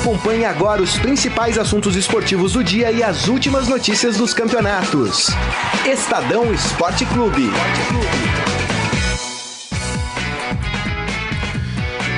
Acompanhe 0.00 0.46
agora 0.46 0.80
os 0.80 0.98
principais 0.98 1.58
assuntos 1.58 1.94
esportivos 1.94 2.54
do 2.54 2.64
dia 2.64 2.90
e 2.90 3.02
as 3.02 3.28
últimas 3.28 3.68
notícias 3.68 4.16
dos 4.16 4.32
campeonatos. 4.32 5.26
Estadão 5.84 6.50
Esporte 6.54 7.04
Clube. 7.04 7.50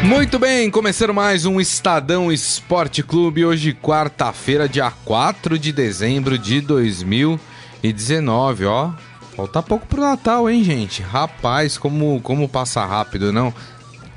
Muito 0.05 0.39
bem, 0.39 0.71
começando 0.71 1.13
mais 1.13 1.45
um 1.45 1.61
Estadão 1.61 2.31
Esporte 2.31 3.03
Clube, 3.03 3.45
hoje 3.45 3.75
quarta-feira, 3.75 4.69
dia 4.69 4.93
4 5.05 5.59
de 5.59 5.73
dezembro 5.73 6.39
de 6.39 6.61
2019, 6.61 8.65
ó. 8.65 8.93
Falta 9.35 9.61
pouco 9.61 9.89
pro 9.89 10.03
Natal, 10.03 10.49
hein, 10.49 10.63
gente? 10.63 11.03
Rapaz, 11.03 11.77
como, 11.77 12.21
como 12.21 12.49
passa 12.49 12.85
rápido, 12.85 13.33
não? 13.33 13.53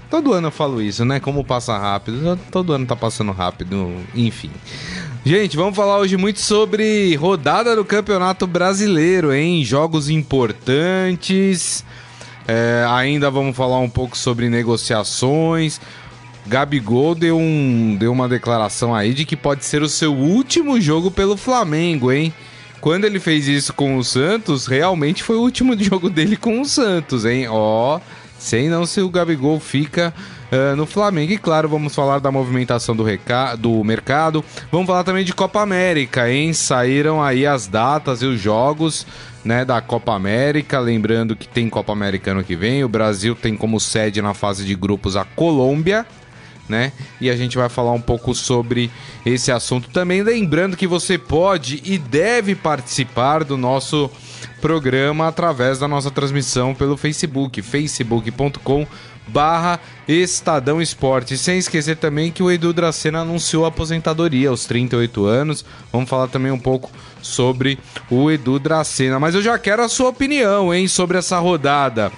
Todo 0.10 0.34
ano 0.34 0.48
eu 0.48 0.52
falo 0.52 0.82
isso, 0.82 1.04
né? 1.04 1.20
Como 1.20 1.44
passa 1.44 1.78
rápido. 1.78 2.40
Todo 2.52 2.74
ano 2.74 2.86
tá 2.86 2.96
passando 2.96 3.32
rápido, 3.32 3.94
enfim. 4.14 4.52
Gente, 5.26 5.58
vamos 5.58 5.76
falar 5.76 5.98
hoje 5.98 6.18
muito 6.18 6.40
sobre 6.40 7.16
rodada 7.16 7.76
do 7.76 7.84
Campeonato 7.84 8.46
Brasileiro, 8.46 9.34
hein? 9.34 9.64
Jogos 9.64 10.10
importantes. 10.10 11.84
É, 12.48 12.86
ainda 12.90 13.32
vamos 13.32 13.58
falar 13.58 13.80
um 13.80 13.90
pouco 13.90 14.16
sobre 14.16 14.50
negociações. 14.50 15.82
Gabigol 16.46 17.16
deu, 17.16 17.38
um, 17.40 17.96
deu 18.00 18.12
uma 18.12 18.30
declaração 18.30 18.94
aí 18.94 19.16
de 19.16 19.26
que 19.26 19.36
pode 19.36 19.66
ser 19.66 19.82
o 19.82 19.90
seu 19.90 20.14
último 20.14 20.80
jogo 20.80 21.10
pelo 21.10 21.36
Flamengo, 21.36 22.12
hein? 22.12 22.32
Quando 22.80 23.06
ele 23.06 23.20
fez 23.20 23.48
isso 23.48 23.74
com 23.74 23.98
o 23.98 24.04
Santos, 24.04 24.68
realmente 24.68 25.24
foi 25.24 25.38
o 25.38 25.42
último 25.42 25.76
jogo 25.82 26.08
dele 26.08 26.38
com 26.38 26.62
o 26.62 26.66
Santos, 26.66 27.26
hein? 27.26 27.48
Ó. 27.50 27.98
Oh, 27.98 28.02
Sei 28.46 28.70
não 28.70 28.86
se 28.86 29.02
o 29.02 29.10
Gabigol 29.10 29.60
fica 29.60 30.14
uh, 30.52 30.76
no 30.76 30.86
Flamengo. 30.86 31.32
E 31.34 31.38
claro, 31.40 31.68
vamos 31.68 31.96
falar 31.96 32.20
da 32.20 32.32
movimentação 32.32 32.96
do, 32.96 33.04
do 33.58 33.84
mercado. 33.84 34.46
Vamos 34.72 34.86
falar 34.86 35.04
também 35.04 35.26
de 35.26 35.34
Copa 35.34 35.64
América, 35.64 36.30
hein? 36.30 36.54
Saíram 36.54 37.24
aí 37.24 37.48
as 37.48 37.66
datas 37.66 38.22
e 38.22 38.26
os 38.28 38.40
jogos 38.40 39.08
né, 39.44 39.66
da 39.66 39.82
Copa 39.82 40.14
América. 40.14 40.78
Lembrando 40.80 41.36
que 41.36 41.48
tem 41.48 41.68
Copa 41.68 41.92
América 41.92 42.30
ano 42.30 42.44
que 42.44 42.56
vem. 42.56 42.84
O 42.84 42.88
Brasil 42.88 43.34
tem 43.34 43.58
como 43.58 43.80
sede 43.80 44.22
na 44.22 44.36
fase 44.36 44.64
de 44.64 44.76
grupos 44.76 45.16
a 45.16 45.26
Colômbia. 45.26 46.06
Né? 46.70 46.92
E 47.20 47.32
a 47.32 47.36
gente 47.36 47.58
vai 47.58 47.68
falar 47.68 47.94
um 47.94 48.02
pouco 48.02 48.36
sobre 48.36 48.92
esse 49.26 49.52
assunto 49.52 49.90
também. 49.90 50.22
Lembrando 50.22 50.78
que 50.78 50.86
você 50.86 51.18
pode 51.18 51.82
e 51.84 51.98
deve 51.98 52.54
participar 52.54 53.44
do 53.44 53.58
nosso 53.58 54.08
programa 54.62 55.28
através 55.28 55.80
da 55.80 55.88
nossa 55.88 56.12
transmissão 56.12 56.74
pelo 56.74 56.98
Facebook, 56.98 57.62
facebook.com 57.62 58.88
barra 59.28 59.80
Estadão 60.08 60.82
Esporte. 60.82 61.38
Sem 61.38 61.58
esquecer 61.58 61.98
também 61.98 62.32
que 62.32 62.44
o 62.44 62.52
Edu 62.52 62.74
Dracena 62.74 63.22
anunciou 63.22 63.66
aposentadoria 63.66 64.50
aos 64.50 64.66
38 64.66 65.26
anos. 65.26 65.66
Vamos 65.92 66.10
falar 66.10 66.28
também 66.28 66.52
um 66.52 66.60
pouco 66.60 66.92
sobre 67.22 67.80
o 68.10 68.30
Edu 68.30 68.60
Dracena. 68.60 69.20
Mas 69.20 69.36
eu 69.36 69.42
já 69.42 69.58
quero 69.58 69.84
a 69.84 69.90
sua 69.90 70.10
opinião, 70.10 70.74
hein, 70.74 70.88
sobre 70.88 71.18
essa 71.18 71.40
rodada. 71.40 72.12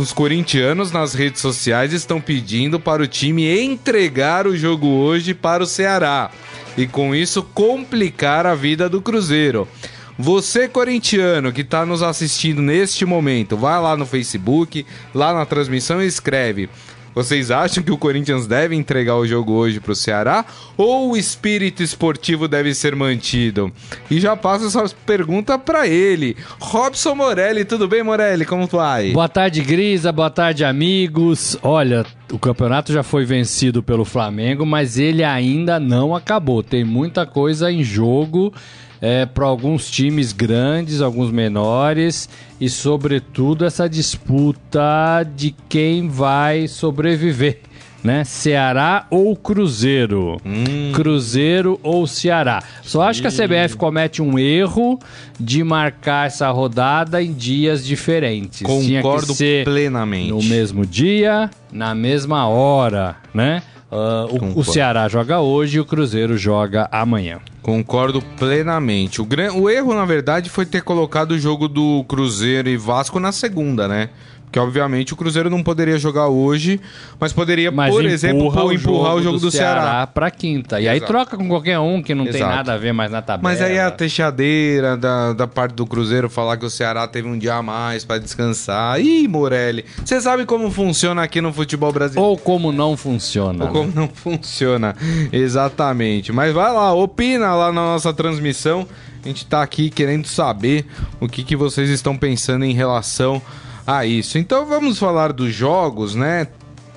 Os 0.00 0.12
corintianos 0.12 0.90
nas 0.90 1.14
redes 1.14 1.40
sociais 1.40 1.92
estão 1.92 2.20
pedindo 2.20 2.80
para 2.80 3.02
o 3.02 3.06
time 3.06 3.46
entregar 3.62 4.44
o 4.44 4.56
jogo 4.56 4.88
hoje 4.88 5.34
para 5.34 5.62
o 5.62 5.66
Ceará 5.66 6.32
e 6.76 6.84
com 6.86 7.14
isso 7.14 7.44
complicar 7.44 8.44
a 8.44 8.56
vida 8.56 8.88
do 8.88 9.00
Cruzeiro. 9.00 9.68
Você, 10.18 10.68
corintiano, 10.68 11.52
que 11.52 11.62
está 11.62 11.86
nos 11.86 12.02
assistindo 12.02 12.60
neste 12.60 13.04
momento, 13.04 13.56
vai 13.56 13.80
lá 13.80 13.96
no 13.96 14.04
Facebook, 14.04 14.84
lá 15.14 15.32
na 15.32 15.46
transmissão 15.46 16.02
e 16.02 16.06
escreve. 16.06 16.68
Vocês 17.14 17.50
acham 17.50 17.82
que 17.82 17.92
o 17.92 17.98
Corinthians 17.98 18.46
deve 18.46 18.74
entregar 18.74 19.16
o 19.16 19.26
jogo 19.26 19.52
hoje 19.52 19.80
para 19.80 19.92
o 19.92 19.96
Ceará 19.96 20.46
ou 20.78 21.10
o 21.12 21.16
espírito 21.16 21.82
esportivo 21.82 22.48
deve 22.48 22.74
ser 22.74 22.96
mantido? 22.96 23.70
E 24.10 24.18
já 24.18 24.34
passo 24.34 24.66
essa 24.66 24.94
pergunta 25.04 25.58
para 25.58 25.86
ele. 25.86 26.36
Robson 26.58 27.14
Morelli, 27.14 27.66
tudo 27.66 27.86
bem, 27.86 28.02
Morelli? 28.02 28.46
Como 28.46 28.66
vai? 28.66 29.12
Boa 29.12 29.28
tarde, 29.28 29.60
Grisa. 29.60 30.10
Boa 30.10 30.30
tarde, 30.30 30.64
amigos. 30.64 31.58
Olha, 31.62 32.06
o 32.32 32.38
campeonato 32.38 32.92
já 32.92 33.02
foi 33.02 33.26
vencido 33.26 33.82
pelo 33.82 34.06
Flamengo, 34.06 34.64
mas 34.64 34.98
ele 34.98 35.22
ainda 35.22 35.78
não 35.78 36.16
acabou. 36.16 36.62
Tem 36.62 36.82
muita 36.82 37.26
coisa 37.26 37.70
em 37.70 37.84
jogo 37.84 38.54
é, 39.02 39.26
para 39.26 39.46
alguns 39.46 39.90
times 39.90 40.32
grandes, 40.32 41.00
alguns 41.00 41.32
menores 41.32 42.28
e, 42.60 42.70
sobretudo, 42.70 43.64
essa 43.64 43.88
disputa 43.88 45.28
de 45.34 45.52
quem 45.68 46.08
vai 46.08 46.68
sobreviver. 46.68 47.58
Né? 48.02 48.24
Ceará 48.24 49.06
ou 49.10 49.36
Cruzeiro? 49.36 50.36
Hum. 50.44 50.92
Cruzeiro 50.92 51.78
ou 51.82 52.06
Ceará? 52.06 52.62
Só 52.82 53.02
acho 53.02 53.22
que 53.22 53.28
a 53.28 53.30
CBF 53.30 53.76
comete 53.76 54.20
um 54.20 54.38
erro 54.38 54.98
de 55.38 55.62
marcar 55.62 56.26
essa 56.26 56.50
rodada 56.50 57.22
em 57.22 57.32
dias 57.32 57.84
diferentes. 57.84 58.62
Concordo 58.62 59.34
plenamente. 59.64 60.30
No 60.30 60.42
mesmo 60.42 60.84
dia, 60.84 61.48
na 61.70 61.94
mesma 61.94 62.48
hora, 62.48 63.16
né? 63.32 63.62
Uh, 63.92 64.54
o, 64.54 64.60
o, 64.60 64.64
Ceará 64.64 65.06
joga 65.06 65.40
hoje 65.40 65.76
e 65.76 65.80
o 65.80 65.84
Cruzeiro 65.84 66.38
joga 66.38 66.88
amanhã. 66.90 67.40
Concordo 67.60 68.22
plenamente. 68.38 69.20
O, 69.20 69.28
o 69.60 69.68
erro, 69.68 69.92
na 69.92 70.06
verdade, 70.06 70.48
foi 70.48 70.64
ter 70.64 70.82
colocado 70.82 71.32
o 71.32 71.38
jogo 71.38 71.68
do 71.68 72.02
Cruzeiro 72.04 72.70
e 72.70 72.76
Vasco 72.78 73.20
na 73.20 73.32
segunda, 73.32 73.86
né? 73.86 74.08
Que 74.52 74.58
obviamente 74.58 75.14
o 75.14 75.16
Cruzeiro 75.16 75.48
não 75.48 75.62
poderia 75.62 75.98
jogar 75.98 76.28
hoje, 76.28 76.78
mas 77.18 77.32
poderia, 77.32 77.70
mas 77.70 77.92
por 77.92 78.04
exemplo, 78.04 78.54
o 78.54 78.72
empurrar 78.72 79.14
o 79.14 79.22
jogo 79.22 79.38
do, 79.38 79.46
do 79.46 79.50
Ceará, 79.50 79.80
Ceará 79.80 80.06
para 80.06 80.30
quinta. 80.30 80.78
E 80.78 80.84
Exato. 80.84 80.94
aí 80.94 81.00
troca 81.00 81.36
com 81.38 81.48
qualquer 81.48 81.78
um 81.78 82.02
que 82.02 82.14
não 82.14 82.26
Exato. 82.26 82.38
tem 82.38 82.46
nada 82.46 82.74
a 82.74 82.76
ver 82.76 82.92
mais 82.92 83.10
na 83.10 83.22
tabela. 83.22 83.42
Mas 83.42 83.62
aí 83.62 83.78
a 83.78 83.90
texadeira 83.90 84.94
da, 84.94 85.32
da 85.32 85.46
parte 85.46 85.74
do 85.74 85.86
Cruzeiro 85.86 86.28
falar 86.28 86.58
que 86.58 86.66
o 86.66 86.70
Ceará 86.70 87.08
teve 87.08 87.26
um 87.26 87.38
dia 87.38 87.54
a 87.54 87.62
mais 87.62 88.04
para 88.04 88.18
descansar. 88.18 89.00
Ih, 89.00 89.26
Morelli, 89.26 89.86
você 90.04 90.20
sabe 90.20 90.44
como 90.44 90.70
funciona 90.70 91.22
aqui 91.22 91.40
no 91.40 91.50
futebol 91.50 91.90
brasileiro? 91.90 92.28
Ou 92.28 92.36
como 92.36 92.70
não 92.70 92.94
funciona. 92.94 93.64
Ou 93.64 93.70
como 93.70 93.86
né? 93.86 93.92
não 93.94 94.08
funciona. 94.08 94.94
Exatamente. 95.32 96.30
Mas 96.30 96.52
vai 96.52 96.70
lá, 96.72 96.92
opina 96.92 97.54
lá 97.54 97.72
na 97.72 97.80
nossa 97.80 98.12
transmissão. 98.12 98.86
A 99.24 99.28
gente 99.28 99.46
tá 99.46 99.62
aqui 99.62 99.88
querendo 99.88 100.26
saber 100.26 100.84
o 101.20 101.28
que, 101.28 101.42
que 101.42 101.56
vocês 101.56 101.88
estão 101.88 102.16
pensando 102.16 102.64
em 102.64 102.72
relação 102.72 103.40
a 103.86 104.04
isso. 104.06 104.38
Então 104.38 104.66
vamos 104.66 104.98
falar 104.98 105.32
dos 105.32 105.52
jogos, 105.52 106.14
né? 106.14 106.48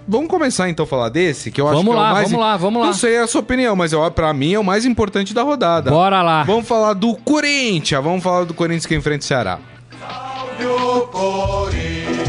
Vamos 0.07 0.28
começar 0.29 0.69
então 0.69 0.84
a 0.84 0.88
falar 0.88 1.09
desse, 1.09 1.50
que 1.50 1.59
eu 1.59 1.66
vamos 1.66 1.81
acho 1.81 1.90
que 1.90 1.96
lá, 1.96 2.07
é 2.07 2.12
o 2.12 2.13
mais. 2.13 2.29
Vamos 2.29 2.46
lá, 2.46 2.57
vamos 2.57 2.81
lá. 2.81 2.85
Não 2.88 2.94
sei 2.94 3.18
a 3.18 3.25
sua 3.25 3.41
opinião, 3.41 3.75
mas 3.75 3.91
para 4.13 4.31
mim 4.34 4.53
é 4.53 4.59
o 4.59 4.63
mais 4.63 4.85
importante 4.85 5.34
da 5.34 5.41
rodada. 5.41 5.90
Bora 5.90 6.22
lá. 6.22 6.44
Vamos 6.44 6.68
falar 6.68 6.94
do 6.94 7.16
Corinthians. 7.16 8.03
Vamos 8.03 8.22
falar 8.24 8.44
do 8.44 8.53
Corinthians 8.53 8.85
que 8.85 8.95
enfrenta 8.95 9.24
o 9.24 9.28
Ceará. 9.28 9.59
Salve 10.00 10.66
o 10.68 11.01
Corinthians, 11.07 12.25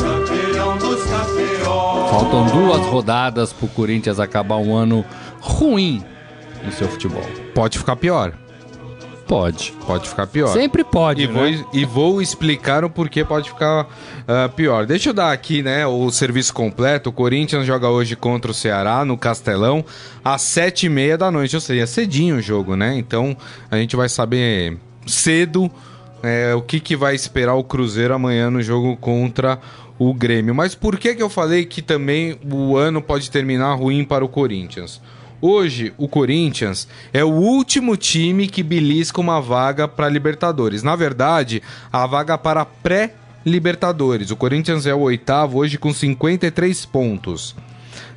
campeão 0.00 0.78
dos 0.78 1.02
campeões. 1.04 2.10
Faltam 2.10 2.46
duas 2.46 2.86
rodadas 2.88 3.52
pro 3.52 3.68
Corinthians 3.68 4.18
acabar 4.18 4.56
um 4.56 4.74
ano 4.74 5.04
ruim 5.40 6.04
no 6.64 6.72
seu 6.72 6.88
futebol. 6.88 7.22
Pode 7.54 7.78
ficar 7.78 7.94
pior. 7.94 8.32
Pode. 9.26 9.72
Pode 9.86 10.08
ficar 10.08 10.26
pior. 10.26 10.48
Sempre 10.48 10.84
pode, 10.84 11.22
e 11.22 11.26
né? 11.26 11.32
Vou, 11.32 11.68
e 11.72 11.84
vou 11.84 12.22
explicar 12.22 12.84
o 12.84 12.90
porquê 12.90 13.24
pode 13.24 13.48
ficar 13.48 13.84
uh, 13.84 14.48
pior. 14.54 14.86
Deixa 14.86 15.10
eu 15.10 15.14
dar 15.14 15.32
aqui, 15.32 15.62
né, 15.62 15.86
o 15.86 16.10
serviço 16.10 16.52
completo. 16.52 17.10
O 17.10 17.12
Corinthians 17.12 17.66
joga 17.66 17.88
hoje 17.88 18.16
contra 18.16 18.50
o 18.50 18.54
Ceará 18.54 19.04
no 19.04 19.16
Castelão 19.16 19.84
às 20.24 20.42
sete 20.42 20.86
e 20.86 20.88
meia 20.88 21.16
da 21.16 21.30
noite. 21.30 21.54
Ou 21.54 21.60
seja, 21.60 21.82
é 21.82 21.86
cedinho 21.86 22.36
o 22.36 22.42
jogo, 22.42 22.76
né? 22.76 22.96
Então 22.96 23.36
a 23.70 23.76
gente 23.76 23.96
vai 23.96 24.08
saber 24.08 24.76
cedo 25.06 25.70
é, 26.22 26.54
o 26.54 26.62
que, 26.62 26.78
que 26.78 26.96
vai 26.96 27.14
esperar 27.14 27.54
o 27.54 27.64
Cruzeiro 27.64 28.14
amanhã 28.14 28.50
no 28.50 28.62
jogo 28.62 28.96
contra 28.96 29.58
o 29.98 30.12
Grêmio. 30.14 30.54
Mas 30.54 30.74
por 30.74 30.98
que, 30.98 31.14
que 31.14 31.22
eu 31.22 31.30
falei 31.30 31.64
que 31.64 31.82
também 31.82 32.38
o 32.50 32.76
ano 32.76 33.00
pode 33.02 33.30
terminar 33.30 33.74
ruim 33.74 34.04
para 34.04 34.24
o 34.24 34.28
Corinthians? 34.28 35.00
Hoje, 35.44 35.92
o 35.98 36.06
Corinthians 36.06 36.86
é 37.12 37.24
o 37.24 37.32
último 37.32 37.96
time 37.96 38.46
que 38.46 38.62
belisca 38.62 39.20
uma 39.20 39.40
vaga 39.40 39.88
para 39.88 40.08
Libertadores. 40.08 40.84
Na 40.84 40.94
verdade, 40.94 41.60
a 41.92 42.06
vaga 42.06 42.38
para 42.38 42.64
pré-Libertadores. 42.64 44.30
O 44.30 44.36
Corinthians 44.36 44.86
é 44.86 44.94
o 44.94 45.00
oitavo 45.00 45.58
hoje 45.58 45.78
com 45.78 45.92
53 45.92 46.86
pontos. 46.86 47.56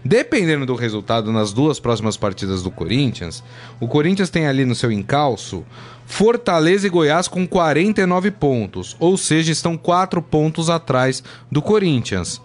Dependendo 0.03 0.67
do 0.67 0.75
resultado 0.75 1.31
nas 1.31 1.51
duas 1.51 1.79
próximas 1.79 2.15
partidas 2.15 2.61
do 2.61 2.69
Corinthians, 2.69 3.43
o 3.79 3.87
Corinthians 3.87 4.29
tem 4.29 4.45
ali 4.45 4.63
no 4.63 4.75
seu 4.75 4.91
encalço 4.91 5.65
Fortaleza 6.05 6.85
e 6.85 6.91
Goiás 6.91 7.27
com 7.27 7.47
49 7.47 8.29
pontos, 8.29 8.95
ou 8.99 9.17
seja, 9.17 9.51
estão 9.51 9.75
4 9.75 10.21
pontos 10.21 10.69
atrás 10.69 11.23
do 11.51 11.59
Corinthians 11.59 12.39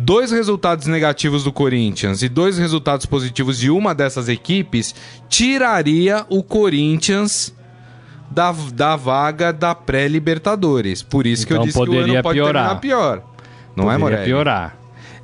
dois 0.00 0.32
resultados 0.32 0.86
negativos 0.86 1.44
do 1.44 1.52
Corinthians 1.52 2.22
e 2.22 2.28
dois 2.28 2.56
resultados 2.56 3.04
positivos 3.04 3.58
de 3.58 3.70
uma 3.70 3.94
dessas 3.94 4.28
equipes, 4.28 4.94
tiraria 5.28 6.24
o 6.30 6.42
Corinthians 6.42 7.54
da, 8.30 8.54
da 8.72 8.96
vaga 8.96 9.52
da 9.52 9.74
pré-Libertadores. 9.74 11.02
Por 11.02 11.26
isso 11.26 11.44
então, 11.44 11.48
que 11.48 11.52
eu 11.52 11.56
então 11.56 11.84
disse 11.84 11.90
que 11.92 11.96
o 11.96 12.14
ano 12.14 12.22
pode 12.22 12.38
piorar. 12.38 12.52
terminar 12.62 12.80
pior. 12.80 13.22
Não 13.76 13.84
é, 13.92 13.94
poderia 13.94 13.94
é, 13.94 13.98
Morelli? 13.98 14.24
piorar. 14.24 14.76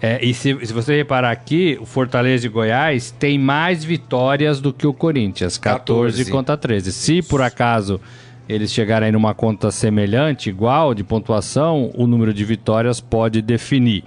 É, 0.02 0.22
e 0.22 0.34
se, 0.34 0.58
se 0.66 0.72
você 0.74 0.94
reparar 0.94 1.30
aqui, 1.30 1.78
o 1.80 1.86
Fortaleza 1.86 2.44
e 2.46 2.50
Goiás 2.50 3.10
tem 3.10 3.38
mais 3.38 3.82
vitórias 3.82 4.60
do 4.60 4.74
que 4.74 4.86
o 4.86 4.92
Corinthians, 4.92 5.56
14, 5.56 6.18
14. 6.18 6.30
contra 6.30 6.54
13. 6.54 6.92
Se 6.92 7.22
por 7.22 7.40
acaso 7.40 7.98
eles 8.48 8.72
chegarem 8.72 9.12
numa 9.12 9.34
conta 9.34 9.70
semelhante, 9.70 10.48
igual 10.48 10.94
de 10.94 11.02
pontuação, 11.02 11.90
o 11.94 12.06
número 12.06 12.32
de 12.32 12.44
vitórias 12.44 13.00
pode 13.00 13.42
definir. 13.42 14.04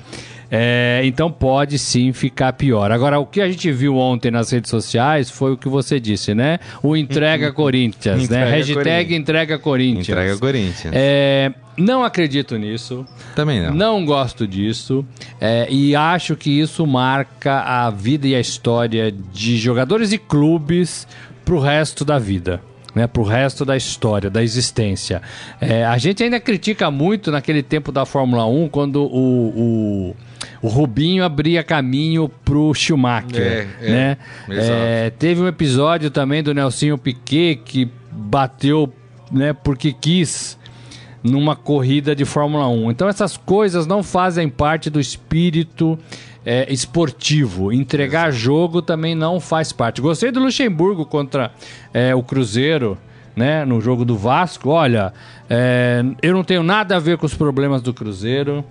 É, 0.52 1.02
então 1.04 1.32
pode 1.32 1.78
sim 1.78 2.12
ficar 2.12 2.54
pior. 2.54 2.92
Agora, 2.92 3.20
o 3.20 3.26
que 3.26 3.40
a 3.40 3.48
gente 3.48 3.72
viu 3.72 3.96
ontem 3.98 4.32
nas 4.32 4.50
redes 4.50 4.72
sociais 4.72 5.30
foi 5.30 5.52
o 5.52 5.58
que 5.58 5.70
você 5.70 6.00
disse, 6.00 6.34
né? 6.34 6.58
O 6.82 6.98
entrega 6.98 7.52
Corinthians, 7.54 8.28
né? 8.28 8.42
Entrega 8.42 8.50
Hashtag 8.50 8.74
Corinthians. 8.74 9.20
entrega 9.22 9.60
Corinthians. 9.60 10.10
Entrega 10.10 10.38
Corinthians. 10.38 10.94
É, 10.96 11.54
não 11.78 12.04
acredito 12.04 12.58
nisso. 12.58 13.06
Também 13.36 13.62
não. 13.62 13.76
Não 13.76 14.06
gosto 14.06 14.48
disso. 14.48 15.06
é, 15.40 15.68
e 15.70 15.96
acho 15.96 16.36
que 16.36 16.50
isso 16.50 16.86
marca 16.88 17.60
a 17.60 17.92
vida 17.92 18.28
e 18.28 18.34
a 18.34 18.40
história 18.40 19.12
de 19.12 19.56
jogadores 19.56 20.12
e 20.12 20.18
clubes 20.18 21.08
pro 21.46 21.60
resto 21.60 22.04
da 22.04 22.18
vida. 22.18 22.60
Né, 23.00 23.08
pro 23.08 23.24
resto 23.24 23.64
da 23.64 23.78
história, 23.78 24.30
da 24.30 24.44
existência. 24.44 25.22
É, 25.62 25.86
a 25.86 25.98
gente 25.98 26.22
ainda 26.22 26.38
critica 26.38 26.92
muito 26.92 27.32
naquele 27.32 27.64
tempo 27.64 27.94
da 27.94 28.06
Fórmula 28.06 28.46
1, 28.46 28.68
quando 28.68 29.02
o, 29.04 30.12
o, 30.12 30.16
o 30.62 30.68
Rubinho 30.68 31.24
abria 31.24 31.64
caminho 31.64 32.28
pro 32.44 32.74
Schumacher. 32.74 33.42
É, 33.42 33.68
é, 33.80 33.90
né? 33.90 34.18
exato. 34.50 34.70
É, 34.70 35.10
teve 35.12 35.42
um 35.42 35.48
episódio 35.48 36.12
também 36.12 36.44
do 36.44 36.54
Nelsinho 36.54 36.98
Piquet 36.98 37.62
que 37.64 37.90
bateu 38.12 38.92
né, 39.32 39.54
porque 39.54 39.94
quis 39.94 40.58
numa 41.24 41.56
corrida 41.56 42.14
de 42.14 42.26
Fórmula 42.26 42.68
1. 42.68 42.92
Então 42.92 43.08
essas 43.08 43.38
coisas 43.38 43.88
não 43.88 44.04
fazem 44.04 44.50
parte 44.50 44.90
do 44.90 45.00
espírito 45.00 45.98
é, 46.46 46.72
esportivo. 46.72 47.72
Entregar 47.72 48.32
jogo 48.32 48.82
também 48.82 49.16
não 49.16 49.40
faz 49.40 49.72
parte. 49.72 50.02
Gostei 50.02 50.32
do 50.32 50.40
Luxemburgo 50.40 51.06
contra 51.06 51.52
é, 51.94 52.14
o 52.16 52.24
Cruzeiro. 52.24 52.98
Né, 53.36 53.64
no 53.64 53.80
jogo 53.80 54.04
do 54.04 54.18
Vasco, 54.18 54.70
olha, 54.70 55.14
é, 55.50 56.04
eu 56.22 56.34
não 56.34 56.44
tenho 56.44 56.62
nada 56.62 56.98
a 56.98 57.00
ver 57.00 57.18
com 57.18 57.26
os 57.26 57.34
problemas 57.34 57.82
do 57.82 57.94
Cruzeiro. 57.94 58.66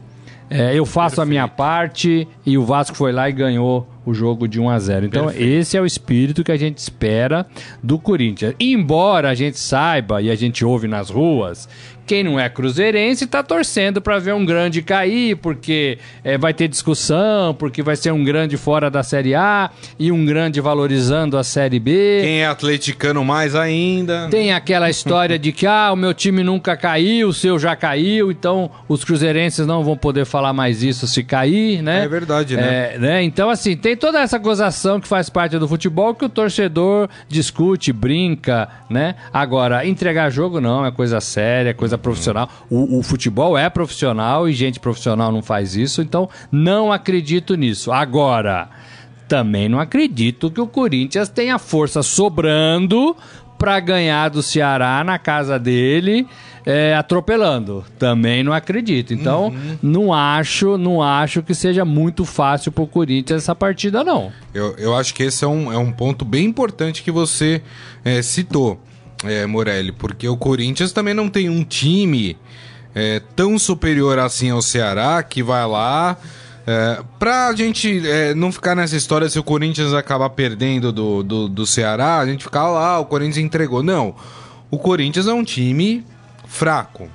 É, 0.50 0.75
eu 0.75 0.87
faço 0.87 1.20
a 1.20 1.26
minha 1.26 1.47
parte 1.47 2.26
e 2.44 2.56
o 2.56 2.65
Vasco 2.65 2.97
foi 2.97 3.12
lá 3.12 3.29
e 3.29 3.32
ganhou 3.32 3.87
o 4.05 4.14
jogo 4.14 4.49
de 4.49 4.59
1 4.59 4.71
a 4.71 4.79
0. 4.79 5.06
Então, 5.06 5.31
esse 5.31 5.76
é 5.76 5.81
o 5.81 5.85
espírito 5.85 6.43
que 6.43 6.53
a 6.53 6.56
gente 6.56 6.79
espera 6.79 7.47
do 7.82 7.99
Corinthians. 7.99 8.55
Embora 8.59 9.29
a 9.29 9.35
gente 9.35 9.59
saiba 9.59 10.23
e 10.23 10.31
a 10.31 10.35
gente 10.35 10.64
ouve 10.64 10.88
nas 10.88 11.11
ruas, 11.11 11.69
quem 12.09 12.25
não 12.25 12.41
é 12.41 12.49
cruzeirense 12.49 13.25
está 13.25 13.43
torcendo 13.43 14.01
para 14.01 14.19
ver 14.19 14.33
um 14.33 14.45
grande 14.45 14.81
cair, 14.81 15.37
porque 15.37 15.99
é, 16.25 16.39
vai 16.39 16.55
ter 16.55 16.67
discussão, 16.67 17.53
porque 17.53 17.83
vai 17.83 17.97
ser 17.97 18.15
um 18.15 18.25
grande 18.25 18.57
fora 18.57 18.91
da 18.91 19.03
Série 19.03 19.35
A 19.35 19.71
e 19.99 20.11
um 20.11 20.25
grande 20.25 20.59
valorizando 20.59 21.37
a 21.37 21.45
Série 21.45 21.79
B. 21.79 22.21
Quem 22.23 22.41
é 22.41 22.47
atleticano 22.47 23.23
mais 23.23 23.55
ainda. 23.55 24.27
Tem 24.31 24.55
aquela 24.55 24.89
história 24.89 25.39
de 25.39 25.53
que 25.53 25.67
ah, 25.67 25.93
o 25.93 25.97
meu 25.97 26.15
time 26.15 26.43
nunca 26.43 26.79
caiu, 26.79 27.29
o 27.29 27.35
seu 27.35 27.59
já 27.59 27.77
caiu, 27.77 28.31
então 28.31 28.71
os 28.89 29.05
cruzeirenses 29.05 29.67
não 29.67 29.85
vão 29.85 29.97
poder 29.97 30.25
falar 30.25 30.55
mais 30.55 30.83
isso 30.83 31.07
se 31.07 31.23
cair, 31.23 31.83
né? 31.83 32.05
É 32.05 32.09
verdade, 32.09 32.57
né? 32.57 32.95
É, 32.95 32.99
né? 32.99 33.23
Então, 33.23 33.51
assim, 33.51 33.77
tem 33.77 33.95
toda 33.95 34.19
essa 34.19 34.39
gozação 34.39 34.99
que 34.99 35.07
faz 35.07 35.29
parte 35.29 35.59
do 35.59 35.69
futebol 35.69 36.15
que 36.15 36.25
o 36.25 36.29
torcedor 36.31 37.11
discute, 37.29 37.93
brinca, 37.93 38.67
né? 38.89 39.15
Agora, 39.31 39.87
entregar 39.87 40.31
jogo 40.31 40.59
não, 40.59 40.87
é 40.87 40.91
coisa 40.91 41.21
séria, 41.21 41.71
é 41.71 41.75
coisa 41.75 41.98
profissional. 41.99 42.49
O, 42.71 42.99
o 42.99 43.03
futebol 43.03 43.56
é 43.56 43.69
profissional 43.69 44.49
e 44.49 44.53
gente 44.53 44.81
profissional 44.81 45.31
não 45.33 45.43
faz 45.43 45.77
isso, 45.77 46.00
então 46.00 46.29
não 46.50 46.93
acredito 46.93 47.55
nisso. 47.55 47.93
Agora, 47.93 48.69
também 49.29 49.69
não 49.69 49.79
acredito 49.79 50.50
que 50.50 50.61
o 50.61 50.67
Corinthians 50.67 51.29
tenha 51.29 51.59
força 51.59 52.03
sobrando 52.03 53.15
para 53.59 53.81
ganhar 53.81 54.31
do 54.31 54.43
Ceará 54.43 55.03
na 55.03 55.19
casa 55.19 55.59
dele, 55.59 56.27
é, 56.65 56.95
atropelando. 56.95 57.85
Também 57.99 58.45
não 58.45 58.53
acredito. 58.53 59.12
Então, 59.12 59.53
não 59.83 60.12
acho, 60.12 60.79
não 60.79 61.03
acho 61.03 61.43
que 61.43 61.55
seja 61.55 61.85
muito 61.85 62.25
fácil 62.25 62.71
pro 62.71 62.87
Corinthians 62.87 63.43
essa 63.43 63.55
partida, 63.55 64.05
não. 64.05 64.33
Eu, 64.55 64.77
eu 64.79 64.97
acho 64.97 65.12
que 65.12 65.25
esse 65.25 65.45
é 65.45 65.49
um, 65.49 65.73
é 65.73 65.77
um 65.77 65.91
ponto 65.91 66.25
bem 66.25 66.47
importante 66.47 67.03
que 67.03 67.11
você 67.11 67.61
é, 68.05 68.23
citou, 68.23 68.81
é, 69.25 69.47
Morelli, 69.47 69.93
porque 69.93 70.29
o 70.29 70.37
Corinthians 70.37 70.93
também 70.93 71.15
não 71.15 71.29
tem 71.29 71.49
um 71.49 71.65
time 71.65 72.37
é, 72.94 73.20
tão 73.35 73.59
superior 73.59 74.19
assim 74.19 74.50
ao 74.50 74.62
Ceará 74.62 75.23
que 75.23 75.43
vai 75.43 75.67
lá. 75.67 76.17
É, 76.67 77.03
pra 77.19 77.55
gente 77.55 78.06
é, 78.06 78.35
não 78.35 78.53
ficar 78.53 78.75
nessa 78.75 78.97
história 78.97 79.29
se 79.29 79.38
o 79.38 79.43
Corinthians 79.43 79.94
acabar 79.94 80.29
perdendo 80.31 80.93
do, 80.93 81.23
do, 81.23 81.49
do 81.49 81.67
Ceará, 81.67 82.19
a 82.19 82.26
gente 82.26 82.44
ficar 82.44 82.69
lá, 82.69 82.99
o 82.99 83.06
Corinthians 83.06 83.38
entregou. 83.38 83.82
Não. 83.82 84.15
O 84.70 84.79
Corinthians 84.79 85.26
é 85.26 85.32
um 85.32 85.44
time 85.44 86.05
fraco. 86.47 87.09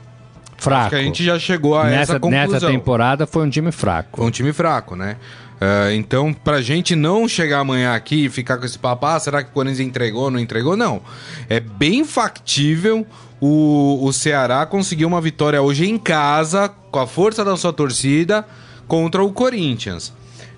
Fraco. 0.57 0.81
Acho 0.81 0.89
que 0.89 0.95
a 0.95 1.03
gente 1.03 1.23
já 1.23 1.37
chegou 1.37 1.77
a 1.77 1.83
nessa, 1.83 2.13
essa 2.13 2.19
conclusão. 2.19 2.53
nessa 2.53 2.67
temporada 2.67 3.27
foi 3.27 3.45
um 3.45 3.49
time 3.49 3.71
fraco. 3.71 4.17
Foi 4.17 4.25
um 4.25 4.31
time 4.31 4.53
fraco, 4.53 4.95
né? 4.95 5.17
É, 5.65 5.95
então, 5.95 6.33
pra 6.33 6.61
gente 6.61 6.93
não 6.93 7.25
chegar 7.25 7.59
amanhã 7.59 7.95
aqui 7.95 8.25
e 8.25 8.29
ficar 8.29 8.57
com 8.57 8.65
esse 8.65 8.77
papo, 8.77 9.05
ah, 9.05 9.17
será 9.17 9.41
que 9.41 9.49
o 9.49 9.53
Corinthians 9.53 9.79
entregou, 9.79 10.29
não 10.29 10.37
entregou? 10.37 10.75
Não. 10.75 11.01
É 11.47 11.61
bem 11.61 12.03
factível 12.03 13.07
o, 13.39 14.05
o 14.05 14.11
Ceará 14.11 14.65
conseguir 14.65 15.05
uma 15.05 15.21
vitória 15.21 15.61
hoje 15.61 15.89
em 15.89 15.97
casa, 15.97 16.67
com 16.67 16.99
a 16.99 17.07
força 17.07 17.45
da 17.45 17.55
sua 17.55 17.71
torcida, 17.71 18.45
contra 18.89 19.23
o 19.23 19.31
Corinthians. 19.31 20.11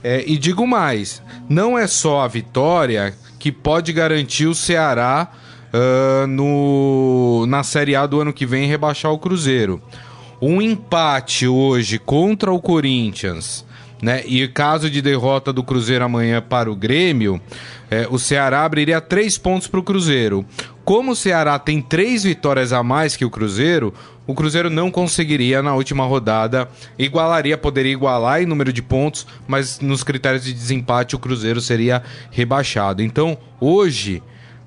É, 0.04 0.24
e 0.26 0.40
digo 0.40 0.66
mais, 0.66 1.22
não 1.48 1.78
é 1.78 1.86
só 1.86 2.22
a 2.22 2.28
vitória 2.28 3.14
que 3.38 3.52
pode 3.52 3.94
garantir 3.94 4.48
o 4.48 4.56
Ceará 4.56 5.32
ah, 5.72 6.26
no, 6.26 7.46
na 7.48 7.62
Série 7.62 7.96
A 7.96 8.08
do 8.08 8.22
ano 8.22 8.34
que 8.34 8.48
vem 8.48 8.68
rebaixar 8.68 9.12
o 9.12 9.20
Cruzeiro. 9.20 9.80
Um 10.42 10.60
empate 10.60 11.48
hoje 11.48 12.00
contra 12.00 12.52
o 12.52 12.60
Corinthians, 12.60 13.65
né? 14.06 14.22
E 14.28 14.48
caso 14.48 14.88
de 14.88 15.02
derrota 15.02 15.52
do 15.52 15.64
Cruzeiro 15.64 16.06
amanhã 16.06 16.40
para 16.40 16.72
o 16.72 16.76
Grêmio, 16.76 17.42
é, 17.90 18.08
o 18.08 18.20
Ceará 18.20 18.64
abriria 18.64 19.02
três 19.02 19.36
pontos 19.36 19.68
para 19.68 19.80
o 19.80 19.84
Cruzeiro. 19.84 20.46
Como 20.84 21.14
o 21.14 21.16
Ceará 21.16 21.58
tem 21.58 21.82
três 21.82 22.24
vitórias 22.24 22.72
a 22.72 22.84
mais 22.84 23.16
que 23.16 23.26
o 23.26 23.32
Cruzeiro, 23.32 23.92
o 24.28 24.36
Cruzeiro 24.36 24.70
não 24.70 24.92
conseguiria 24.92 25.64
na 25.64 25.74
última 25.74 26.06
rodada, 26.06 26.70
igualaria, 27.00 27.58
poderia 27.58 27.94
igualar 27.94 28.44
em 28.44 28.46
número 28.46 28.72
de 28.72 28.84
pontos, 28.84 29.26
mas 29.48 29.80
nos 29.80 30.04
critérios 30.04 30.44
de 30.44 30.54
desempate 30.54 31.16
o 31.16 31.20
Cruzeiro 31.20 31.60
seria 31.60 32.04
rebaixado. 32.30 33.02
Então, 33.02 33.36
hoje, 33.60 34.22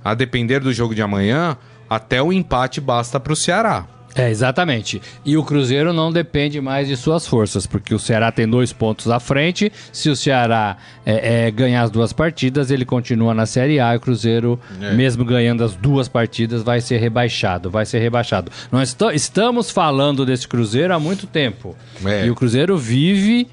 a 0.05 0.15
depender 0.15 0.59
do 0.59 0.73
jogo 0.73 0.97
de 0.97 1.03
amanhã, 1.03 1.57
até 1.89 2.21
o 2.21 2.33
empate 2.33 2.81
basta 2.81 3.21
para 3.21 3.33
o 3.33 3.37
Ceará. 3.37 3.87
É, 4.19 4.29
exatamente. 4.31 5.01
E 5.25 5.37
o 5.37 5.45
Cruzeiro 5.45 5.93
não 5.93 6.13
depende 6.13 6.61
mais 6.61 6.89
de 6.89 6.97
suas 6.97 7.27
forças, 7.27 7.67
porque 7.67 7.95
o 7.95 7.99
Ceará 7.99 8.33
tem 8.33 8.49
dois 8.49 8.73
pontos 8.73 9.09
à 9.09 9.21
frente. 9.21 9.73
Se 9.93 10.11
o 10.11 10.17
Ceará 10.17 10.77
é, 11.07 11.47
é, 11.47 11.51
ganhar 11.53 11.83
as 11.83 11.91
duas 11.91 12.13
partidas, 12.13 12.71
ele 12.71 12.85
continua 12.85 13.33
na 13.33 13.47
Série 13.47 13.79
A 13.79 13.95
e 13.95 13.97
o 13.97 14.01
Cruzeiro, 14.01 14.59
É. 14.83 14.93
mesmo 14.93 15.25
ganhando 15.25 15.63
as 15.63 15.75
duas 15.77 16.09
partidas, 16.09 16.63
vai 16.63 16.81
ser 16.81 16.99
rebaixado. 16.99 17.71
Vai 17.71 17.87
ser 17.87 18.01
rebaixado. 18.01 18.51
Nós 18.73 18.89
esta- 18.91 19.15
estamos 19.15 19.71
falando 19.71 20.27
desse 20.27 20.49
Cruzeiro 20.49 20.93
há 20.93 20.99
muito 20.99 21.27
tempo. 21.27 21.77
É. 22.05 22.27
E 22.27 22.31
o 22.31 22.35
Cruzeiro 22.35 22.77
vive. 22.77 23.47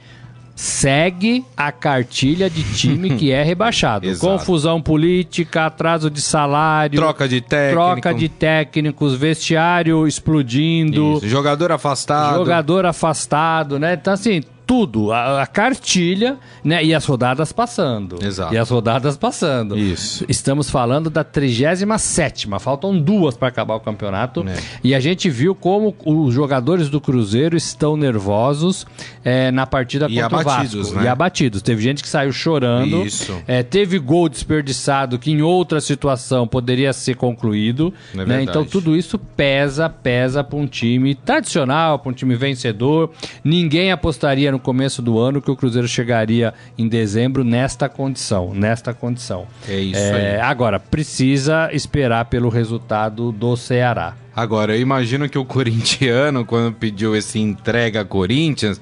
Segue 0.55 1.43
a 1.57 1.69
cartilha 1.69 2.49
de 2.49 2.63
time 2.73 3.17
que 3.17 3.29
é 3.29 3.43
rebaixado. 3.43 4.07
Confusão 4.17 4.81
política, 4.81 5.65
atraso 5.65 6.09
de 6.09 6.21
salário, 6.21 6.97
Troca 6.97 7.27
de 7.27 7.41
técnico. 7.41 7.73
troca 7.83 8.13
de 8.13 8.29
técnicos, 8.29 9.15
vestiário 9.15 10.07
explodindo, 10.07 11.17
Isso, 11.17 11.27
Jogador 11.27 11.73
afastado. 11.73 12.37
jogador 12.37 12.85
afastado, 12.85 13.77
né? 13.77 13.95
Então, 13.95 14.13
assim, 14.13 14.41
tudo, 14.65 15.11
a, 15.11 15.43
a 15.43 15.47
cartilha, 15.47 16.37
né? 16.63 16.83
E 16.83 16.93
as 16.93 17.05
rodadas 17.05 17.51
passando. 17.51 18.17
Exato. 18.23 18.53
E 18.53 18.57
as 18.57 18.69
rodadas 18.69 19.15
passando. 19.15 19.77
Isso. 19.77 20.25
Estamos 20.27 20.69
falando 20.69 21.09
da 21.09 21.23
37 21.23 22.47
faltam 22.59 22.97
duas 22.97 23.37
para 23.37 23.47
acabar 23.47 23.75
o 23.75 23.79
campeonato. 23.79 24.45
É. 24.47 24.55
E 24.83 24.95
a 24.95 24.99
gente 24.99 25.29
viu 25.29 25.53
como 25.53 25.95
os 26.05 26.33
jogadores 26.33 26.89
do 26.89 26.99
Cruzeiro 26.99 27.55
estão 27.55 27.95
nervosos 27.95 28.85
é, 29.23 29.51
na 29.51 29.67
partida 29.67 30.07
E 30.09 30.19
contra 30.19 30.41
abatidos, 30.41 30.73
o 30.73 30.77
Vasco. 30.83 30.95
né? 30.99 31.05
E 31.05 31.07
abatidos. 31.07 31.61
Teve 31.61 31.81
gente 31.81 32.01
que 32.01 32.09
saiu 32.09 32.31
chorando. 32.31 33.05
Isso. 33.05 33.35
É, 33.47 33.61
teve 33.61 33.99
gol 33.99 34.27
desperdiçado 34.27 35.19
que 35.19 35.31
em 35.31 35.41
outra 35.41 35.79
situação 35.79 36.47
poderia 36.47 36.91
ser 36.93 37.15
concluído. 37.15 37.93
É 38.13 38.25
né? 38.25 38.43
Então 38.43 38.65
tudo 38.65 38.95
isso 38.95 39.19
pesa, 39.19 39.89
pesa 39.89 40.43
para 40.43 40.57
um 40.57 40.67
time 40.67 41.13
tradicional, 41.13 41.99
para 41.99 42.09
um 42.11 42.13
time 42.13 42.35
vencedor. 42.35 43.11
Ninguém 43.43 43.91
apostaria 43.91 44.54
no 44.55 44.59
começo 44.59 45.01
do 45.01 45.19
ano 45.19 45.41
que 45.41 45.51
o 45.51 45.55
Cruzeiro 45.55 45.87
chegaria 45.87 46.53
em 46.77 46.87
dezembro 46.87 47.43
nesta 47.43 47.89
condição, 47.89 48.53
nesta 48.53 48.93
condição. 48.93 49.45
É 49.67 49.77
isso 49.77 49.99
É, 49.99 50.35
aí. 50.35 50.39
agora 50.41 50.79
precisa 50.79 51.69
esperar 51.73 52.25
pelo 52.25 52.47
resultado 52.47 53.31
do 53.33 53.57
Ceará. 53.57 54.15
Agora, 54.33 54.75
eu 54.75 54.81
imagino 54.81 55.27
que 55.27 55.37
o 55.37 55.43
corintiano, 55.45 56.45
quando 56.45 56.73
pediu 56.73 57.15
esse 57.15 57.37
entrega 57.39 58.01
a 58.01 58.05
Corinthians, 58.05 58.79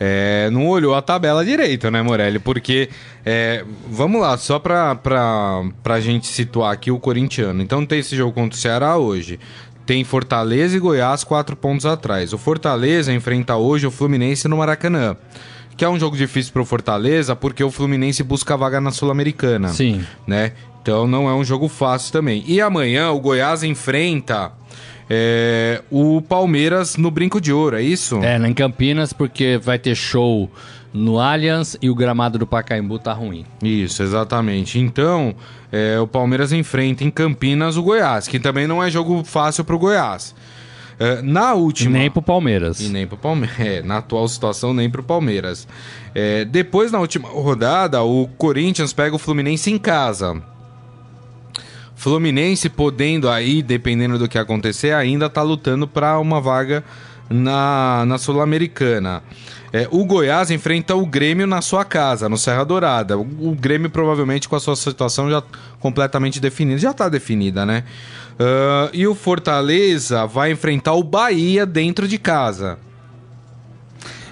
é, 0.00 0.48
não 0.50 0.68
olhou 0.68 0.94
a 0.94 1.02
tabela 1.02 1.44
direito, 1.44 1.90
né, 1.90 2.00
Morelli? 2.02 2.38
Porque, 2.38 2.88
é, 3.26 3.64
vamos 3.90 4.20
lá, 4.20 4.36
só 4.38 4.58
pra, 4.60 4.94
pra 4.94 5.98
gente 6.00 6.28
situar 6.28 6.72
aqui 6.72 6.90
o 6.92 7.00
corintiano. 7.00 7.60
Então 7.62 7.84
tem 7.84 7.98
esse 7.98 8.14
jogo 8.16 8.32
contra 8.32 8.56
o 8.56 8.60
Ceará 8.60 8.96
hoje. 8.96 9.40
Tem 9.88 10.04
Fortaleza 10.04 10.76
e 10.76 10.78
Goiás 10.78 11.24
quatro 11.24 11.56
pontos 11.56 11.86
atrás. 11.86 12.34
O 12.34 12.38
Fortaleza 12.38 13.10
enfrenta 13.10 13.56
hoje 13.56 13.86
o 13.86 13.90
Fluminense 13.90 14.46
no 14.46 14.58
Maracanã. 14.58 15.16
Que 15.78 15.82
é 15.82 15.88
um 15.88 15.98
jogo 15.98 16.14
difícil 16.14 16.52
pro 16.52 16.62
Fortaleza, 16.62 17.34
porque 17.34 17.64
o 17.64 17.70
Fluminense 17.70 18.22
busca 18.22 18.54
vaga 18.54 18.82
na 18.82 18.90
Sul-Americana. 18.90 19.68
Sim. 19.68 20.04
Né? 20.26 20.52
Então 20.82 21.06
não 21.06 21.26
é 21.26 21.34
um 21.34 21.42
jogo 21.42 21.68
fácil 21.68 22.12
também. 22.12 22.44
E 22.46 22.60
amanhã 22.60 23.10
o 23.12 23.18
Goiás 23.18 23.62
enfrenta 23.62 24.52
é, 25.08 25.80
o 25.90 26.20
Palmeiras 26.20 26.98
no 26.98 27.10
Brinco 27.10 27.40
de 27.40 27.50
Ouro, 27.50 27.74
é 27.74 27.82
isso? 27.82 28.22
É, 28.22 28.36
em 28.36 28.52
Campinas, 28.52 29.14
porque 29.14 29.56
vai 29.56 29.78
ter 29.78 29.94
show 29.94 30.50
no 30.98 31.20
Allianz 31.20 31.76
e 31.80 31.88
o 31.88 31.94
gramado 31.94 32.38
do 32.38 32.46
Pacaembu 32.46 32.98
tá 32.98 33.12
ruim. 33.12 33.46
Isso, 33.62 34.02
exatamente. 34.02 34.78
Então, 34.78 35.34
é, 35.70 35.98
o 36.00 36.06
Palmeiras 36.06 36.52
enfrenta 36.52 37.04
em 37.04 37.10
Campinas 37.10 37.76
o 37.76 37.82
Goiás, 37.82 38.26
que 38.26 38.38
também 38.38 38.66
não 38.66 38.82
é 38.82 38.90
jogo 38.90 39.22
fácil 39.24 39.64
pro 39.64 39.78
Goiás. 39.78 40.34
É, 40.98 41.22
na 41.22 41.54
última. 41.54 41.96
E 41.96 42.00
nem 42.00 42.10
pro 42.10 42.20
Palmeiras. 42.20 42.80
E 42.80 42.88
nem 42.88 43.06
pro 43.06 43.16
Palmeiras. 43.16 43.58
É, 43.58 43.82
na 43.82 43.98
atual 43.98 44.26
situação, 44.26 44.74
nem 44.74 44.90
pro 44.90 45.02
Palmeiras. 45.02 45.68
É, 46.14 46.44
depois, 46.44 46.90
na 46.90 46.98
última 46.98 47.28
rodada, 47.28 48.02
o 48.02 48.26
Corinthians 48.36 48.92
pega 48.92 49.14
o 49.14 49.18
Fluminense 49.18 49.70
em 49.70 49.78
casa. 49.78 50.42
Fluminense 51.94 52.68
podendo 52.68 53.28
aí, 53.28 53.62
dependendo 53.62 54.18
do 54.18 54.28
que 54.28 54.38
acontecer, 54.38 54.92
ainda 54.92 55.28
tá 55.28 55.42
lutando 55.42 55.86
para 55.86 56.18
uma 56.18 56.40
vaga 56.40 56.84
na, 57.28 58.04
na 58.06 58.18
Sul-Americana. 58.18 59.22
É, 59.72 59.86
o 59.90 60.04
Goiás 60.04 60.50
enfrenta 60.50 60.94
o 60.94 61.04
Grêmio 61.04 61.46
na 61.46 61.60
sua 61.60 61.84
casa, 61.84 62.28
no 62.28 62.38
Serra 62.38 62.64
Dourada. 62.64 63.18
O, 63.18 63.50
o 63.50 63.54
Grêmio 63.54 63.90
provavelmente 63.90 64.48
com 64.48 64.56
a 64.56 64.60
sua 64.60 64.76
situação 64.76 65.30
já 65.30 65.42
completamente 65.78 66.40
definida, 66.40 66.78
já 66.78 66.90
está 66.90 67.08
definida, 67.08 67.66
né? 67.66 67.84
Uh, 68.34 68.90
e 68.92 69.06
o 69.06 69.14
Fortaleza 69.14 70.26
vai 70.26 70.52
enfrentar 70.52 70.94
o 70.94 71.02
Bahia 71.02 71.66
dentro 71.66 72.06
de 72.06 72.18
casa. 72.18 72.78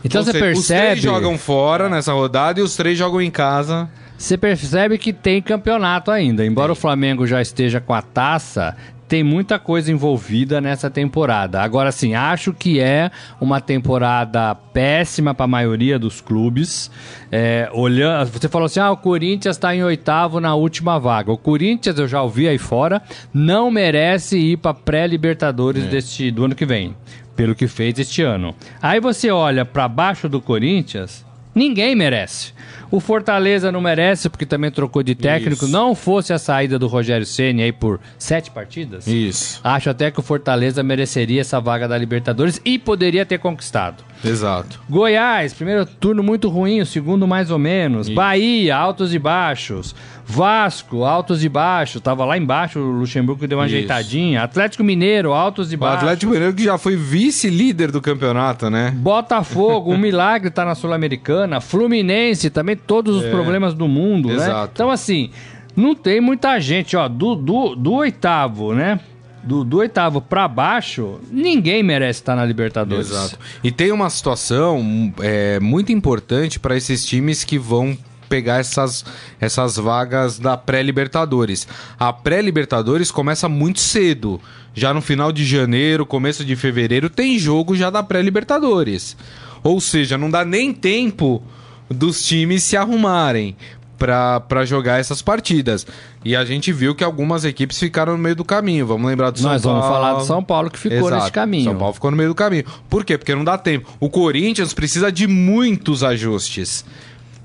Então 0.04 0.20
Ou 0.20 0.24
você 0.24 0.32
seja, 0.32 0.44
percebe. 0.44 0.58
Os 0.60 0.66
três 0.66 1.00
jogam 1.00 1.36
fora 1.36 1.88
nessa 1.88 2.12
rodada 2.12 2.60
e 2.60 2.62
os 2.62 2.76
três 2.76 2.96
jogam 2.96 3.20
em 3.20 3.30
casa. 3.30 3.88
Você 4.16 4.38
percebe 4.38 4.96
que 4.96 5.12
tem 5.12 5.42
campeonato 5.42 6.10
ainda. 6.10 6.46
Embora 6.46 6.72
o 6.72 6.76
Flamengo 6.76 7.26
já 7.26 7.42
esteja 7.42 7.80
com 7.80 7.92
a 7.92 8.00
taça, 8.00 8.76
tem 9.08 9.22
muita 9.22 9.58
coisa 9.58 9.90
envolvida 9.90 10.60
nessa 10.60 10.90
temporada. 10.90 11.62
Agora 11.62 11.92
sim, 11.92 12.14
acho 12.14 12.52
que 12.52 12.80
é 12.80 13.10
uma 13.40 13.60
temporada 13.60 14.54
péssima 14.54 15.34
para 15.34 15.44
a 15.44 15.48
maioria 15.48 15.98
dos 15.98 16.20
clubes. 16.20 16.90
É, 17.30 17.68
olhando, 17.72 18.30
você 18.30 18.48
falou 18.48 18.66
assim: 18.66 18.80
ah, 18.80 18.90
o 18.90 18.96
Corinthians 18.96 19.56
está 19.56 19.74
em 19.74 19.82
oitavo 19.82 20.40
na 20.40 20.54
última 20.54 20.98
vaga. 20.98 21.32
O 21.32 21.38
Corinthians, 21.38 21.98
eu 21.98 22.08
já 22.08 22.22
ouvi 22.22 22.48
aí 22.48 22.58
fora, 22.58 23.00
não 23.32 23.70
merece 23.70 24.38
ir 24.38 24.56
para 24.58 24.74
pré-Libertadores 24.74 25.84
é. 25.84 25.88
deste 25.88 26.30
do 26.30 26.44
ano 26.44 26.54
que 26.54 26.66
vem, 26.66 26.96
pelo 27.34 27.54
que 27.54 27.68
fez 27.68 27.98
este 27.98 28.22
ano. 28.22 28.54
Aí 28.82 29.00
você 29.00 29.30
olha 29.30 29.64
para 29.64 29.88
baixo 29.88 30.28
do 30.28 30.40
Corinthians, 30.40 31.24
ninguém 31.54 31.94
merece. 31.94 32.52
O 32.90 33.00
Fortaleza 33.00 33.72
não 33.72 33.80
merece, 33.80 34.28
porque 34.28 34.46
também 34.46 34.70
trocou 34.70 35.02
de 35.02 35.14
técnico. 35.14 35.64
Isso. 35.64 35.72
Não 35.72 35.94
fosse 35.94 36.32
a 36.32 36.38
saída 36.38 36.78
do 36.78 36.86
Rogério 36.86 37.26
Ceni 37.26 37.62
aí 37.62 37.72
por 37.72 38.00
sete 38.18 38.50
partidas. 38.50 39.06
Isso. 39.06 39.60
Acho 39.62 39.90
até 39.90 40.10
que 40.10 40.20
o 40.20 40.22
Fortaleza 40.22 40.82
mereceria 40.82 41.40
essa 41.40 41.60
vaga 41.60 41.88
da 41.88 41.98
Libertadores 41.98 42.60
e 42.64 42.78
poderia 42.78 43.26
ter 43.26 43.38
conquistado. 43.38 44.04
Exato. 44.24 44.80
Goiás, 44.88 45.52
primeiro 45.52 45.86
turno 45.86 46.22
muito 46.22 46.48
ruim, 46.48 46.80
o 46.80 46.86
segundo 46.86 47.26
mais 47.26 47.50
ou 47.50 47.58
menos. 47.58 48.06
Isso. 48.06 48.16
Bahia, 48.16 48.76
altos 48.76 49.14
e 49.14 49.18
baixos. 49.18 49.94
Vasco, 50.24 51.04
altos 51.04 51.44
e 51.44 51.48
baixos. 51.48 52.00
Tava 52.00 52.24
lá 52.24 52.36
embaixo, 52.36 52.80
o 52.80 52.98
Luxemburgo 52.98 53.46
deu 53.46 53.58
uma 53.58 53.66
Isso. 53.66 53.76
ajeitadinha. 53.76 54.42
Atlético 54.42 54.82
Mineiro, 54.82 55.32
altos 55.32 55.72
e 55.72 55.76
baixos. 55.76 56.02
O 56.02 56.04
Atlético 56.06 56.32
Mineiro 56.32 56.54
que 56.54 56.64
já 56.64 56.76
foi 56.76 56.96
vice-líder 56.96 57.92
do 57.92 58.00
campeonato, 58.00 58.68
né? 58.68 58.92
Botafogo, 58.96 59.92
um 59.92 59.98
milagre 59.98 60.50
tá 60.50 60.64
na 60.64 60.74
Sul-Americana. 60.74 61.60
Fluminense, 61.60 62.50
também 62.50 62.76
todos 62.76 63.16
os 63.16 63.24
é. 63.24 63.30
problemas 63.30 63.74
do 63.74 63.86
mundo, 63.86 64.28
né? 64.28 64.34
Exato. 64.34 64.62
né? 64.62 64.70
Então, 64.72 64.90
assim, 64.90 65.30
não 65.76 65.94
tem 65.94 66.20
muita 66.20 66.58
gente, 66.58 66.96
ó, 66.96 67.06
do, 67.06 67.34
do, 67.34 67.76
do 67.76 67.92
oitavo, 67.92 68.74
né? 68.74 68.98
Do, 69.46 69.62
do 69.62 69.78
oitavo 69.78 70.20
para 70.20 70.48
baixo, 70.48 71.20
ninguém 71.30 71.82
merece 71.82 72.20
estar 72.20 72.34
na 72.34 72.44
Libertadores. 72.44 73.10
Exato. 73.10 73.38
E 73.62 73.70
tem 73.70 73.92
uma 73.92 74.10
situação 74.10 75.14
é, 75.20 75.60
muito 75.60 75.92
importante 75.92 76.58
para 76.58 76.76
esses 76.76 77.06
times 77.06 77.44
que 77.44 77.56
vão 77.56 77.96
pegar 78.28 78.58
essas, 78.58 79.04
essas 79.40 79.76
vagas 79.76 80.38
da 80.40 80.56
pré-Libertadores. 80.56 81.66
A 81.98 82.12
pré-Libertadores 82.12 83.12
começa 83.12 83.48
muito 83.48 83.78
cedo. 83.78 84.40
Já 84.74 84.92
no 84.92 85.00
final 85.00 85.30
de 85.30 85.44
janeiro, 85.44 86.04
começo 86.04 86.44
de 86.44 86.56
fevereiro, 86.56 87.08
tem 87.08 87.38
jogo 87.38 87.76
já 87.76 87.88
da 87.88 88.02
pré-Libertadores. 88.02 89.16
Ou 89.62 89.80
seja, 89.80 90.18
não 90.18 90.28
dá 90.28 90.44
nem 90.44 90.72
tempo 90.72 91.40
dos 91.88 92.26
times 92.26 92.64
se 92.64 92.76
arrumarem 92.76 93.56
para 93.98 94.64
jogar 94.64 94.98
essas 94.98 95.22
partidas. 95.22 95.86
E 96.24 96.36
a 96.36 96.44
gente 96.44 96.72
viu 96.72 96.94
que 96.94 97.04
algumas 97.04 97.44
equipes 97.44 97.78
ficaram 97.78 98.12
no 98.12 98.18
meio 98.18 98.36
do 98.36 98.44
caminho. 98.44 98.86
Vamos 98.86 99.06
lembrar 99.08 99.30
do 99.30 99.38
São 99.38 99.52
Nós 99.52 99.62
Paulo. 99.62 99.78
Nós 99.78 99.88
vamos 99.88 99.96
falar 99.96 100.18
do 100.18 100.26
São 100.26 100.42
Paulo 100.42 100.70
que 100.70 100.78
ficou 100.78 100.98
Exato. 100.98 101.16
nesse 101.16 101.32
caminho. 101.32 101.64
São 101.64 101.76
Paulo 101.76 101.94
ficou 101.94 102.10
no 102.10 102.16
meio 102.16 102.28
do 102.28 102.34
caminho. 102.34 102.64
Por 102.88 103.04
quê? 103.04 103.16
Porque 103.16 103.34
não 103.34 103.44
dá 103.44 103.56
tempo. 103.56 103.88
O 104.00 104.08
Corinthians 104.10 104.74
precisa 104.74 105.10
de 105.10 105.26
muitos 105.26 106.02
ajustes. 106.02 106.84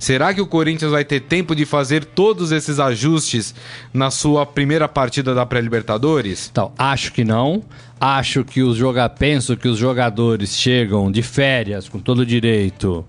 Será 0.01 0.34
que 0.34 0.41
o 0.41 0.48
Corinthians 0.48 0.91
vai 0.91 1.05
ter 1.05 1.20
tempo 1.20 1.55
de 1.55 1.63
fazer 1.63 2.03
todos 2.03 2.51
esses 2.51 2.79
ajustes 2.79 3.53
na 3.93 4.10
sua 4.10 4.48
primeira 4.48 4.88
partida 4.88 5.36
da 5.36 5.46
pré-Libertadores? 5.46 6.50
Então, 6.51 6.72
acho 6.75 7.13
que 7.13 7.24
não. 7.24 7.62
Acho 8.00 8.43
que 8.43 8.63
os 8.63 8.75
jogadores, 8.75 9.20
penso 9.20 9.55
que 9.55 9.67
os 9.67 9.77
jogadores 9.77 10.58
chegam 10.58 11.12
de 11.12 11.22
férias 11.22 11.88
com 11.88 12.00
todo 12.00 12.25
direito 12.25 13.05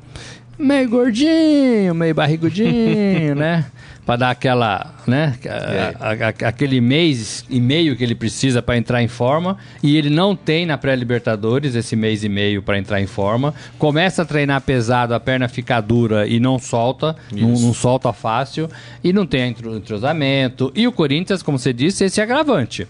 meio 0.62 0.88
gordinho, 0.88 1.94
meio 1.94 2.14
barrigudinho, 2.14 3.34
né? 3.36 3.66
Para 4.06 4.16
dar 4.16 4.30
aquela, 4.30 4.94
né? 5.06 5.34
É. 5.44 5.94
A, 6.00 6.10
a, 6.10 6.48
aquele 6.48 6.80
mês 6.80 7.44
e 7.48 7.60
meio 7.60 7.94
que 7.94 8.02
ele 8.02 8.14
precisa 8.14 8.60
para 8.60 8.76
entrar 8.76 9.02
em 9.02 9.08
forma. 9.08 9.56
E 9.82 9.96
ele 9.96 10.10
não 10.10 10.34
tem 10.34 10.66
na 10.66 10.76
pré-Libertadores 10.76 11.74
esse 11.74 11.94
mês 11.94 12.24
e 12.24 12.28
meio 12.28 12.62
para 12.62 12.78
entrar 12.78 13.00
em 13.00 13.06
forma. 13.06 13.54
Começa 13.78 14.22
a 14.22 14.24
treinar 14.24 14.60
pesado, 14.62 15.14
a 15.14 15.20
perna 15.20 15.48
fica 15.48 15.80
dura 15.80 16.26
e 16.26 16.40
não 16.40 16.58
solta, 16.58 17.14
não, 17.32 17.48
não, 17.50 17.74
solta 17.74 18.12
fácil. 18.12 18.68
E 19.04 19.12
não 19.12 19.24
tem 19.24 19.50
entrosamento. 19.50 20.72
E 20.74 20.86
o 20.86 20.92
Corinthians, 20.92 21.42
como 21.42 21.58
você 21.58 21.72
disse, 21.72 22.04
esse 22.04 22.20
é 22.20 22.24
agravante. 22.24 22.88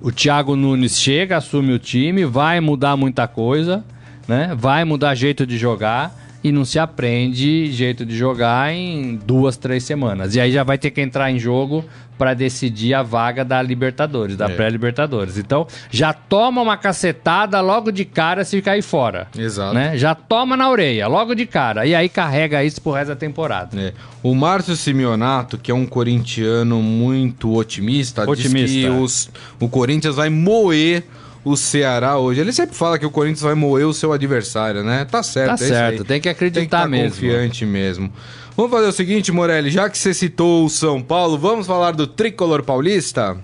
O 0.00 0.10
Thiago 0.10 0.56
Nunes 0.56 0.98
chega, 0.98 1.36
assume 1.36 1.72
o 1.72 1.78
time, 1.78 2.24
vai 2.24 2.60
mudar 2.60 2.96
muita 2.96 3.28
coisa, 3.28 3.84
né? 4.26 4.54
Vai 4.56 4.84
mudar 4.84 5.14
jeito 5.14 5.46
de 5.46 5.58
jogar 5.58 6.23
e 6.44 6.52
não 6.52 6.62
se 6.62 6.78
aprende 6.78 7.72
jeito 7.72 8.04
de 8.04 8.14
jogar 8.14 8.70
em 8.70 9.16
duas, 9.16 9.56
três 9.56 9.82
semanas. 9.82 10.34
E 10.34 10.40
aí 10.40 10.52
já 10.52 10.62
vai 10.62 10.76
ter 10.76 10.90
que 10.90 11.00
entrar 11.00 11.30
em 11.30 11.38
jogo 11.38 11.82
para 12.18 12.34
decidir 12.34 12.92
a 12.92 13.02
vaga 13.02 13.42
da 13.42 13.62
Libertadores, 13.62 14.36
da 14.36 14.44
é. 14.44 14.48
pré-Libertadores. 14.50 15.38
Então, 15.38 15.66
já 15.90 16.12
toma 16.12 16.60
uma 16.60 16.76
cacetada 16.76 17.60
logo 17.62 17.90
de 17.90 18.04
cara 18.04 18.44
se 18.44 18.60
cair 18.60 18.82
fora. 18.82 19.26
Exato. 19.36 19.74
Né? 19.74 19.96
Já 19.96 20.14
toma 20.14 20.54
na 20.54 20.68
orelha, 20.68 21.08
logo 21.08 21.34
de 21.34 21.46
cara. 21.46 21.86
E 21.86 21.94
aí 21.94 22.10
carrega 22.10 22.62
isso 22.62 22.80
pro 22.82 22.92
resto 22.92 23.08
da 23.08 23.16
temporada. 23.16 23.80
É. 23.80 23.94
O 24.22 24.34
Márcio 24.34 24.76
Simeonato, 24.76 25.56
que 25.56 25.70
é 25.70 25.74
um 25.74 25.86
corintiano 25.86 26.82
muito 26.82 27.56
otimista, 27.56 28.28
otimista. 28.28 28.58
diz 28.58 28.84
que 28.84 28.88
os, 28.88 29.30
o 29.58 29.68
Corinthians 29.68 30.16
vai 30.16 30.28
moer 30.28 31.04
o 31.44 31.56
Ceará 31.56 32.18
hoje. 32.18 32.40
Ele 32.40 32.52
sempre 32.52 32.74
fala 32.74 32.98
que 32.98 33.04
o 33.04 33.10
Corinthians 33.10 33.42
vai 33.42 33.54
moer 33.54 33.86
o 33.86 33.92
seu 33.92 34.12
adversário, 34.12 34.82
né? 34.82 35.04
Tá 35.04 35.22
certo. 35.22 35.58
Tá 35.58 35.64
é 35.64 35.68
certo, 35.68 36.04
tem 36.04 36.20
que 36.20 36.28
acreditar 36.28 36.60
tem 36.60 36.68
que 36.68 36.70
tá 36.70 36.88
mesmo. 36.88 37.10
confiante 37.10 37.66
mesmo. 37.66 38.12
Vamos 38.56 38.70
fazer 38.70 38.86
o 38.86 38.92
seguinte, 38.92 39.32
Morelli, 39.32 39.70
já 39.70 39.90
que 39.90 39.98
você 39.98 40.14
citou 40.14 40.64
o 40.64 40.70
São 40.70 41.02
Paulo, 41.02 41.36
vamos 41.36 41.66
falar 41.66 41.92
do 41.92 42.06
tricolor 42.06 42.62
paulista? 42.62 43.36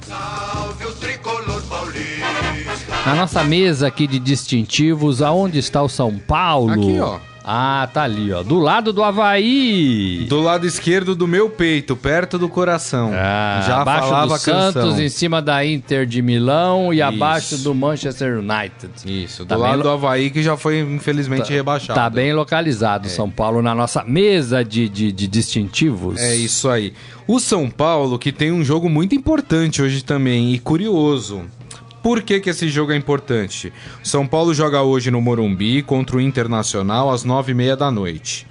Salve 0.00 0.86
o 0.86 0.92
tricolor 0.92 1.62
paulista. 1.62 2.06
Na 3.04 3.14
nossa 3.14 3.44
mesa 3.44 3.86
aqui 3.86 4.06
de 4.06 4.18
distintivos, 4.18 5.20
aonde 5.22 5.58
está 5.58 5.82
o 5.82 5.88
São 5.88 6.18
Paulo? 6.18 6.72
Aqui, 6.72 6.98
ó. 6.98 7.18
Ah, 7.48 7.88
tá 7.92 8.02
ali, 8.02 8.32
ó. 8.32 8.42
Do 8.42 8.58
lado 8.58 8.92
do 8.92 9.04
Havaí. 9.04 10.26
Do 10.28 10.40
lado 10.40 10.66
esquerdo 10.66 11.14
do 11.14 11.28
meu 11.28 11.48
peito, 11.48 11.94
perto 11.94 12.40
do 12.40 12.48
coração. 12.48 13.12
Ah, 13.14 13.62
Já 13.64 13.82
abaixo 13.82 14.08
falava 14.08 14.34
do 14.34 14.40
Santos, 14.40 14.98
em 14.98 15.08
cima 15.08 15.40
da 15.40 15.64
Inter 15.64 16.06
de 16.06 16.20
Milão 16.20 16.92
e 16.92 16.96
Isso. 16.96 17.04
abaixo 17.04 17.58
do 17.58 17.72
Manchester 17.72 18.40
United. 18.40 18.90
Isso, 19.06 19.44
do 19.44 19.48
tá 19.48 19.56
lado 19.56 19.80
do 19.80 19.88
Havaí 19.88 20.28
que 20.30 20.42
já 20.42 20.56
foi 20.56 20.80
infelizmente 20.80 21.46
tá, 21.46 21.54
rebaixado. 21.54 22.00
Tá 22.00 22.10
bem 22.10 22.32
localizado, 22.32 23.06
é. 23.06 23.10
São 23.10 23.30
Paulo, 23.30 23.62
na 23.62 23.76
nossa 23.76 24.02
mesa 24.02 24.64
de, 24.64 24.88
de, 24.88 25.12
de 25.12 25.28
distintivos. 25.28 26.20
É 26.20 26.34
isso 26.34 26.68
aí. 26.68 26.94
O 27.28 27.38
São 27.38 27.70
Paulo, 27.70 28.18
que 28.18 28.32
tem 28.32 28.50
um 28.50 28.64
jogo 28.64 28.88
muito 28.88 29.14
importante 29.14 29.80
hoje 29.80 30.02
também 30.02 30.52
e 30.52 30.58
curioso 30.58 31.44
Por 32.02 32.22
que, 32.22 32.40
que 32.40 32.50
esse 32.50 32.68
jogo 32.68 32.92
é 32.92 32.96
importante? 32.96 33.72
São 34.02 34.26
Paulo 34.26 34.54
joga 34.54 34.82
hoje 34.82 35.10
no 35.10 35.20
Morumbi 35.20 35.82
contra 35.82 36.16
o 36.16 36.20
Internacional 36.20 37.10
às 37.10 37.24
nove 37.24 37.52
e 37.52 37.54
meia 37.54 37.76
da 37.76 37.90
noite. 37.90 38.46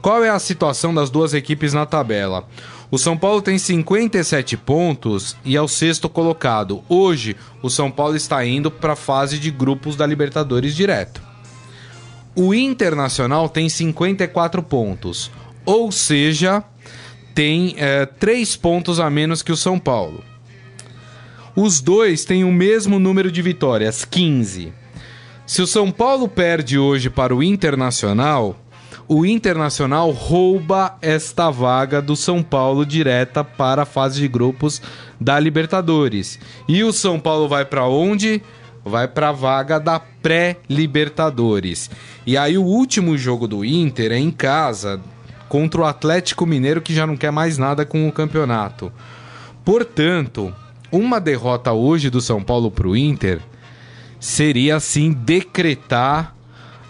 Qual 0.00 0.22
é 0.22 0.30
a 0.30 0.38
situação 0.38 0.94
das 0.94 1.10
duas 1.10 1.34
equipes 1.34 1.72
na 1.72 1.84
tabela? 1.84 2.46
O 2.90 2.96
São 2.96 3.18
Paulo 3.18 3.42
tem 3.42 3.58
57 3.58 4.56
pontos 4.56 5.36
e 5.44 5.56
é 5.56 5.60
o 5.60 5.68
sexto 5.68 6.08
colocado. 6.08 6.82
Hoje, 6.88 7.36
o 7.62 7.68
São 7.68 7.90
Paulo 7.90 8.16
está 8.16 8.44
indo 8.46 8.70
para 8.70 8.94
a 8.94 8.96
fase 8.96 9.38
de 9.38 9.50
grupos 9.50 9.96
da 9.96 10.06
Libertadores 10.06 10.74
direto. 10.74 11.20
O 12.34 12.54
Internacional 12.54 13.48
tem 13.48 13.68
54 13.68 14.62
pontos, 14.62 15.30
ou 15.66 15.90
seja, 15.90 16.62
tem 17.34 17.74
é, 17.76 18.06
3 18.06 18.56
pontos 18.56 19.00
a 19.00 19.10
menos 19.10 19.42
que 19.42 19.52
o 19.52 19.56
São 19.56 19.78
Paulo. 19.78 20.22
Os 21.60 21.80
dois 21.80 22.24
têm 22.24 22.44
o 22.44 22.52
mesmo 22.52 23.00
número 23.00 23.32
de 23.32 23.42
vitórias, 23.42 24.04
15. 24.04 24.72
Se 25.44 25.60
o 25.60 25.66
São 25.66 25.90
Paulo 25.90 26.28
perde 26.28 26.78
hoje 26.78 27.10
para 27.10 27.34
o 27.34 27.42
Internacional, 27.42 28.56
o 29.08 29.26
Internacional 29.26 30.12
rouba 30.12 30.96
esta 31.02 31.50
vaga 31.50 32.00
do 32.00 32.14
São 32.14 32.44
Paulo 32.44 32.86
direta 32.86 33.42
para 33.42 33.82
a 33.82 33.84
fase 33.84 34.20
de 34.20 34.28
grupos 34.28 34.80
da 35.20 35.40
Libertadores. 35.40 36.38
E 36.68 36.84
o 36.84 36.92
São 36.92 37.18
Paulo 37.18 37.48
vai 37.48 37.64
para 37.64 37.88
onde? 37.88 38.40
Vai 38.84 39.08
para 39.08 39.30
a 39.30 39.32
vaga 39.32 39.80
da 39.80 39.98
pré-Libertadores. 39.98 41.90
E 42.24 42.36
aí 42.36 42.56
o 42.56 42.62
último 42.62 43.18
jogo 43.18 43.48
do 43.48 43.64
Inter 43.64 44.12
é 44.12 44.18
em 44.18 44.30
casa 44.30 45.00
contra 45.48 45.80
o 45.80 45.84
Atlético 45.84 46.46
Mineiro 46.46 46.80
que 46.80 46.94
já 46.94 47.04
não 47.04 47.16
quer 47.16 47.32
mais 47.32 47.58
nada 47.58 47.84
com 47.84 48.06
o 48.06 48.12
campeonato. 48.12 48.92
Portanto, 49.64 50.54
uma 50.90 51.20
derrota 51.20 51.72
hoje 51.72 52.10
do 52.10 52.20
São 52.20 52.42
Paulo 52.42 52.70
para 52.70 52.88
o 52.88 52.96
Inter 52.96 53.40
seria 54.20 54.76
assim 54.76 55.12
decretar 55.12 56.34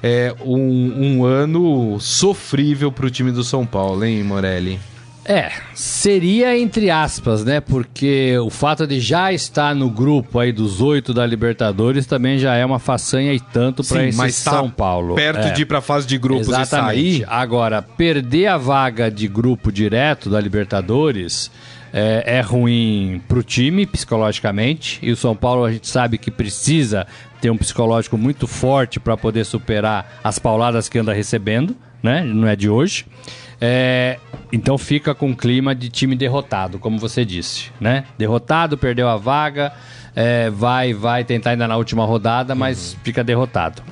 é, 0.03 0.35
um, 0.45 1.19
um 1.19 1.25
ano 1.25 1.99
sofrível 2.01 2.93
para 2.93 3.07
o 3.07 3.11
time 3.11 3.33
do 3.33 3.43
São 3.43 3.67
Paulo, 3.67 4.05
hein, 4.05 4.23
Morelli? 4.23 4.79
É, 5.29 5.53
seria 5.75 6.59
entre 6.59 6.91
aspas, 6.91 7.45
né? 7.45 7.61
Porque 7.61 8.39
o 8.39 8.49
fato 8.49 8.87
de 8.87 8.99
já 8.99 9.31
estar 9.31 9.75
no 9.75 9.91
grupo 9.91 10.39
aí 10.39 10.53
dos 10.53 10.81
oito 10.81 11.13
da 11.13 11.27
Libertadores 11.27 12.07
também 12.07 12.39
já 12.39 12.55
é 12.55 12.65
uma 12.65 12.79
façanha 12.79 13.35
e 13.35 13.41
tanto 13.41 13.85
para 13.85 14.07
esse 14.07 14.17
mas 14.17 14.43
tá 14.43 14.53
São 14.53 14.71
Paulo. 14.71 15.17
Perto 15.17 15.49
é. 15.49 15.51
de 15.51 15.63
ir 15.63 15.67
para 15.67 15.83
fase 15.83 16.07
de 16.07 16.17
grupos 16.17 16.49
Exatamente. 16.49 16.99
e 16.99 17.19
sair. 17.19 17.27
Agora, 17.29 17.83
perder 17.83 18.47
a 18.47 18.57
vaga 18.57 19.11
de 19.11 19.29
grupo 19.29 19.71
direto 19.71 20.31
da 20.31 20.41
Libertadores 20.41 21.51
é, 21.93 22.39
é 22.39 22.41
ruim 22.41 23.23
para 23.27 23.39
o 23.39 23.43
time 23.43 23.87
psicologicamente. 23.87 24.99
E 25.03 25.11
o 25.11 25.17
São 25.17 25.35
Paulo 25.35 25.65
a 25.65 25.73
gente 25.73 25.89
sabe 25.89 26.19
que 26.19 26.31
precisa 26.31 27.07
ter 27.41 27.51
um 27.51 27.57
psicológico 27.57 28.19
muito 28.19 28.47
forte 28.47 28.99
para 28.99 29.17
poder 29.17 29.45
superar 29.45 30.21
as 30.23 30.39
pauladas 30.39 30.89
que 30.89 30.99
anda 30.99 31.13
recebendo, 31.13 31.77
né? 32.03 32.23
Não 32.25 32.49
é 32.49 32.57
de 32.57 32.69
hoje. 32.69 33.07
É, 33.61 34.19
então 34.53 34.79
fica 34.79 35.15
com 35.15 35.31
o 35.31 35.37
clima 35.37 35.75
de 35.75 35.89
time 35.89 36.15
derrotado, 36.15 36.79
como 36.79 36.99
você 36.99 37.25
disse, 37.25 37.71
né? 37.81 38.05
Derrotado, 38.17 38.79
perdeu 38.79 39.09
a 39.09 39.17
vaga, 39.17 39.73
é, 40.15 40.49
vai, 40.51 40.95
vai 40.95 41.25
tentar 41.25 41.51
ainda 41.51 41.67
na 41.67 41.77
última 41.77 42.05
rodada, 42.05 42.55
mas 42.55 42.93
uhum. 42.93 43.01
fica 43.03 43.25
derrotado. 43.25 43.83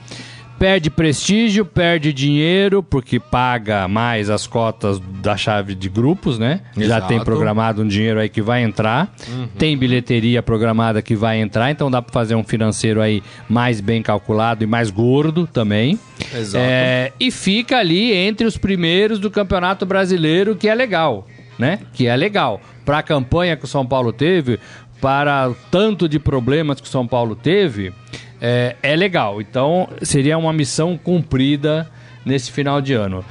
Perde 0.59 0.89
prestígio, 0.89 1.67
perde 1.67 2.13
dinheiro, 2.13 2.83
porque 2.83 3.21
paga 3.21 3.87
mais 3.87 4.31
as 4.31 4.47
cotas 4.47 4.99
da 5.23 5.37
chave 5.37 5.75
de 5.75 5.89
grupos, 5.89 6.39
né? 6.39 6.63
Exato. 6.77 6.89
Já 6.89 7.01
tem 7.03 7.23
programado 7.23 7.83
um 7.83 7.87
dinheiro 7.87 8.19
aí 8.19 8.29
que 8.29 8.41
vai 8.41 8.63
entrar. 8.63 9.15
Uhum. 9.29 9.49
Tem 9.59 9.77
bilheteria 9.77 10.43
programada 10.43 11.03
que 11.03 11.15
vai 11.15 11.41
entrar, 11.41 11.71
então 11.71 11.91
dá 11.91 12.01
para 12.01 12.13
fazer 12.13 12.35
um 12.35 12.43
financeiro 12.45 13.03
aí 13.03 13.23
mais 13.49 13.81
bem 13.83 14.03
calculado 14.03 14.65
e 14.65 14.67
mais 14.67 14.91
gordo 14.91 15.47
também. 15.47 15.99
Exato. 16.35 16.65
É, 16.67 17.13
e 17.21 17.31
fica 17.31 17.77
ali 17.77 18.15
entre 18.15 18.47
os 18.47 18.57
primeiros 18.57 19.19
do 19.19 19.31
Campeonato 19.31 19.85
Brasileiro, 19.85 20.57
que 20.57 20.69
é 20.69 20.75
legal, 20.75 21.27
né? 21.59 21.81
Que 21.93 22.07
é 22.07 22.17
legal. 22.17 22.61
Para 22.85 22.99
a 22.99 23.03
campanha 23.03 23.57
que 23.57 23.65
o 23.65 23.69
São 23.69 23.85
Paulo 23.85 24.13
teve, 24.13 24.59
para 25.01 25.51
o 25.51 25.57
tanto 25.71 26.09
de 26.09 26.19
problemas 26.19 26.81
que 26.81 26.87
o 26.87 26.91
São 26.91 27.07
Paulo 27.07 27.37
teve, 27.37 27.93
é, 28.41 28.77
é 28.83 28.97
legal. 28.97 29.41
Então, 29.41 29.89
seria 30.03 30.37
uma 30.39 30.53
missão 30.53 30.97
cumprida 30.97 31.89
nesse 32.25 32.51
final 32.51 32.81
de 32.81 32.93
ano. 32.93 33.25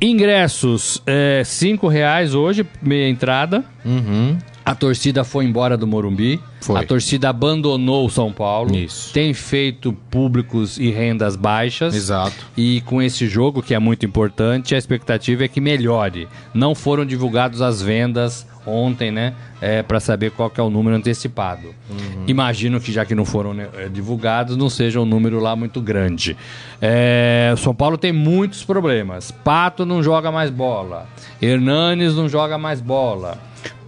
Ingressos, 0.00 1.02
é, 1.06 1.42
cinco 1.44 1.88
reais 1.88 2.34
hoje, 2.34 2.66
meia 2.82 3.08
entrada. 3.08 3.64
Uhum. 3.84 4.36
A 4.64 4.74
torcida 4.74 5.24
foi 5.24 5.44
embora 5.44 5.76
do 5.76 5.86
Morumbi. 5.86 6.40
Foi. 6.60 6.80
A 6.80 6.82
torcida 6.82 7.28
abandonou 7.28 8.06
o 8.06 8.10
São 8.10 8.32
Paulo. 8.32 8.74
Isso. 8.74 9.12
Tem 9.12 9.34
feito 9.34 9.92
públicos 10.10 10.78
e 10.78 10.90
rendas 10.90 11.36
baixas. 11.36 11.94
Exato. 11.94 12.46
E 12.56 12.80
com 12.82 13.02
esse 13.02 13.26
jogo, 13.26 13.62
que 13.62 13.74
é 13.74 13.78
muito 13.78 14.06
importante, 14.06 14.74
a 14.74 14.78
expectativa 14.78 15.44
é 15.44 15.48
que 15.48 15.60
melhore. 15.60 16.26
Não 16.54 16.74
foram 16.74 17.04
divulgados 17.04 17.60
as 17.60 17.82
vendas 17.82 18.46
ontem, 18.66 19.10
né? 19.10 19.34
É, 19.60 19.82
para 19.82 20.00
saber 20.00 20.30
qual 20.30 20.52
é 20.56 20.62
o 20.62 20.70
número 20.70 20.96
antecipado. 20.96 21.74
Uhum. 21.90 22.24
Imagino 22.26 22.80
que 22.80 22.92
já 22.92 23.04
que 23.04 23.14
não 23.14 23.24
foram 23.24 23.54
né, 23.54 23.68
é, 23.74 23.88
divulgados, 23.88 24.56
não 24.56 24.68
seja 24.68 25.00
um 25.00 25.04
número 25.04 25.40
lá 25.40 25.54
muito 25.56 25.80
grande. 25.80 26.36
É, 26.80 27.54
São 27.58 27.74
Paulo 27.74 27.96
tem 27.96 28.12
muitos 28.12 28.64
problemas. 28.64 29.30
Pato 29.30 29.86
não 29.86 30.02
joga 30.02 30.30
mais 30.30 30.50
bola. 30.50 31.06
Hernanes 31.40 32.14
não 32.14 32.28
joga 32.28 32.58
mais 32.58 32.80
bola. 32.80 33.38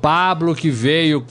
Pablo 0.01 0.55
que 0.55 0.71
veio 0.71 1.25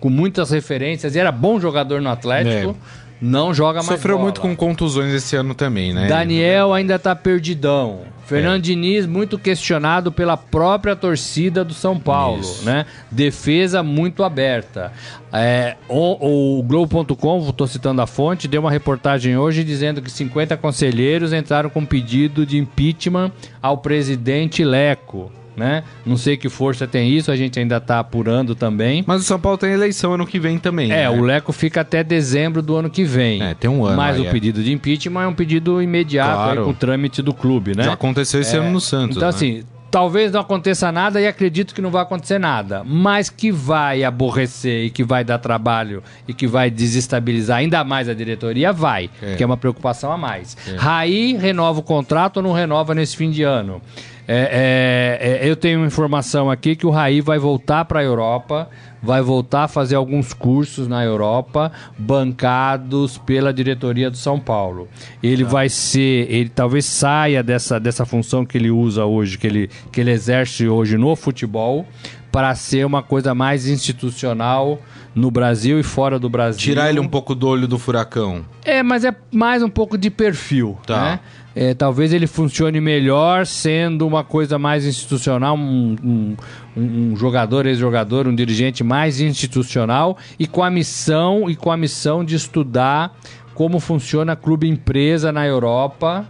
com 0.00 0.10
muitas 0.10 0.50
referências 0.50 1.14
e 1.14 1.18
era 1.18 1.32
bom 1.32 1.58
jogador 1.60 2.00
no 2.00 2.10
Atlético. 2.10 2.76
É. 3.02 3.05
Não 3.20 3.54
joga 3.54 3.78
mais 3.78 3.86
Sofreu 3.86 4.16
bola. 4.16 4.24
muito 4.24 4.40
com 4.40 4.54
contusões 4.54 5.12
esse 5.12 5.36
ano 5.36 5.54
também, 5.54 5.92
né? 5.92 6.06
Daniel 6.06 6.72
ainda 6.72 6.98
tá 6.98 7.14
perdidão. 7.14 8.00
Fernando 8.26 8.58
é. 8.58 8.62
Diniz 8.62 9.06
muito 9.06 9.38
questionado 9.38 10.10
pela 10.10 10.36
própria 10.36 10.96
torcida 10.96 11.64
do 11.64 11.72
São 11.72 11.98
Paulo, 11.98 12.40
Isso. 12.40 12.64
né? 12.64 12.84
Defesa 13.10 13.84
muito 13.84 14.24
aberta. 14.24 14.92
É, 15.32 15.76
o, 15.88 16.58
o 16.58 16.62
Globo.com, 16.64 17.48
estou 17.48 17.66
citando 17.68 18.02
a 18.02 18.06
fonte, 18.06 18.48
deu 18.48 18.60
uma 18.60 18.70
reportagem 18.70 19.38
hoje 19.38 19.62
dizendo 19.62 20.02
que 20.02 20.10
50 20.10 20.56
conselheiros 20.56 21.32
entraram 21.32 21.70
com 21.70 21.86
pedido 21.86 22.44
de 22.44 22.58
impeachment 22.58 23.30
ao 23.62 23.78
presidente 23.78 24.64
Leco 24.64 25.30
né? 25.56 25.82
Não 26.04 26.16
sei 26.16 26.36
que 26.36 26.48
força 26.48 26.86
tem 26.86 27.10
isso, 27.10 27.30
a 27.30 27.36
gente 27.36 27.58
ainda 27.58 27.78
está 27.78 27.98
apurando 27.98 28.54
também. 28.54 29.02
Mas 29.06 29.22
o 29.22 29.24
São 29.24 29.40
Paulo 29.40 29.56
tem 29.58 29.72
eleição 29.72 30.12
ano 30.12 30.26
que 30.26 30.38
vem 30.38 30.58
também. 30.58 30.92
É, 30.92 31.08
né? 31.08 31.10
o 31.10 31.22
Leco 31.22 31.52
fica 31.52 31.80
até 31.80 32.04
dezembro 32.04 32.62
do 32.62 32.76
ano 32.76 32.90
que 32.90 33.04
vem. 33.04 33.42
É, 33.42 33.54
tem 33.54 33.70
um 33.70 33.84
ano. 33.84 33.96
Mas 33.96 34.16
aí, 34.16 34.22
o 34.22 34.26
é. 34.26 34.30
pedido 34.30 34.62
de 34.62 34.72
impeachment 34.72 35.22
é 35.22 35.26
um 35.26 35.34
pedido 35.34 35.80
imediato 35.80 36.34
claro. 36.34 36.60
aí, 36.60 36.64
com 36.64 36.70
o 36.70 36.74
trâmite 36.74 37.22
do 37.22 37.32
clube, 37.32 37.76
né? 37.76 37.84
Já 37.84 37.92
aconteceu 37.92 38.40
esse 38.40 38.54
é, 38.54 38.58
ano 38.58 38.70
no 38.70 38.80
Santos. 38.80 39.16
Então, 39.16 39.28
né? 39.28 39.34
assim, 39.34 39.64
talvez 39.96 40.30
não 40.30 40.42
aconteça 40.42 40.92
nada 40.92 41.18
e 41.18 41.26
acredito 41.26 41.74
que 41.74 41.80
não 41.80 41.90
vai 41.90 42.02
acontecer 42.02 42.38
nada, 42.38 42.84
mas 42.84 43.30
que 43.30 43.50
vai 43.50 44.04
aborrecer 44.04 44.84
e 44.84 44.90
que 44.90 45.02
vai 45.02 45.24
dar 45.24 45.38
trabalho 45.38 46.02
e 46.28 46.34
que 46.34 46.46
vai 46.46 46.70
desestabilizar 46.70 47.56
ainda 47.56 47.82
mais 47.82 48.06
a 48.06 48.12
diretoria, 48.12 48.74
vai, 48.74 49.08
é. 49.22 49.36
que 49.36 49.42
é 49.42 49.46
uma 49.46 49.56
preocupação 49.56 50.12
a 50.12 50.18
mais. 50.18 50.54
É. 50.68 50.76
Raí 50.76 51.34
renova 51.38 51.80
o 51.80 51.82
contrato 51.82 52.36
ou 52.36 52.42
não 52.42 52.52
renova 52.52 52.94
nesse 52.94 53.16
fim 53.16 53.30
de 53.30 53.42
ano? 53.42 53.80
É, 54.28 55.16
é, 55.40 55.46
é, 55.46 55.50
eu 55.50 55.56
tenho 55.56 55.82
informação 55.86 56.50
aqui 56.50 56.76
que 56.76 56.86
o 56.86 56.90
Raí 56.90 57.22
vai 57.22 57.38
voltar 57.38 57.86
para 57.86 58.00
a 58.00 58.04
Europa, 58.04 58.68
vai 59.06 59.22
voltar 59.22 59.64
a 59.64 59.68
fazer 59.68 59.94
alguns 59.94 60.34
cursos 60.34 60.88
na 60.88 61.02
Europa, 61.04 61.72
bancados 61.96 63.16
pela 63.16 63.54
diretoria 63.54 64.10
do 64.10 64.16
São 64.16 64.38
Paulo. 64.38 64.88
Ele 65.22 65.44
ah. 65.44 65.46
vai 65.46 65.68
ser, 65.68 66.30
ele 66.30 66.48
talvez 66.48 66.84
saia 66.84 67.42
dessa, 67.42 67.78
dessa 67.78 68.04
função 68.04 68.44
que 68.44 68.58
ele 68.58 68.70
usa 68.70 69.04
hoje, 69.06 69.38
que 69.38 69.46
ele, 69.46 69.70
que 69.92 70.00
ele 70.00 70.10
exerce 70.10 70.68
hoje 70.68 70.98
no 70.98 71.14
futebol, 71.14 71.86
para 72.32 72.54
ser 72.54 72.84
uma 72.84 73.02
coisa 73.02 73.34
mais 73.34 73.66
institucional 73.66 74.78
no 75.14 75.30
Brasil 75.30 75.80
e 75.80 75.82
fora 75.82 76.18
do 76.18 76.28
Brasil. 76.28 76.60
Tirar 76.60 76.90
ele 76.90 77.00
um 77.00 77.08
pouco 77.08 77.34
do 77.34 77.48
olho 77.48 77.66
do 77.66 77.78
furacão. 77.78 78.44
É, 78.62 78.82
mas 78.82 79.04
é 79.04 79.14
mais 79.32 79.62
um 79.62 79.70
pouco 79.70 79.96
de 79.96 80.10
perfil, 80.10 80.76
tá. 80.86 81.00
né? 81.00 81.20
É, 81.58 81.72
talvez 81.72 82.12
ele 82.12 82.26
funcione 82.26 82.82
melhor 82.82 83.46
sendo 83.46 84.06
uma 84.06 84.22
coisa 84.22 84.58
mais 84.58 84.84
institucional, 84.84 85.56
um, 85.56 85.96
um, 86.04 86.36
um 86.76 87.16
jogador, 87.16 87.64
ex-jogador, 87.64 88.28
um 88.28 88.34
dirigente 88.34 88.84
mais 88.84 89.20
institucional 89.20 90.18
e 90.38 90.46
com 90.46 90.62
a 90.62 90.70
missão 90.70 91.48
e 91.48 91.56
com 91.56 91.72
a 91.72 91.76
missão 91.78 92.22
de 92.22 92.36
estudar 92.36 93.16
como 93.54 93.80
funciona 93.80 94.36
clube 94.36 94.68
empresa 94.68 95.32
na 95.32 95.46
Europa 95.46 96.28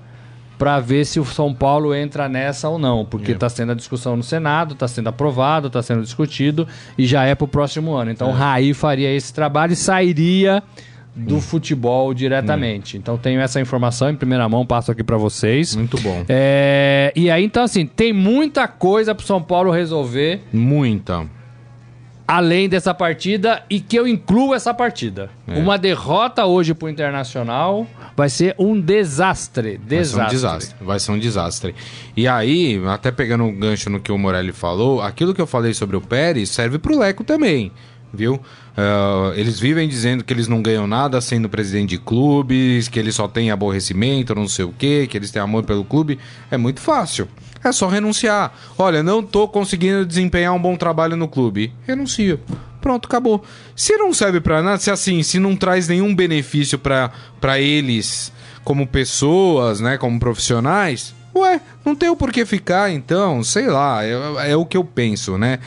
para 0.56 0.78
ver 0.78 1.04
se 1.04 1.18
o 1.18 1.24
São 1.24 1.52
Paulo 1.52 1.92
entra 1.92 2.28
nessa 2.28 2.68
ou 2.68 2.78
não, 2.78 3.04
porque 3.04 3.32
está 3.32 3.46
é. 3.46 3.50
sendo 3.50 3.72
a 3.72 3.74
discussão 3.74 4.16
no 4.16 4.22
Senado, 4.22 4.74
está 4.74 4.86
sendo 4.86 5.08
aprovado, 5.08 5.66
está 5.66 5.82
sendo 5.82 6.02
discutido 6.02 6.68
e 6.96 7.04
já 7.04 7.24
é 7.24 7.34
para 7.34 7.44
o 7.44 7.48
próximo 7.48 7.94
ano. 7.94 8.12
Então, 8.12 8.28
é. 8.28 8.30
o 8.30 8.32
Raí 8.32 8.72
faria 8.72 9.12
esse 9.12 9.34
trabalho 9.34 9.72
e 9.72 9.76
sairia 9.76 10.62
do 11.16 11.37
hum. 11.37 11.40
futebol 11.40 12.12
diretamente. 12.12 12.96
Hum. 12.96 13.00
Então 13.00 13.16
tenho 13.16 13.40
essa 13.40 13.59
informação 13.61 14.11
em 14.11 14.14
primeira 14.14 14.46
mão, 14.48 14.66
passo 14.66 14.92
aqui 14.92 15.02
para 15.02 15.16
vocês. 15.16 15.74
Muito 15.74 15.98
bom. 16.00 16.24
É... 16.29 17.12
E 17.16 17.31
aí, 17.31 17.42
então, 17.42 17.62
assim, 17.64 17.87
tem 17.87 18.12
muita 18.12 18.68
coisa 18.68 19.14
pro 19.14 19.24
São 19.26 19.40
Paulo 19.42 19.70
resolver. 19.70 20.42
Muita. 20.52 21.26
além 22.29 22.68
dessa 22.68 22.92
partida 22.92 23.62
e 23.70 23.79
que 23.79 23.96
eu 23.96 24.07
incluo 24.07 24.52
essa 24.52 24.74
partida. 24.74 25.31
É. 25.46 25.59
Uma 25.59 25.79
derrota 25.79 26.44
hoje 26.44 26.74
pro 26.74 26.88
Internacional 26.88 27.87
vai 28.16 28.29
ser 28.29 28.52
um 28.59 28.81
desastre. 28.81 29.79
Vai 29.79 30.05
ser 30.05 30.16
um 30.16 30.26
Desastre. 30.26 30.31
desastre. 30.35 30.76
Vai 30.81 30.98
ser 30.98 31.12
um 31.12 31.18
desastre. 31.20 31.74
E 32.16 32.26
aí, 32.26 32.83
até 32.88 33.12
pegando 33.12 33.44
um 33.44 33.55
gancho 33.55 33.88
no 33.88 34.00
que 34.00 34.11
o 34.11 34.18
Morelli 34.18 34.52
falou, 34.52 35.00
aquilo 35.00 35.33
que 35.33 35.40
eu 35.40 35.46
falei 35.46 35.72
sobre 35.72 35.96
o 35.96 36.00
Pérez 36.00 36.50
serve 36.50 36.79
pro 36.79 36.98
Leco 36.98 37.22
também, 37.22 37.70
viu? 38.12 38.40
Ah, 38.76 39.32
eles 39.34 39.58
vivem 39.58 39.88
dizendo 39.88 40.22
que 40.22 40.32
eles 40.32 40.48
não 40.48 40.60
ganham 40.60 40.86
nada 40.86 41.20
sendo 41.20 41.48
presidente 41.48 41.90
de 41.90 41.98
clubes, 41.98 42.88
que 42.88 42.98
eles 42.98 43.14
só 43.14 43.26
têm 43.26 43.50
aborrecimento, 43.50 44.34
não 44.34 44.46
sei 44.46 44.64
o 44.64 44.74
quê, 44.76 45.06
que 45.08 45.16
eles 45.16 45.30
têm 45.30 45.40
amor 45.40 45.64
pelo 45.64 45.84
clube. 45.84 46.18
É 46.50 46.56
muito 46.56 46.80
fácil. 46.80 47.26
É 47.64 47.72
só 47.72 47.88
renunciar. 47.88 48.52
Olha, 48.76 49.02
não 49.02 49.22
tô 49.22 49.48
conseguindo 49.48 50.04
desempenhar 50.04 50.52
um 50.52 50.60
bom 50.60 50.76
trabalho 50.76 51.16
no 51.16 51.26
clube. 51.26 51.72
Renuncio. 51.86 52.38
Pronto, 52.80 53.06
acabou. 53.06 53.42
Se 53.74 53.96
não 53.96 54.14
serve 54.14 54.40
pra 54.40 54.62
nada, 54.62 54.78
se 54.78 54.90
assim, 54.90 55.22
se 55.22 55.40
não 55.40 55.56
traz 55.56 55.88
nenhum 55.88 56.14
benefício 56.14 56.78
pra 56.78 57.10
eles 57.58 58.32
como 58.62 58.86
pessoas, 58.86 59.80
né, 59.80 59.96
como 59.96 60.20
profissionais, 60.20 61.14
ué, 61.40 61.61
não 61.85 61.94
tem 61.94 62.09
o 62.09 62.16
porquê 62.16 62.44
ficar, 62.44 62.90
então, 62.90 63.42
sei 63.42 63.66
lá, 63.66 64.05
é, 64.05 64.51
é 64.51 64.57
o 64.57 64.64
que 64.64 64.77
eu 64.77 64.85
penso, 64.85 65.37
né? 65.38 65.59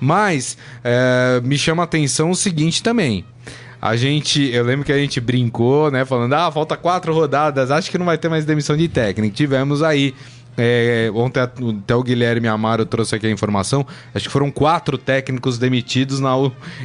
Mas 0.00 0.56
é, 0.82 1.40
me 1.44 1.58
chama 1.58 1.82
a 1.82 1.84
atenção 1.84 2.30
o 2.30 2.34
seguinte 2.34 2.82
também. 2.82 3.24
A 3.80 3.96
gente, 3.96 4.42
eu 4.42 4.62
lembro 4.62 4.84
que 4.84 4.92
a 4.92 4.98
gente 4.98 5.20
brincou, 5.20 5.90
né, 5.90 6.04
falando, 6.04 6.34
ah, 6.34 6.50
falta 6.52 6.76
quatro 6.76 7.14
rodadas, 7.14 7.70
acho 7.70 7.90
que 7.90 7.96
não 7.96 8.06
vai 8.06 8.18
ter 8.18 8.28
mais 8.28 8.44
demissão 8.44 8.76
de 8.76 8.88
técnico. 8.88 9.34
Tivemos 9.34 9.82
aí 9.82 10.14
é, 10.56 11.10
ontem 11.14 11.40
até 11.40 11.94
o 11.94 12.02
Guilherme 12.02 12.46
Amaro 12.46 12.84
trouxe 12.84 13.14
aqui 13.14 13.26
a 13.26 13.30
informação. 13.30 13.86
Acho 14.14 14.26
que 14.26 14.30
foram 14.30 14.50
quatro 14.50 14.98
técnicos 14.98 15.58
demitidos 15.58 16.20
na, 16.20 16.32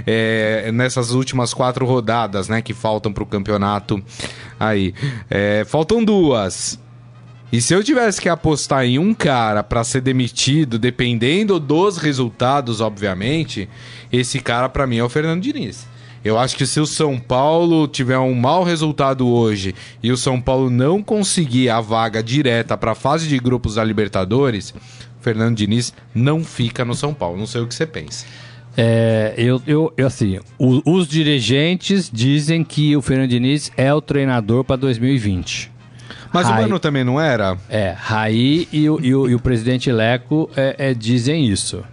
é, 0.05 0.71
nessas 0.71 1.11
últimas 1.11 1.53
quatro 1.53 1.85
rodadas, 1.85 2.47
né? 2.47 2.61
Que 2.61 2.73
faltam 2.73 3.11
para 3.11 3.23
o 3.23 3.25
campeonato. 3.25 4.01
Aí, 4.57 4.93
É, 5.29 5.65
faltam 5.65 6.03
duas. 6.03 6.79
E 7.51 7.61
se 7.61 7.73
eu 7.73 7.83
tivesse 7.83 8.19
que 8.19 8.27
apostar 8.27 8.83
em 8.85 8.99
um 8.99 9.13
cara 9.13 9.63
para 9.63 9.83
ser 9.83 10.01
demitido, 10.01 10.77
dependendo 10.77 11.59
dos 11.59 11.97
resultados, 11.97 12.81
obviamente, 12.81 13.69
esse 14.11 14.39
cara 14.39 14.67
para 14.67 14.85
mim 14.87 14.97
é 14.97 15.03
o 15.03 15.09
Fernando 15.09 15.41
Diniz. 15.41 15.87
Eu 16.23 16.39
acho 16.39 16.57
que 16.57 16.65
se 16.65 16.79
o 16.79 16.87
São 16.87 17.19
Paulo 17.19 17.87
tiver 17.87 18.17
um 18.17 18.33
mau 18.33 18.63
resultado 18.63 19.27
hoje 19.27 19.75
e 20.01 20.11
o 20.11 20.17
São 20.17 20.41
Paulo 20.41 20.71
não 20.71 21.03
conseguir 21.03 21.69
a 21.69 21.79
vaga 21.79 22.21
direta 22.23 22.75
para 22.75 22.91
a 22.93 22.95
fase 22.95 23.27
de 23.27 23.37
grupos 23.37 23.75
da 23.75 23.83
Libertadores, 23.83 24.73
Fernando 25.21 25.55
Diniz 25.55 25.93
não 26.15 26.43
fica 26.43 26.83
no 26.83 26.95
São 26.95 27.13
Paulo. 27.13 27.37
Não 27.37 27.45
sei 27.45 27.61
o 27.61 27.67
que 27.67 27.75
você 27.75 27.85
pensa. 27.85 28.25
É, 28.75 29.35
eu, 29.37 29.61
eu, 29.67 29.93
eu, 29.95 30.07
assim, 30.07 30.39
o- 30.57 30.81
os 30.85 31.07
dirigentes 31.07 32.09
dizem 32.11 32.63
que 32.63 32.95
o 32.97 33.01
Fernando 33.03 33.29
Diniz 33.29 33.71
é 33.77 33.93
o 33.93 34.01
treinador 34.01 34.63
para 34.63 34.75
2020. 34.77 35.71
Mas 36.35 36.49
o. 36.49 36.53
Mano 36.53 36.79
também 36.79 37.03
não 37.03 37.19
era? 37.19 37.57
É, 37.69 37.95
Raí 37.97 38.67
e 38.71 38.89
o, 38.89 38.99
e 39.01 39.15
o, 39.15 39.29
e 39.29 39.35
o 39.35 39.39
presidente 39.39 39.91
Leco 39.91 40.49
é, 40.55 40.75
é, 40.77 40.93
dizem 40.93 41.47
isso. 41.47 41.83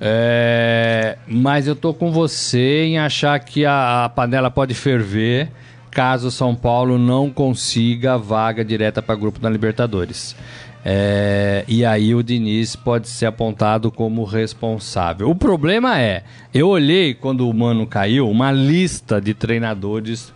É, 0.00 1.16
mas 1.26 1.66
eu 1.66 1.74
tô 1.74 1.94
com 1.94 2.12
você 2.12 2.84
em 2.84 2.98
achar 2.98 3.38
que 3.40 3.64
a, 3.64 4.04
a 4.04 4.08
panela 4.08 4.50
pode 4.50 4.74
ferver 4.74 5.48
caso 5.90 6.28
o 6.28 6.30
São 6.30 6.54
Paulo 6.54 6.98
não 6.98 7.30
consiga 7.30 8.14
a 8.14 8.16
vaga 8.18 8.62
direta 8.62 9.00
para 9.00 9.14
grupo 9.14 9.40
da 9.40 9.48
Libertadores. 9.48 10.36
É, 10.84 11.64
e 11.66 11.86
aí 11.86 12.14
o 12.14 12.22
Diniz 12.22 12.76
pode 12.76 13.08
ser 13.08 13.24
apontado 13.24 13.90
como 13.90 14.22
responsável. 14.22 15.30
O 15.30 15.34
problema 15.34 15.98
é, 15.98 16.22
eu 16.52 16.68
olhei 16.68 17.14
quando 17.14 17.48
o 17.48 17.54
Mano 17.54 17.86
caiu 17.86 18.30
uma 18.30 18.52
lista 18.52 19.20
de 19.20 19.32
treinadores 19.32 20.32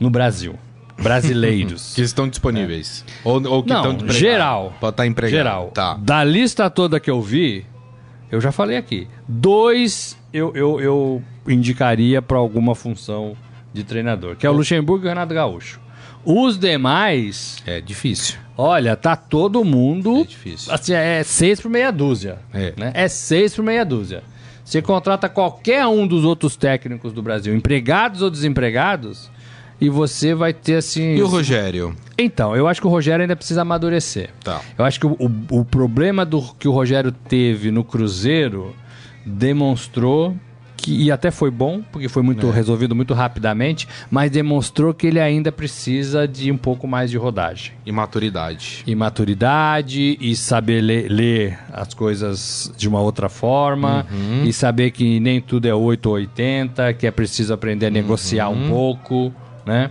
no 0.00 0.10
Brasil, 0.10 0.56
brasileiros. 0.96 1.94
Que 1.96 2.02
estão 2.02 2.28
disponíveis. 2.28 3.04
Ou, 3.24 3.42
ou 3.46 3.62
que 3.62 3.70
Não, 3.70 3.92
estão 3.92 4.08
geral. 4.08 4.74
Pode 4.80 4.92
estar 4.94 5.06
empregado. 5.06 5.36
Geral. 5.36 5.70
Tá. 5.72 5.94
Da 5.94 6.22
lista 6.24 6.68
toda 6.70 6.98
que 7.00 7.10
eu 7.10 7.20
vi, 7.20 7.64
eu 8.30 8.40
já 8.40 8.50
falei 8.52 8.76
aqui. 8.76 9.08
Dois 9.28 10.16
eu, 10.32 10.52
eu, 10.54 10.80
eu 10.80 11.22
indicaria 11.46 12.20
para 12.20 12.38
alguma 12.38 12.74
função 12.74 13.36
de 13.72 13.84
treinador, 13.84 14.36
que 14.36 14.46
é 14.46 14.50
o 14.50 14.52
Luxemburgo 14.52 15.04
e 15.04 15.06
o 15.06 15.08
Renato 15.08 15.34
Gaúcho. 15.34 15.80
Os 16.24 16.58
demais, 16.58 17.58
É 17.66 17.80
difícil. 17.80 18.38
olha, 18.56 18.96
tá 18.96 19.14
todo 19.14 19.62
mundo. 19.64 20.20
É 20.20 20.24
difícil. 20.24 20.72
Assim, 20.72 20.94
é 20.94 21.22
seis 21.22 21.60
por 21.60 21.70
meia 21.70 21.90
dúzia. 21.90 22.38
É. 22.52 22.72
Né? 22.76 22.92
É 22.94 23.08
seis 23.08 23.54
por 23.54 23.62
meia 23.62 23.84
dúzia. 23.84 24.22
Você 24.64 24.80
contrata 24.80 25.28
qualquer 25.28 25.86
um 25.86 26.06
dos 26.06 26.24
outros 26.24 26.56
técnicos 26.56 27.12
do 27.12 27.22
Brasil, 27.22 27.54
empregados 27.54 28.22
ou 28.22 28.30
desempregados, 28.30 29.30
e 29.80 29.88
você 29.88 30.34
vai 30.34 30.52
ter 30.52 30.76
assim. 30.76 31.14
E 31.16 31.22
o 31.22 31.26
Rogério? 31.26 31.94
Então, 32.16 32.54
eu 32.54 32.68
acho 32.68 32.80
que 32.80 32.86
o 32.86 32.90
Rogério 32.90 33.22
ainda 33.22 33.36
precisa 33.36 33.62
amadurecer. 33.62 34.30
Tá. 34.42 34.60
Eu 34.78 34.84
acho 34.84 35.00
que 35.00 35.06
o, 35.06 35.12
o, 35.12 35.60
o 35.60 35.64
problema 35.64 36.24
do 36.24 36.42
que 36.58 36.68
o 36.68 36.72
Rogério 36.72 37.10
teve 37.10 37.70
no 37.70 37.82
Cruzeiro 37.82 38.74
demonstrou 39.24 40.36
que 40.84 41.04
e 41.04 41.10
até 41.10 41.30
foi 41.30 41.50
bom, 41.50 41.82
porque 41.90 42.08
foi 42.10 42.22
muito 42.22 42.50
resolvido 42.50 42.94
muito 42.94 43.14
rapidamente, 43.14 43.88
mas 44.10 44.30
demonstrou 44.30 44.92
que 44.92 45.06
ele 45.06 45.18
ainda 45.18 45.50
precisa 45.50 46.28
de 46.28 46.52
um 46.52 46.58
pouco 46.58 46.86
mais 46.86 47.10
de 47.10 47.16
rodagem. 47.16 47.72
E 47.86 47.92
maturidade. 47.92 48.82
E 48.86 48.94
maturidade, 48.94 50.18
e 50.20 50.36
saber 50.36 50.82
ler, 50.82 51.08
ler 51.10 51.58
as 51.72 51.94
coisas 51.94 52.70
de 52.76 52.86
uma 52.86 53.00
outra 53.00 53.30
forma, 53.30 54.06
e 54.44 54.52
saber 54.52 54.90
que 54.90 55.18
nem 55.20 55.40
tudo 55.40 55.66
é 55.66 55.74
8 55.74 56.06
ou 56.06 56.16
80, 56.16 56.92
que 56.94 57.06
é 57.06 57.10
preciso 57.10 57.54
aprender 57.54 57.86
a 57.86 57.90
negociar 57.90 58.50
um 58.50 58.68
pouco, 58.68 59.32
né? 59.66 59.90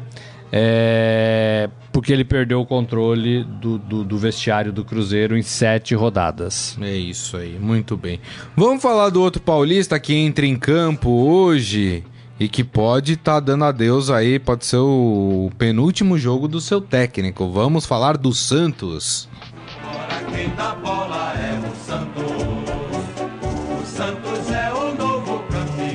É, 0.51 1.67
porque 1.91 2.13
ele 2.13 2.23
perdeu 2.23 2.61
o 2.61 2.65
controle 2.65 3.43
do, 3.43 3.79
do, 3.79 4.03
do 4.03 4.17
vestiário 4.19 4.71
do 4.71 4.85
Cruzeiro 4.85 5.35
em 5.35 5.41
sete 5.41 5.95
rodadas. 5.95 6.77
É 6.79 6.95
isso 6.95 7.37
aí, 7.37 7.57
muito 7.59 7.97
bem. 7.97 8.19
Vamos 8.55 8.81
falar 8.81 9.09
do 9.09 9.21
outro 9.21 9.41
paulista 9.41 9.99
que 9.99 10.13
entra 10.13 10.45
em 10.45 10.55
campo 10.55 11.09
hoje 11.09 12.03
e 12.39 12.47
que 12.47 12.63
pode 12.63 13.13
estar 13.13 13.39
dando 13.39 13.63
adeus 13.63 14.09
aí, 14.09 14.37
pode 14.37 14.65
ser 14.65 14.77
o 14.77 15.49
penúltimo 15.57 16.17
jogo 16.17 16.47
do 16.47 16.61
seu 16.61 16.81
técnico. 16.81 17.49
Vamos 17.49 17.85
falar 17.85 18.17
do 18.17 18.33
Santos. 18.33 19.29
Quem 20.31 20.49
dá 20.55 20.75
bola 20.75 21.33
é 21.33 21.59
o 21.59 21.75
Santos. 21.75 22.31
O 23.81 23.85
Santos 23.85 24.32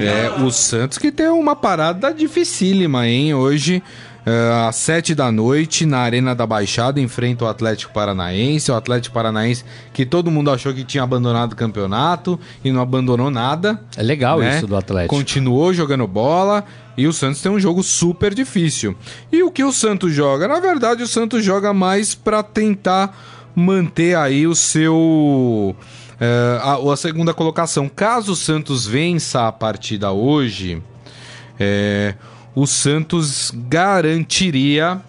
É, 0.03 0.31
o 0.43 0.51
Santos 0.51 0.99
que 0.99 1.11
tem 1.11 1.29
uma 1.29 1.57
parada 1.57 2.13
dificílima, 2.13 3.07
hein? 3.07 3.35
Hoje, 3.35 3.83
é, 4.25 4.67
às 4.69 4.77
sete 4.77 5.15
da 5.15 5.33
noite, 5.33 5.87
na 5.87 5.99
Arena 6.01 6.35
da 6.35 6.47
Baixada, 6.47 7.01
enfrenta 7.01 7.45
o 7.45 7.49
Atlético 7.49 7.93
Paranaense. 7.93 8.71
O 8.71 8.75
Atlético 8.75 9.15
Paranaense 9.15 9.65
que 9.93 10.05
todo 10.05 10.31
mundo 10.31 10.51
achou 10.51 10.75
que 10.75 10.85
tinha 10.85 11.03
abandonado 11.03 11.53
o 11.53 11.57
campeonato 11.57 12.39
e 12.63 12.71
não 12.71 12.83
abandonou 12.83 13.31
nada. 13.31 13.81
É 13.97 14.03
legal 14.03 14.41
né? 14.41 14.57
isso 14.57 14.67
do 14.67 14.77
Atlético. 14.77 15.15
Continuou 15.15 15.73
jogando 15.73 16.07
bola 16.07 16.65
e 16.97 17.07
o 17.07 17.13
Santos 17.13 17.41
tem 17.41 17.51
um 17.51 17.59
jogo 17.59 17.83
super 17.83 18.35
difícil. 18.35 18.95
E 19.33 19.43
o 19.43 19.51
que 19.51 19.65
o 19.65 19.73
Santos 19.73 20.13
joga? 20.13 20.47
Na 20.47 20.61
verdade, 20.61 21.03
o 21.03 21.09
Santos 21.09 21.45
joga 21.45 21.73
mais 21.73 22.15
para 22.15 22.43
tentar 22.43 23.17
manter 23.55 24.15
aí 24.17 24.47
o 24.47 24.55
seu 24.55 25.75
a, 26.21 26.93
a 26.93 26.97
segunda 26.97 27.33
colocação. 27.33 27.89
Caso 27.89 28.33
o 28.33 28.37
Santos 28.37 28.87
vença 28.87 29.47
a 29.47 29.53
partida 29.53 30.11
hoje, 30.11 30.83
é, 31.59 32.15
o 32.55 32.67
Santos 32.67 33.53
garantiria 33.69 35.01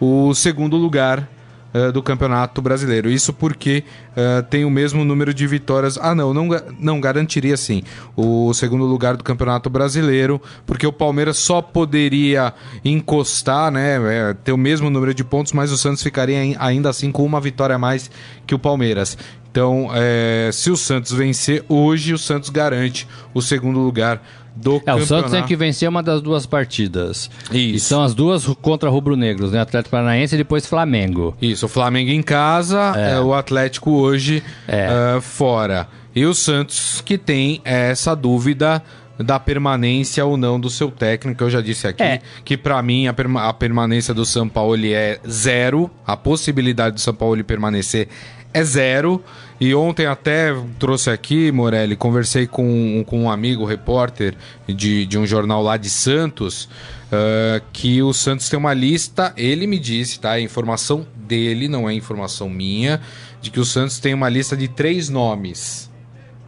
o 0.00 0.34
segundo 0.34 0.76
lugar 0.76 1.26
eh, 1.72 1.90
do 1.90 2.02
Campeonato 2.02 2.60
Brasileiro. 2.60 3.10
Isso 3.10 3.32
porque 3.32 3.82
eh, 4.14 4.42
tem 4.42 4.64
o 4.64 4.70
mesmo 4.70 5.04
número 5.04 5.32
de 5.32 5.46
vitórias. 5.46 5.98
Ah, 6.00 6.14
não, 6.14 6.34
não, 6.34 6.48
não 6.78 7.00
garantiria 7.00 7.56
sim 7.56 7.82
o 8.14 8.52
segundo 8.52 8.84
lugar 8.84 9.16
do 9.16 9.24
Campeonato 9.24 9.70
Brasileiro, 9.70 10.40
porque 10.66 10.86
o 10.86 10.92
Palmeiras 10.92 11.38
só 11.38 11.62
poderia 11.62 12.52
encostar, 12.84 13.70
né, 13.70 13.96
eh, 13.96 14.36
ter 14.44 14.52
o 14.52 14.58
mesmo 14.58 14.90
número 14.90 15.14
de 15.14 15.24
pontos, 15.24 15.52
mas 15.54 15.72
o 15.72 15.78
Santos 15.78 16.02
ficaria 16.02 16.38
ai- 16.38 16.56
ainda 16.58 16.90
assim 16.90 17.10
com 17.10 17.24
uma 17.24 17.40
vitória 17.40 17.76
a 17.76 17.78
mais 17.78 18.10
que 18.46 18.54
o 18.54 18.58
Palmeiras. 18.58 19.16
Então, 19.56 19.88
eh, 19.94 20.50
se 20.52 20.70
o 20.70 20.76
Santos 20.76 21.12
vencer 21.12 21.64
hoje, 21.66 22.12
o 22.12 22.18
Santos 22.18 22.50
garante 22.50 23.08
o 23.32 23.40
segundo 23.40 23.78
lugar 23.78 24.22
do 24.54 24.72
É, 24.72 24.74
o 24.74 24.80
campeonato. 24.80 25.06
Santos 25.06 25.30
tem 25.30 25.42
que 25.44 25.56
vencer 25.56 25.88
uma 25.88 26.02
das 26.02 26.20
duas 26.20 26.44
partidas. 26.44 27.30
E 27.50 27.76
Isso. 27.76 27.86
são 27.88 28.02
as 28.02 28.12
duas 28.14 28.44
contra 28.60 28.90
rubro-negros, 28.90 29.52
né? 29.52 29.60
Atlético 29.60 29.92
Paranaense 29.92 30.34
e 30.34 30.38
depois 30.38 30.66
Flamengo. 30.66 31.34
Isso, 31.40 31.64
o 31.64 31.68
Flamengo 31.70 32.10
em 32.10 32.22
casa, 32.22 32.78
é. 32.98 33.18
o 33.18 33.32
Atlético 33.32 33.92
hoje 33.92 34.42
É. 34.68 35.14
eh, 35.16 35.20
fora. 35.22 35.88
E 36.14 36.26
o 36.26 36.34
Santos 36.34 37.00
que 37.00 37.16
tem 37.16 37.62
essa 37.64 38.14
dúvida 38.14 38.82
da 39.18 39.40
permanência 39.40 40.22
ou 40.26 40.36
não 40.36 40.60
do 40.60 40.68
seu 40.68 40.90
técnico. 40.90 41.42
Eu 41.44 41.48
já 41.48 41.62
disse 41.62 41.86
aqui 41.88 42.02
É. 42.02 42.20
que 42.44 42.58
pra 42.58 42.82
mim 42.82 43.06
a, 43.06 43.14
perma- 43.14 43.48
a 43.48 43.54
permanência 43.54 44.12
do 44.12 44.26
São 44.26 44.46
Paulo 44.50 44.84
é 44.84 45.18
zero. 45.26 45.90
A 46.06 46.14
possibilidade 46.14 46.96
do 46.96 47.00
São 47.00 47.14
Paulo 47.14 47.42
permanecer 47.42 48.08
é 48.52 48.62
zero. 48.62 49.22
E 49.58 49.74
ontem 49.74 50.04
até 50.04 50.54
trouxe 50.78 51.08
aqui, 51.08 51.50
Morelli, 51.50 51.96
conversei 51.96 52.46
com, 52.46 53.02
com 53.06 53.22
um 53.22 53.30
amigo 53.30 53.64
repórter 53.64 54.34
de, 54.68 55.06
de 55.06 55.18
um 55.18 55.26
jornal 55.26 55.62
lá 55.62 55.78
de 55.78 55.88
Santos, 55.88 56.64
uh, 56.64 57.64
que 57.72 58.02
o 58.02 58.12
Santos 58.12 58.50
tem 58.50 58.58
uma 58.58 58.74
lista, 58.74 59.32
ele 59.34 59.66
me 59.66 59.78
disse, 59.78 60.20
tá? 60.20 60.38
É 60.38 60.42
informação 60.42 61.06
dele, 61.16 61.68
não 61.68 61.88
é 61.88 61.94
informação 61.94 62.50
minha, 62.50 63.00
de 63.40 63.50
que 63.50 63.58
o 63.58 63.64
Santos 63.64 63.98
tem 63.98 64.12
uma 64.12 64.28
lista 64.28 64.54
de 64.54 64.68
três 64.68 65.08
nomes 65.08 65.90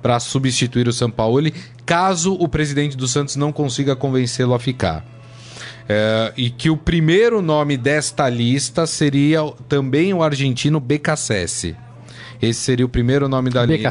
para 0.02 0.20
substituir 0.20 0.86
o 0.86 0.92
Sampaoli, 0.92 1.54
caso 1.86 2.34
o 2.34 2.46
presidente 2.46 2.94
do 2.94 3.08
Santos 3.08 3.36
não 3.36 3.52
consiga 3.52 3.96
convencê-lo 3.96 4.52
a 4.52 4.58
ficar. 4.58 5.04
É, 5.88 6.34
e 6.36 6.50
que 6.50 6.68
o 6.68 6.76
primeiro 6.76 7.40
nome 7.40 7.78
desta 7.78 8.28
lista 8.28 8.86
seria 8.86 9.40
também 9.66 10.12
o 10.12 10.22
argentino 10.22 10.78
BKSS. 10.78 11.74
Esse 12.40 12.60
seria 12.60 12.86
o 12.86 12.88
primeiro 12.88 13.28
nome 13.28 13.50
da 13.50 13.62
lista. 13.76 13.82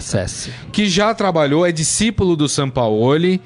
Que 0.72 0.88
já 0.88 1.14
trabalhou, 1.14 1.66
é 1.66 1.72
discípulo 1.72 2.36
do 2.36 2.48
Sampaoli. 2.48 3.42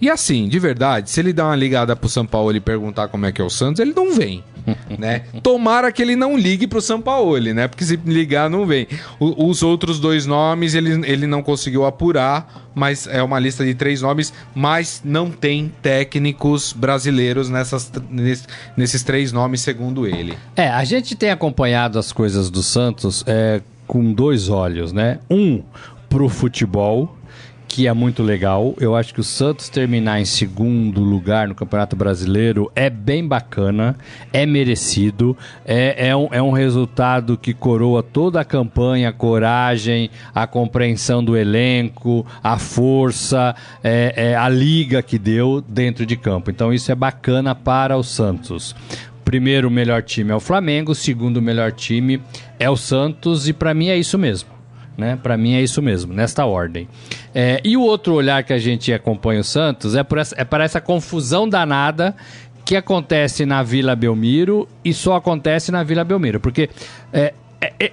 E 0.00 0.10
assim, 0.10 0.46
de 0.48 0.58
verdade, 0.58 1.08
se 1.10 1.20
ele 1.20 1.32
dá 1.32 1.46
uma 1.46 1.56
ligada 1.56 1.96
pro 1.96 2.08
Sampaoli 2.08 2.58
e 2.58 2.60
perguntar 2.60 3.08
como 3.08 3.24
é 3.26 3.32
que 3.32 3.40
é 3.40 3.44
o 3.44 3.48
Santos, 3.50 3.80
ele 3.80 3.92
não 3.96 4.12
vem. 4.14 4.44
né? 4.98 5.20
Tomara 5.44 5.90
que 5.92 6.02
ele 6.02 6.16
não 6.16 6.36
ligue 6.36 6.66
pro 6.66 6.80
Sampaoli, 6.82 7.54
né? 7.54 7.68
Porque 7.68 7.84
se 7.84 7.96
ligar, 8.04 8.50
não 8.50 8.66
vem. 8.66 8.86
O- 9.18 9.48
os 9.48 9.62
outros 9.62 9.98
dois 10.00 10.26
nomes 10.26 10.74
ele, 10.74 10.90
ele 11.10 11.26
não 11.26 11.40
conseguiu 11.42 11.86
apurar, 11.86 12.68
mas 12.74 13.06
é 13.06 13.22
uma 13.22 13.38
lista 13.38 13.64
de 13.64 13.74
três 13.74 14.02
nomes, 14.02 14.32
mas 14.54 15.00
não 15.04 15.30
tem 15.30 15.72
técnicos 15.80 16.72
brasileiros 16.72 17.48
nessas, 17.48 17.90
ness- 18.10 18.46
nesses 18.76 19.02
três 19.04 19.30
nomes, 19.32 19.60
segundo 19.60 20.06
ele. 20.06 20.36
É, 20.56 20.68
a 20.68 20.82
gente 20.84 21.14
tem 21.14 21.30
acompanhado 21.30 21.96
as 21.98 22.12
coisas 22.12 22.50
do 22.50 22.62
Santos 22.62 23.22
é, 23.26 23.60
com 23.86 24.12
dois 24.12 24.48
olhos, 24.48 24.92
né? 24.92 25.18
Um 25.30 25.62
pro 26.08 26.28
futebol, 26.28 27.16
que 27.68 27.86
é 27.86 27.92
muito 27.92 28.22
legal. 28.22 28.74
Eu 28.80 28.96
acho 28.96 29.12
que 29.12 29.20
o 29.20 29.24
Santos 29.24 29.68
terminar 29.68 30.20
em 30.20 30.24
segundo 30.24 31.02
lugar 31.02 31.46
no 31.46 31.54
Campeonato 31.54 31.94
Brasileiro 31.94 32.70
é 32.74 32.88
bem 32.88 33.26
bacana, 33.26 33.96
é 34.32 34.46
merecido, 34.46 35.36
é, 35.64 36.08
é, 36.08 36.16
um, 36.16 36.28
é 36.30 36.40
um 36.40 36.52
resultado 36.52 37.36
que 37.36 37.52
coroa 37.52 38.02
toda 38.02 38.40
a 38.40 38.44
campanha, 38.44 39.10
a 39.10 39.12
coragem, 39.12 40.10
a 40.34 40.46
compreensão 40.46 41.22
do 41.22 41.36
elenco, 41.36 42.24
a 42.42 42.58
força, 42.58 43.54
é, 43.84 44.14
é, 44.16 44.36
a 44.36 44.48
liga 44.48 45.02
que 45.02 45.18
deu 45.18 45.60
dentro 45.60 46.06
de 46.06 46.16
campo. 46.16 46.50
Então 46.50 46.72
isso 46.72 46.90
é 46.90 46.94
bacana 46.94 47.54
para 47.54 47.96
o 47.96 48.02
Santos. 48.02 48.74
Primeiro 49.26 49.68
melhor 49.68 50.04
time 50.04 50.30
é 50.30 50.36
o 50.36 50.38
Flamengo, 50.38 50.94
segundo 50.94 51.42
melhor 51.42 51.72
time 51.72 52.22
é 52.60 52.70
o 52.70 52.76
Santos 52.76 53.48
e 53.48 53.52
pra 53.52 53.74
mim 53.74 53.88
é 53.88 53.96
isso 53.96 54.16
mesmo. 54.16 54.48
Né? 54.96 55.18
Para 55.20 55.36
mim 55.36 55.54
é 55.54 55.60
isso 55.60 55.82
mesmo, 55.82 56.14
nesta 56.14 56.46
ordem. 56.46 56.88
É, 57.34 57.60
e 57.64 57.76
o 57.76 57.82
outro 57.82 58.14
olhar 58.14 58.44
que 58.44 58.52
a 58.52 58.58
gente 58.58 58.92
acompanha 58.92 59.40
o 59.40 59.44
Santos 59.44 59.96
é, 59.96 60.04
por 60.04 60.18
essa, 60.18 60.32
é 60.38 60.44
para 60.44 60.62
essa 60.62 60.80
confusão 60.80 61.48
danada 61.48 62.14
que 62.64 62.76
acontece 62.76 63.44
na 63.44 63.64
Vila 63.64 63.96
Belmiro 63.96 64.68
e 64.84 64.94
só 64.94 65.16
acontece 65.16 65.72
na 65.72 65.82
Vila 65.82 66.04
Belmiro. 66.04 66.38
Porque 66.38 66.70
é, 67.12 67.34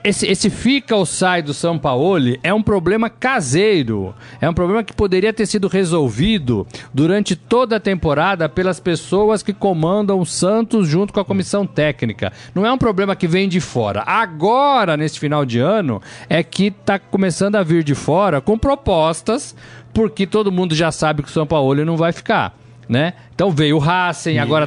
esse, 0.04 0.28
esse 0.28 0.50
fica 0.50 0.96
ou 0.96 1.06
sai 1.06 1.42
do 1.42 1.54
São 1.54 1.80
Paulo 1.80 2.38
é 2.44 2.54
um 2.54 2.62
problema 2.62 3.10
caseiro. 3.10 4.14
É 4.42 4.50
um 4.50 4.54
problema 4.54 4.84
que 4.84 4.94
poderia 4.94 5.32
ter 5.32 5.46
sido 5.46 5.68
resolvido 5.68 6.68
durante 6.94 7.36
toda 7.36 7.78
a 7.78 7.80
temporada 7.80 8.50
pelas 8.50 8.80
pessoas 8.80 9.42
que 9.42 9.54
comandam 9.54 10.20
o 10.20 10.26
Santos 10.26 10.88
junto 10.88 11.14
com 11.14 11.20
a 11.20 11.26
comissão 11.26 11.66
técnica. 11.66 12.32
Não 12.54 12.66
é 12.66 12.72
um 12.72 12.78
problema 12.78 13.16
que 13.16 13.28
vem 13.28 13.48
de 13.48 13.62
fora. 13.62 14.04
Agora, 14.06 14.98
nesse 14.98 15.20
final 15.20 15.46
de 15.46 15.60
ano, 15.60 16.02
é 16.30 16.44
que 16.44 16.68
está 16.68 17.00
começando 17.00 17.56
a 17.56 17.64
vir 17.64 17.84
de 17.84 17.96
fora 17.96 18.42
com 18.42 18.58
propostas, 18.58 19.56
porque 19.94 20.28
todo 20.28 20.52
mundo 20.52 20.76
já 20.76 20.92
sabe 20.92 21.24
que 21.24 21.30
o 21.30 21.32
São 21.32 21.48
Paulo 21.48 21.86
não 21.86 21.96
vai 21.96 22.12
ficar. 22.12 22.63
Né? 22.90 23.14
Então 23.34 23.50
veio 23.50 23.78
o 23.78 23.80
Racing, 23.80 24.38
agora 24.40 24.66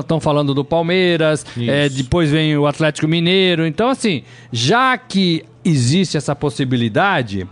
estão 0.00 0.18
falando 0.20 0.52
do 0.52 0.64
Palmeiras, 0.64 1.46
é, 1.56 1.88
depois 1.88 2.30
vem 2.30 2.56
o 2.58 2.66
Atlético 2.66 3.06
Mineiro. 3.06 3.64
Então, 3.66 3.88
assim, 3.88 4.22
já 4.52 4.98
que 4.98 5.44
existe 5.64 6.16
essa 6.16 6.34
possibilidade, 6.34 7.46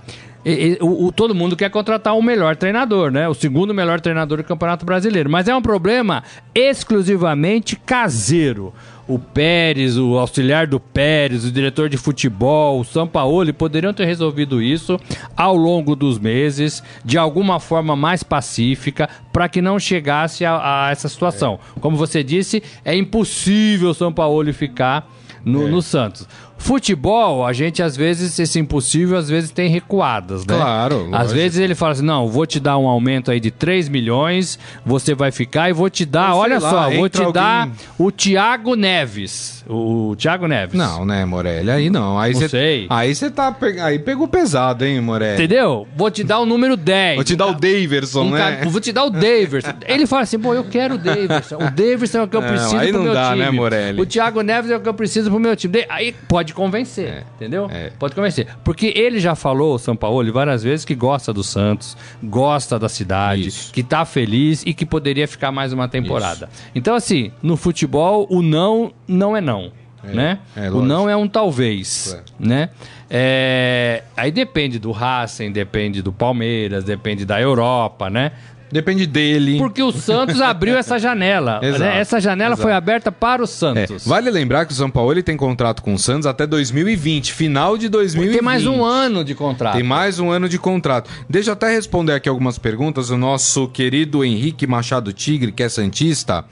e- 0.44 0.50
e- 0.50 0.78
o, 0.80 1.06
o- 1.06 1.12
todo 1.12 1.34
mundo 1.36 1.54
quer 1.56 1.70
contratar 1.70 2.16
o 2.16 2.22
melhor 2.22 2.56
treinador, 2.56 3.12
né? 3.12 3.28
O 3.28 3.34
segundo 3.34 3.72
melhor 3.72 4.00
treinador 4.00 4.38
do 4.38 4.44
Campeonato 4.44 4.84
Brasileiro. 4.84 5.30
Mas 5.30 5.46
é 5.46 5.54
um 5.54 5.62
problema 5.62 6.24
exclusivamente 6.52 7.76
caseiro. 7.76 8.72
O 9.06 9.18
Pérez, 9.18 9.98
o 9.98 10.16
auxiliar 10.18 10.66
do 10.66 10.78
Pérez, 10.78 11.44
o 11.44 11.50
diretor 11.50 11.88
de 11.88 11.96
futebol, 11.96 12.80
o 12.80 12.84
Sampaoli 12.84 13.52
poderiam 13.52 13.92
ter 13.92 14.04
resolvido 14.04 14.62
isso 14.62 14.98
ao 15.36 15.56
longo 15.56 15.96
dos 15.96 16.18
meses, 16.18 16.82
de 17.04 17.18
alguma 17.18 17.58
forma 17.58 17.96
mais 17.96 18.22
pacífica, 18.22 19.08
para 19.32 19.48
que 19.48 19.60
não 19.60 19.78
chegasse 19.78 20.44
a, 20.44 20.86
a 20.86 20.90
essa 20.90 21.08
situação. 21.08 21.58
Como 21.80 21.96
você 21.96 22.22
disse, 22.22 22.62
é 22.84 22.94
impossível 22.94 23.90
o 23.90 23.94
Sampaoli 23.94 24.52
ficar 24.52 25.10
no, 25.44 25.68
no 25.68 25.82
Santos. 25.82 26.26
Futebol, 26.62 27.44
a 27.44 27.52
gente 27.52 27.82
às 27.82 27.96
vezes, 27.96 28.38
esse 28.38 28.58
impossível, 28.58 29.18
às 29.18 29.28
vezes 29.28 29.50
tem 29.50 29.68
recuadas, 29.68 30.46
né? 30.46 30.54
Claro, 30.56 31.06
Às 31.06 31.10
lógico. 31.10 31.34
vezes 31.34 31.58
ele 31.58 31.74
fala 31.74 31.90
assim: 31.92 32.04
não, 32.04 32.28
vou 32.28 32.46
te 32.46 32.60
dar 32.60 32.78
um 32.78 32.86
aumento 32.86 33.32
aí 33.32 33.40
de 33.40 33.50
3 33.50 33.88
milhões, 33.88 34.58
você 34.86 35.12
vai 35.12 35.32
ficar 35.32 35.68
e 35.68 35.72
vou 35.72 35.90
te 35.90 36.06
dar, 36.06 36.30
sei 36.30 36.40
olha 36.40 36.58
lá, 36.60 36.70
só, 36.70 36.90
vou 36.90 37.08
te 37.08 37.32
dar 37.32 37.62
alguém- 37.62 37.74
o 37.98 38.10
Thiago 38.12 38.76
Neves. 38.76 39.64
O 39.68 40.14
Thiago 40.16 40.46
Neves. 40.46 40.74
Não, 40.78 41.04
né, 41.04 41.24
Morelli? 41.24 41.70
Aí 41.70 41.90
não. 41.90 42.18
Aí 42.18 42.32
Não 42.32 42.40
você 42.40 42.48
sei. 42.48 42.86
Aí 42.90 43.14
você 43.14 43.30
tá. 43.30 43.54
Aí 43.82 43.98
pegou 43.98 44.26
pesado, 44.28 44.84
hein, 44.84 45.00
Morelli? 45.00 45.34
Entendeu? 45.34 45.86
Vou 45.96 46.10
te 46.10 46.22
dar 46.24 46.38
o 46.40 46.46
número 46.46 46.76
10. 46.76 47.16
Vou 47.16 47.24
te 47.24 47.34
dar 47.36 47.46
o 47.46 47.52
Daverson, 47.54 48.22
Um 48.24 48.30
né? 48.30 48.62
Vou 48.66 48.80
te 48.80 48.92
dar 48.92 49.04
o 49.04 49.10
Daverson. 49.10 49.72
Ele 49.86 50.06
fala 50.06 50.22
assim, 50.22 50.38
pô, 50.38 50.54
eu 50.54 50.64
quero 50.64 50.94
o 50.94 50.98
Daverson. 50.98 51.56
O 51.56 51.70
Daverson 51.70 52.18
é 52.18 52.22
o 52.22 52.28
que 52.28 52.36
eu 52.36 52.40
Não, 52.40 52.48
preciso 52.48 52.76
aí 52.76 52.88
pro 52.88 52.98
não 52.98 53.04
meu 53.04 53.14
dá, 53.14 53.30
time. 53.30 53.38
né, 53.44 53.50
Morelli? 53.50 54.00
O 54.00 54.06
Thiago 54.06 54.42
Neves 54.42 54.70
é 54.70 54.76
o 54.76 54.80
que 54.80 54.88
eu 54.88 54.94
preciso 54.94 55.30
pro 55.30 55.40
meu 55.40 55.56
time. 55.56 55.84
Aí 55.88 56.12
pode 56.28 56.51
convencer, 56.54 57.24
entendeu? 57.36 57.68
é. 57.70 57.90
Pode 57.98 58.14
convencer. 58.14 58.46
Porque 58.64 58.92
ele 58.96 59.18
já 59.20 59.34
falou, 59.34 59.74
o 59.74 59.78
São 59.78 59.94
Paulo, 59.96 60.32
várias 60.32 60.62
vezes 60.62 60.84
que 60.84 60.94
gosta 60.94 61.32
do 61.32 61.42
Santos, 61.42 61.96
gosta 62.22 62.78
da 62.78 62.88
cidade, 62.88 63.48
Isso. 63.48 63.72
que 63.72 63.82
tá 63.82 64.04
feliz 64.04 64.62
e 64.66 64.72
que 64.74 64.84
poderia 64.86 65.26
ficar 65.28 65.50
mais 65.52 65.72
uma 65.72 65.88
temporada. 65.88 66.48
Então, 66.74 66.94
assim, 66.94 67.32
no 67.42 67.56
futebol, 67.56 68.26
o 68.30 68.42
não 68.42 68.92
não 69.06 69.36
é 69.36 69.40
não. 69.40 69.72
né? 70.02 70.38
é, 70.56 70.70
o 70.70 70.82
não 70.82 71.08
é 71.08 71.16
um 71.16 71.28
talvez, 71.28 72.12
É. 72.14 72.22
né? 72.44 72.70
É, 73.14 74.04
aí 74.16 74.30
depende 74.32 74.78
do 74.78 74.90
Racing, 74.90 75.52
depende 75.52 76.00
do 76.00 76.10
Palmeiras, 76.12 76.82
depende 76.82 77.26
da 77.26 77.38
Europa, 77.40 78.08
né? 78.08 78.32
Depende 78.72 79.06
dele. 79.06 79.58
Porque 79.58 79.82
o 79.82 79.92
Santos 79.92 80.40
abriu 80.40 80.76
essa 80.76 80.98
janela. 80.98 81.60
Exato, 81.62 81.80
né? 81.84 81.98
Essa 82.00 82.20
janela 82.20 82.54
exato. 82.54 82.62
foi 82.62 82.72
aberta 82.72 83.12
para 83.12 83.42
o 83.42 83.44
É, 83.44 83.46
Santos. 83.46 84.06
vale 84.06 84.30
lembrar 84.30 84.64
que 84.64 84.72
o 84.72 84.74
São 84.74 84.88
Paulo 84.88 85.12
ele 85.12 85.22
tem 85.22 85.36
contrato 85.36 85.82
com 85.82 85.92
o 85.92 85.98
Santos 85.98 86.26
até 86.26 86.46
2020, 86.46 87.32
final 87.34 87.76
de 87.76 87.88
2020. 87.90 88.32
Tem 88.32 88.42
mais 88.42 88.66
um 88.66 88.82
ano 88.82 89.22
de 89.22 89.34
contrato. 89.34 89.74
Tem 89.74 89.82
mais 89.82 90.18
um 90.18 90.30
ano 90.30 90.48
de 90.48 90.58
contrato. 90.58 91.10
Deixa 91.28 91.50
eu 91.50 91.52
até 91.52 91.70
responder 91.70 92.14
aqui 92.14 92.28
algumas 92.28 92.58
perguntas. 92.58 93.10
O 93.10 93.16
nosso 93.18 93.68
querido 93.68 94.24
Henrique 94.24 94.66
Machado 94.66 95.12
Tigre, 95.12 95.52
que 95.52 95.62
é 95.62 95.68
Santista, 95.68 96.44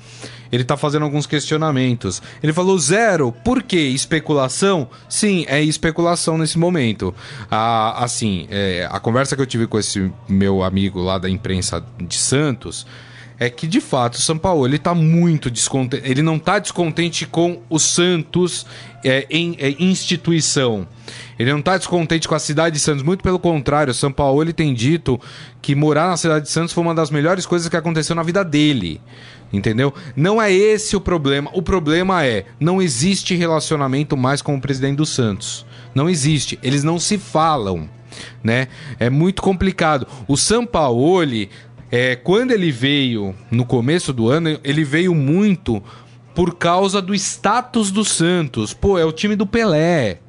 ele 0.53 0.65
tá 0.65 0.77
fazendo 0.77 1.03
alguns 1.03 1.27
questionamentos. 1.27 2.23
Ele 2.43 2.53
falou, 2.53 2.79
zero, 2.79 3.33
por 3.33 3.63
quê? 3.63 3.89
Especulação? 3.89 4.89
Sim, 5.09 5.45
é 5.49 5.63
especulação 5.63 6.37
nesse 6.37 6.59
momento. 6.59 7.15
Ah, 7.51 8.03
assim, 8.05 8.47
é, 8.51 8.89
a 8.91 8.99
conversa 8.99 9.37
que 9.37 9.43
eu 9.43 9.47
tive 9.47 9.67
com 9.67 9.79
esse 9.79 10.11
meu 10.29 10.63
amigo 10.63 11.01
lá 11.01 11.19
da 11.19 11.29
imprensa 11.29 11.85
de 11.99 12.17
Santos 12.17 12.87
é 13.41 13.49
que 13.49 13.67
de 13.67 13.81
fato 13.81 14.17
o 14.17 14.21
São 14.21 14.37
Paulo 14.37 14.67
ele 14.67 14.79
tá 14.79 14.95
muito 14.95 15.51
descontente, 15.51 16.07
ele 16.07 16.21
não 16.21 16.39
tá 16.39 16.59
descontente 16.59 17.27
com 17.27 17.63
o 17.71 17.79
Santos 17.79 18.67
é, 19.03 19.27
em 19.31 19.57
é, 19.59 19.75
instituição. 19.79 20.87
Ele 21.39 21.51
não 21.51 21.63
tá 21.63 21.79
descontente 21.79 22.29
com 22.29 22.35
a 22.35 22.39
cidade 22.39 22.75
de 22.75 22.83
Santos, 22.83 23.03
muito 23.03 23.25
pelo 23.25 23.39
contrário, 23.39 23.93
o 23.93 23.95
São 23.95 24.13
Paulo 24.13 24.43
ele 24.43 24.53
tem 24.53 24.75
dito 24.75 25.19
que 25.63 25.75
morar 25.75 26.09
na 26.09 26.19
cidade 26.19 26.45
de 26.45 26.51
Santos 26.51 26.75
foi 26.75 26.85
uma 26.85 26.95
das 26.95 27.11
melhores 27.11 27.47
coisas 27.47 27.67
que 27.67 27.77
aconteceu 27.79 28.15
na 28.15 28.23
vida 28.23 28.45
dele. 28.45 29.01
Entendeu? 29.53 29.93
Não 30.15 30.41
é 30.41 30.53
esse 30.53 30.95
o 30.95 31.01
problema. 31.01 31.51
O 31.53 31.63
problema 31.63 32.25
é 32.25 32.45
não 32.59 32.81
existe 32.81 33.35
relacionamento 33.35 34.17
mais 34.17 34.41
com 34.41 34.55
o 34.55 34.61
presidente 34.61 34.97
do 34.97 35.07
Santos. 35.07 35.67
Não 35.95 36.09
existe. 36.09 36.59
Eles 36.63 36.85
não 36.85 36.99
se 36.99 37.19
falam, 37.19 37.89
né? 38.43 38.69
É 38.99 39.11
muito 39.11 39.43
complicado. 39.43 40.07
O 40.29 40.37
Sampaoli, 40.37 41.51
é, 41.91 42.15
quando 42.15 42.53
ele 42.53 42.71
veio 42.71 43.35
no 43.51 43.65
começo 43.65 44.13
do 44.13 44.29
ano, 44.29 44.59
ele 44.63 44.85
veio 44.85 45.15
muito 45.15 45.83
por 46.35 46.55
causa 46.55 47.03
do 47.03 47.13
status 47.15 47.91
do 47.91 48.05
Santos. 48.05 48.73
Pô, 48.73 48.99
é 48.99 49.05
o 49.05 49.13
time 49.13 49.35
do 49.35 49.47
Pelé. 49.47 50.21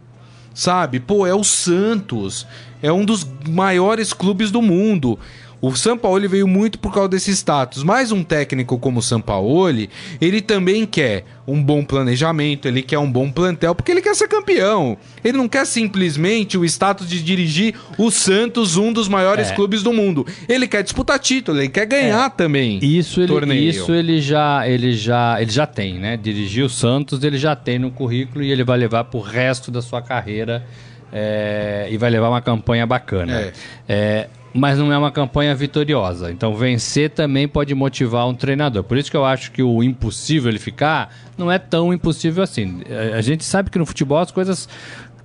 Sabe? 0.54 1.00
Pô, 1.00 1.28
é 1.28 1.34
o 1.34 1.44
Santos. 1.44 2.48
É 2.82 2.92
um 2.92 3.06
dos 3.06 3.26
maiores 3.48 4.12
clubes 4.12 4.50
do 4.50 4.62
mundo. 4.62 5.20
O 5.62 5.76
Sampaoli 5.76 6.28
veio 6.28 6.48
muito 6.48 6.80
por 6.80 6.92
causa 6.92 7.10
desse 7.10 7.32
status. 7.32 7.84
Mas 7.84 8.12
um 8.12 8.24
técnico 8.24 8.80
como 8.80 9.00
o 9.00 9.04
Sampaoli, 9.04 9.90
ele 10.20 10.42
também 10.42 10.86
quer 10.88 11.24
um 11.48 11.62
bom 11.62 11.84
planejamento, 11.84 12.68
ele 12.68 12.82
quer 12.82 12.98
um 12.98 13.12
bom 13.12 13.30
plantel, 13.32 13.76
porque 13.76 13.92
ele 13.92 14.02
quer 14.02 14.16
ser 14.16 14.28
campeão. 14.28 14.98
Ele 15.24 15.38
não 15.38 15.48
quer 15.48 15.66
simplesmente 15.66 16.58
o 16.58 16.66
status 16.66 17.08
de 17.08 17.22
dirigir 17.22 17.76
o 17.98 18.10
Santos, 18.10 18.76
um 18.78 18.92
dos 18.92 19.08
maiores 19.08 19.52
É. 19.52 19.54
clubes 19.56 19.84
do 19.84 19.94
mundo. 19.94 20.26
Ele 20.50 20.68
quer 20.68 20.82
disputar 20.82 21.20
título, 21.20 21.60
ele 21.60 21.70
quer 21.70 21.86
ganhar 21.86 22.30
também. 22.32 22.80
Isso 22.82 23.20
ele, 23.22 23.28
torneio. 23.28 23.70
isso 23.70 23.92
ele 23.92 24.20
já, 24.20 24.68
ele 24.68 24.94
já, 24.94 25.40
ele 25.42 25.52
já 25.52 25.68
tem, 25.68 26.00
né? 26.00 26.18
Dirigir 26.18 26.66
o 26.66 26.70
Santos, 26.70 27.24
ele 27.24 27.38
já 27.38 27.56
tem 27.56 27.78
no 27.78 27.92
currículo 27.92 28.44
e 28.44 28.52
ele 28.52 28.64
vai 28.64 28.78
levar 28.80 29.04
pro 29.04 29.20
resto 29.20 29.70
da 29.70 29.82
sua 29.82 30.02
carreira 30.02 30.66
é, 31.12 31.88
e 31.92 31.98
vai 31.98 32.10
levar 32.10 32.30
uma 32.30 32.42
campanha 32.42 32.86
bacana. 32.88 33.34
É. 33.40 33.54
É, 33.90 34.28
mas 34.54 34.78
não 34.78 34.92
é 34.92 34.98
uma 34.98 35.12
campanha 35.12 35.54
vitoriosa. 35.56 36.32
Então 36.32 36.54
vencer 36.56 37.10
também 37.10 37.48
pode 37.48 37.74
motivar 37.76 38.28
um 38.28 38.34
treinador. 38.34 38.84
Por 38.84 38.98
isso 38.98 39.10
que 39.10 39.18
eu 39.18 39.26
acho 39.26 39.52
que 39.52 39.64
o 39.64 39.82
impossível 39.84 40.50
ele 40.52 40.60
ficar 40.60 41.14
não 41.38 41.52
é 41.52 41.58
tão 41.58 41.94
impossível 41.94 42.44
assim. 42.44 42.82
A- 43.14 43.18
A 43.18 43.22
gente 43.22 43.44
sabe 43.44 43.70
que 43.70 43.78
no 43.80 43.86
futebol 43.86 44.18
as 44.18 44.32
coisas 44.32 44.68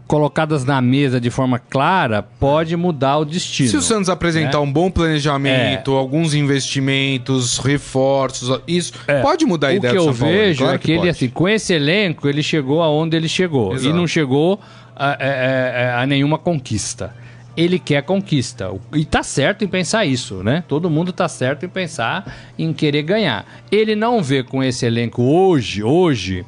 colocadas 0.06 0.64
na 0.64 0.80
mesa 0.80 1.20
de 1.20 1.30
forma 1.30 1.58
clara 1.58 2.22
pode 2.22 2.76
mudar 2.76 3.18
o 3.18 3.24
destino. 3.24 3.68
Se 3.68 3.76
o 3.76 3.82
Santos 3.82 4.08
apresentar 4.08 4.58
né? 4.58 4.64
um 4.64 4.72
bom 4.72 4.88
planejamento, 4.88 5.90
alguns 5.92 6.32
investimentos, 6.32 7.58
reforços, 7.58 8.60
isso 8.68 8.92
É. 9.08 9.20
pode 9.20 9.44
mudar 9.44 9.68
a 9.68 9.70
o 9.70 9.74
ideia 9.74 9.92
que 9.94 9.98
do 9.98 10.06
eu 10.06 10.12
vejo 10.12 10.58
claro 10.60 10.76
é 10.76 10.78
que, 10.78 10.90
ele, 10.92 10.98
pode. 10.98 11.10
assim, 11.10 11.28
com 11.28 11.48
esse 11.48 11.72
elenco, 11.74 12.28
ele 12.28 12.40
chegou 12.42 12.82
aonde 12.82 13.16
ele 13.16 13.28
chegou. 13.28 13.72
Exato. 13.74 13.88
E 13.88 13.92
não 13.92 14.06
chegou 14.06 14.60
a, 14.94 15.06
a- 15.08 15.14
a- 15.98 16.02
a 16.02 16.06
nenhuma 16.06 16.38
conquista. 16.38 17.12
Ele 17.56 17.78
quer 17.78 18.02
conquista. 18.02 18.70
E 18.94 19.04
tá 19.04 19.22
certo 19.22 19.64
em 19.64 19.68
pensar 19.68 20.04
isso, 20.04 20.42
né? 20.42 20.62
Todo 20.68 20.90
mundo 20.90 21.12
tá 21.12 21.26
certo 21.28 21.64
em 21.64 21.68
pensar 21.68 22.36
em 22.58 22.72
querer 22.72 23.02
ganhar. 23.02 23.46
Ele 23.72 23.96
não 23.96 24.22
vê 24.22 24.42
com 24.42 24.62
esse 24.62 24.84
elenco 24.84 25.22
hoje, 25.22 25.82
hoje, 25.82 26.44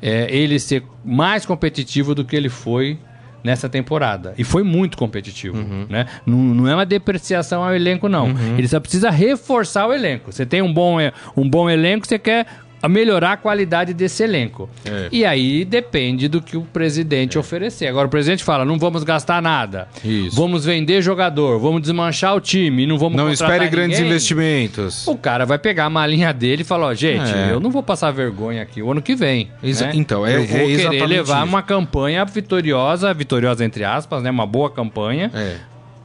é, 0.00 0.28
ele 0.34 0.58
ser 0.60 0.84
mais 1.04 1.44
competitivo 1.44 2.14
do 2.14 2.24
que 2.24 2.36
ele 2.36 2.48
foi 2.48 2.98
nessa 3.42 3.68
temporada. 3.68 4.34
E 4.38 4.44
foi 4.44 4.62
muito 4.62 4.96
competitivo, 4.96 5.56
Uhum. 5.58 5.86
né? 5.90 6.06
Não, 6.24 6.38
não 6.38 6.68
é 6.68 6.74
uma 6.76 6.86
depreciação 6.86 7.64
ao 7.64 7.74
elenco, 7.74 8.08
não. 8.08 8.28
Ele 8.56 8.68
só 8.68 8.78
precisa 8.78 9.10
reforçar 9.10 9.88
o 9.88 9.92
elenco. 9.92 10.30
Você 10.30 10.46
tem 10.46 10.62
um 10.62 10.72
bom, 10.72 10.98
um 11.36 11.50
bom 11.50 11.68
elenco, 11.68 12.06
você 12.06 12.20
quer 12.20 12.46
melhorar 12.88 13.32
a 13.32 13.36
qualidade 13.36 13.94
desse 13.94 14.22
elenco. 14.22 14.68
É. 14.84 15.08
E 15.12 15.24
aí 15.24 15.64
depende 15.64 16.28
do 16.28 16.40
que 16.42 16.56
o 16.56 16.62
presidente 16.62 17.38
oferecer. 17.38 17.86
Agora 17.86 18.06
o 18.06 18.10
presidente 18.10 18.42
fala, 18.44 18.64
não 18.64 18.78
vamos 18.78 19.04
gastar 19.04 19.40
nada. 19.40 19.88
Isso. 20.04 20.34
Vamos 20.36 20.64
vender 20.64 21.00
jogador, 21.02 21.58
vamos 21.58 21.80
desmanchar 21.82 22.34
o 22.34 22.40
time, 22.40 22.86
não 22.86 22.98
vamos 22.98 23.16
Não 23.16 23.30
espere 23.30 23.68
grandes 23.68 23.98
ninguém. 23.98 24.10
investimentos. 24.12 25.06
O 25.06 25.16
cara 25.16 25.44
vai 25.46 25.58
pegar 25.58 25.84
a 25.86 25.90
malinha 25.90 26.32
dele 26.32 26.62
e 26.62 26.64
falar, 26.64 26.86
ó, 26.86 26.94
gente, 26.94 27.30
É. 27.32 27.52
eu 27.52 27.60
não 27.60 27.70
vou 27.70 27.82
passar 27.82 28.10
vergonha 28.10 28.62
aqui 28.62 28.82
o 28.82 28.90
ano 28.90 29.00
que 29.02 29.14
vem. 29.14 29.50
Exa- 29.62 29.86
né? 29.86 29.92
então, 29.94 30.26
é- 30.26 30.36
eu 30.36 30.46
vou 30.46 30.60
é 30.60 30.76
querer 30.76 31.06
levar 31.06 31.38
isso. 31.38 31.46
uma 31.46 31.62
campanha 31.62 32.24
vitoriosa, 32.24 33.12
vitoriosa 33.14 33.64
entre 33.64 33.84
aspas, 33.84 34.22
né? 34.22 34.30
Uma 34.30 34.46
boa 34.46 34.70
campanha 34.70 35.30
É. 35.34 35.56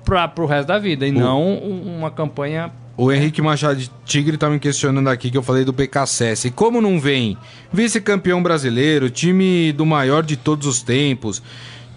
para 0.05 0.27
pro 0.27 0.45
resto 0.45 0.67
da 0.67 0.77
vida 0.79 1.05
e 1.07 1.11
não 1.11 1.41
um- 1.43 1.97
uma 1.97 2.09
campanha 2.11 2.71
O 2.97 3.12
Henrique 3.12 3.41
Machado 3.43 3.75
de 3.79 3.91
Tigre 4.05 4.38
tá 4.38 4.49
me 4.49 4.57
questionando 4.60 5.07
aqui 5.07 5.29
que 5.29 5.38
eu 5.38 5.43
falei 5.43 5.63
do 5.63 5.71
BKSS. 5.71 6.49
Como 6.51 6.81
não 6.81 6.99
vem? 6.99 7.38
Vice-campeão 7.71 8.41
brasileiro, 8.41 9.07
time 9.10 9.71
do 9.71 9.86
maior 9.86 10.23
de 10.23 10.36
todos 10.36 10.65
os 10.65 10.81
tempos, 10.81 11.43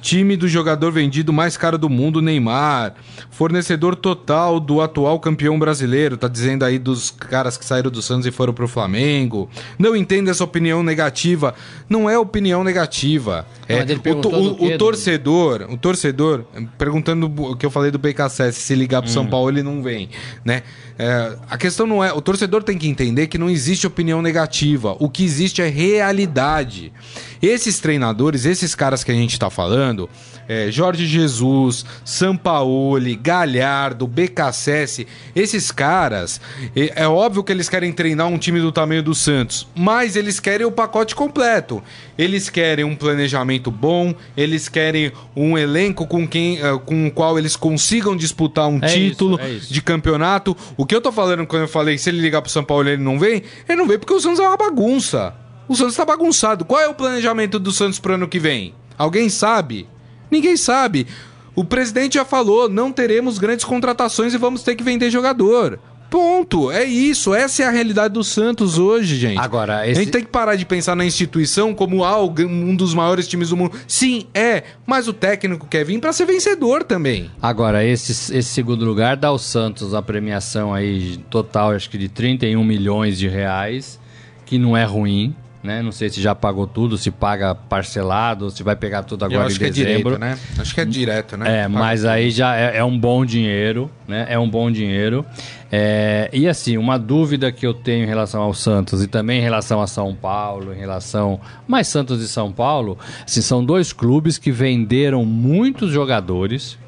time 0.03 0.35
do 0.37 0.47
jogador 0.49 0.91
vendido 0.93 1.31
mais 1.33 1.57
caro 1.59 1.77
do 1.79 1.89
mundo, 1.89 2.21
Neymar, 2.23 2.95
fornecedor 3.31 3.95
total 3.97 4.59
do 4.59 4.81
atual 4.81 5.19
campeão 5.21 5.59
brasileiro, 5.59 6.17
tá 6.17 6.27
dizendo 6.27 6.65
aí 6.65 6.79
dos 6.79 7.11
caras 7.11 7.57
que 7.59 7.65
saíram 7.67 7.91
do 7.91 8.01
Santos 8.01 8.27
e 8.27 8.31
foram 8.31 8.53
pro 8.55 8.67
Flamengo. 8.69 9.49
Não 9.79 9.95
entendo 9.95 10.31
essa 10.31 10.43
opinião 10.45 10.83
negativa. 10.83 11.55
Não 11.89 12.09
é 12.09 12.19
opinião 12.19 12.65
negativa. 12.65 13.47
Não, 13.69 13.77
É, 13.77 13.85
o, 14.15 14.21
o- 14.53 14.57
quê, 14.57 14.75
o 14.75 14.79
torcedor, 14.79 15.67
o 15.71 15.77
torcedor, 15.77 16.45
perguntando 16.79 17.27
o 17.27 17.55
que 17.57 17.65
eu 17.67 17.71
falei 17.71 17.91
do 17.91 17.99
BKSS, 17.99 18.59
se 18.61 18.75
ligar 18.75 19.03
pro 19.03 19.11
São 19.11 19.25
Hum. 19.25 19.29
Paulo 19.31 19.51
ele 19.51 19.63
não 19.63 19.83
vem, 19.83 20.09
né? 20.45 20.63
É, 21.03 21.35
a 21.49 21.57
questão 21.57 21.87
não 21.87 22.05
é, 22.05 22.13
o 22.13 22.21
torcedor 22.21 22.63
tem 22.63 22.77
que 22.77 22.87
entender 22.87 23.27
que 23.27 23.39
não 23.39 23.49
existe 23.49 23.87
opinião 23.87 24.21
negativa, 24.21 24.95
o 24.99 25.09
que 25.09 25.25
existe 25.25 25.63
é 25.63 25.67
realidade. 25.67 26.93
Esses 27.41 27.79
treinadores, 27.79 28.45
esses 28.45 28.75
caras 28.75 29.03
que 29.03 29.11
a 29.11 29.15
gente 29.15 29.39
tá 29.39 29.49
falando, 29.49 30.11
é, 30.47 30.71
Jorge 30.71 31.07
Jesus, 31.07 31.87
Sampaoli, 32.05 33.17
Galhardo, 33.17 34.07
BKSS, 34.07 35.07
esses 35.35 35.73
caras, 35.73 36.39
é, 36.77 37.05
é 37.05 37.09
óbvio 37.09 37.43
que 37.43 37.51
eles 37.51 37.69
querem 37.69 37.93
treinar 37.93 38.27
um 38.27 38.37
time 38.37 38.61
do 38.61 38.71
tamanho 38.71 39.03
do 39.03 39.15
Santos, 39.15 39.67
mas 39.75 40.17
eles 40.17 40.39
querem 40.39 40.67
o 40.67 40.71
pacote 40.73 41.15
completo. 41.15 41.83
Eles 42.19 42.51
querem 42.51 42.85
um 42.85 42.95
planejamento 42.95 43.71
bom, 43.71 44.15
eles 44.37 44.69
querem 44.69 45.11
um 45.35 45.57
elenco 45.57 46.07
com 46.07 46.29
quem, 46.29 46.59
eh, 46.59 46.79
com 46.85 47.07
o 47.07 47.11
qual 47.11 47.39
eles 47.39 47.57
consigam 47.57 48.15
disputar 48.15 48.69
um 48.69 48.79
É 48.83 48.89
isso, 48.89 48.97
título 48.97 49.41
é 49.41 49.49
isso. 49.49 49.73
de 49.73 49.81
campeonato. 49.81 50.55
O 50.77 50.85
que 50.91 50.97
eu 50.97 51.01
tô 51.01 51.13
falando 51.13 51.47
quando 51.47 51.63
eu 51.63 51.69
falei 51.69 51.97
se 51.97 52.11
ele 52.11 52.21
ligar 52.21 52.43
pro 52.43 52.51
São 52.51 52.65
Paulo 52.65 52.89
ele 52.89 53.01
não 53.01 53.17
vem, 53.17 53.45
ele 53.69 53.79
não 53.79 53.87
vem 53.87 53.97
porque 53.97 54.13
o 54.13 54.19
Santos 54.19 54.41
é 54.41 54.43
uma 54.43 54.57
bagunça. 54.57 55.33
O 55.69 55.77
Santos 55.77 55.95
tá 55.95 56.05
bagunçado. 56.05 56.65
Qual 56.65 56.81
é 56.81 56.89
o 56.89 56.95
planejamento 56.97 57.61
do 57.61 57.71
Santos 57.71 58.01
pro 58.01 58.15
ano 58.15 58.27
que 58.27 58.41
vem? 58.41 58.75
Alguém 58.99 59.29
sabe? 59.29 59.89
Ninguém 60.29 60.57
sabe. 60.57 61.07
O 61.55 61.65
presidente 61.65 62.15
já 62.15 62.25
falou, 62.25 62.69
não 62.69 62.91
teremos 62.91 63.39
grandes 63.39 63.65
contratações 63.65 64.35
e 64.35 64.37
vamos 64.37 64.65
ter 64.65 64.75
que 64.75 64.83
vender 64.83 65.13
jogador. 65.13 65.79
Ponto. 66.11 66.71
É 66.71 66.85
isso. 66.85 67.33
Essa 67.35 67.63
é 67.63 67.67
a 67.67 67.71
realidade 67.71 68.13
do 68.15 68.25
Santos 68.25 68.77
hoje, 68.79 69.17
gente. 69.17 69.39
Agora, 69.39 69.79
A 69.79 69.89
esse- 69.89 70.01
gente 70.01 70.11
tem 70.13 70.23
que 70.23 70.29
parar 70.31 70.57
de 70.57 70.67
pensar 70.67 70.95
na 70.97 71.05
instituição 71.05 71.73
como 71.73 72.05
ah, 72.05 72.21
o- 72.23 72.35
um 72.41 72.75
dos 72.75 72.93
maiores 72.93 73.29
times 73.29 73.51
do 73.51 73.57
mundo. 73.57 73.73
Sim, 73.87 74.27
é. 74.35 74.65
Mas 74.85 75.07
o 75.09 75.13
técnico 75.13 75.67
quer 75.69 75.85
vir 75.85 76.01
pra 76.01 76.13
ser 76.13 76.27
vencedor 76.27 76.83
também. 76.83 77.31
Agora, 77.41 77.85
esse, 77.85 78.11
esse 78.37 78.49
segundo 78.51 78.85
lugar 78.85 79.17
dá 79.17 79.29
ao 79.29 79.39
Santos 79.39 79.95
a 79.95 80.03
premiação 80.03 80.75
aí 80.75 81.17
total, 81.31 81.71
acho 81.73 81.89
que 81.89 81.97
de 81.97 82.09
31 82.09 82.65
milhões 82.65 83.17
de 83.19 83.29
reais, 83.29 83.99
que 84.45 84.59
não 84.59 84.77
é 84.77 84.85
ruim, 84.85 85.35
né? 85.63 85.83
Não 85.83 85.93
sei 85.93 86.09
se 86.09 86.21
já 86.21 86.35
pagou 86.35 86.67
tudo, 86.67 86.97
se 86.97 87.11
paga 87.11 87.55
parcelado, 87.55 88.51
se 88.51 88.63
vai 88.63 88.75
pegar 88.75 89.03
tudo 89.03 89.25
agora 89.25 89.43
eu 89.43 89.47
acho 89.47 89.57
em 89.57 89.59
que 89.59 89.65
é 89.65 89.71
dezembro. 89.71 90.15
direto, 90.15 90.19
né? 90.19 90.39
Acho 90.59 90.75
que 90.75 90.81
é 90.81 90.85
direto, 90.85 91.37
né? 91.37 91.63
É, 91.63 91.69
mas 91.69 92.05
aí 92.05 92.31
já 92.31 92.57
é, 92.57 92.79
é 92.79 92.85
um 92.85 92.99
bom 92.99 93.25
dinheiro, 93.25 93.91
né? 94.09 94.27
É 94.29 94.39
um 94.39 94.49
bom 94.49 94.71
dinheiro. 94.71 95.25
É, 95.71 96.31
e 96.33 96.49
assim, 96.49 96.77
uma 96.79 96.99
dúvida 96.99 97.53
que 97.53 97.67
eu 97.67 97.75
tenho 97.75 98.05
em 98.05 98.07
relação 98.07 98.43
ao 98.43 98.55
Santos 98.55 99.03
e 99.03 99.07
também 99.07 99.39
em 99.39 99.43
relação 99.43 99.81
a 99.81 99.87
São 99.87 100.15
Paulo, 100.15 100.73
em 100.73 100.79
relação. 100.79 101.39
Mas 101.69 101.89
Santos 101.89 102.23
e 102.23 102.29
São 102.29 102.51
Paulo, 102.51 102.99
assim, 103.25 103.43
são 103.43 103.65
dois 103.65 103.93
clubes 103.93 104.39
que 104.39 104.51
venderam 104.51 105.25
muitos 105.25 105.93
jogadores. 105.93 106.79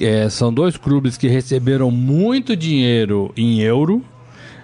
É, 0.00 0.30
são 0.30 0.54
dois 0.54 0.76
clubes 0.76 1.16
que 1.16 1.26
receberam 1.26 1.90
muito 1.90 2.54
dinheiro 2.54 3.32
em 3.36 3.60
euro 3.60 4.04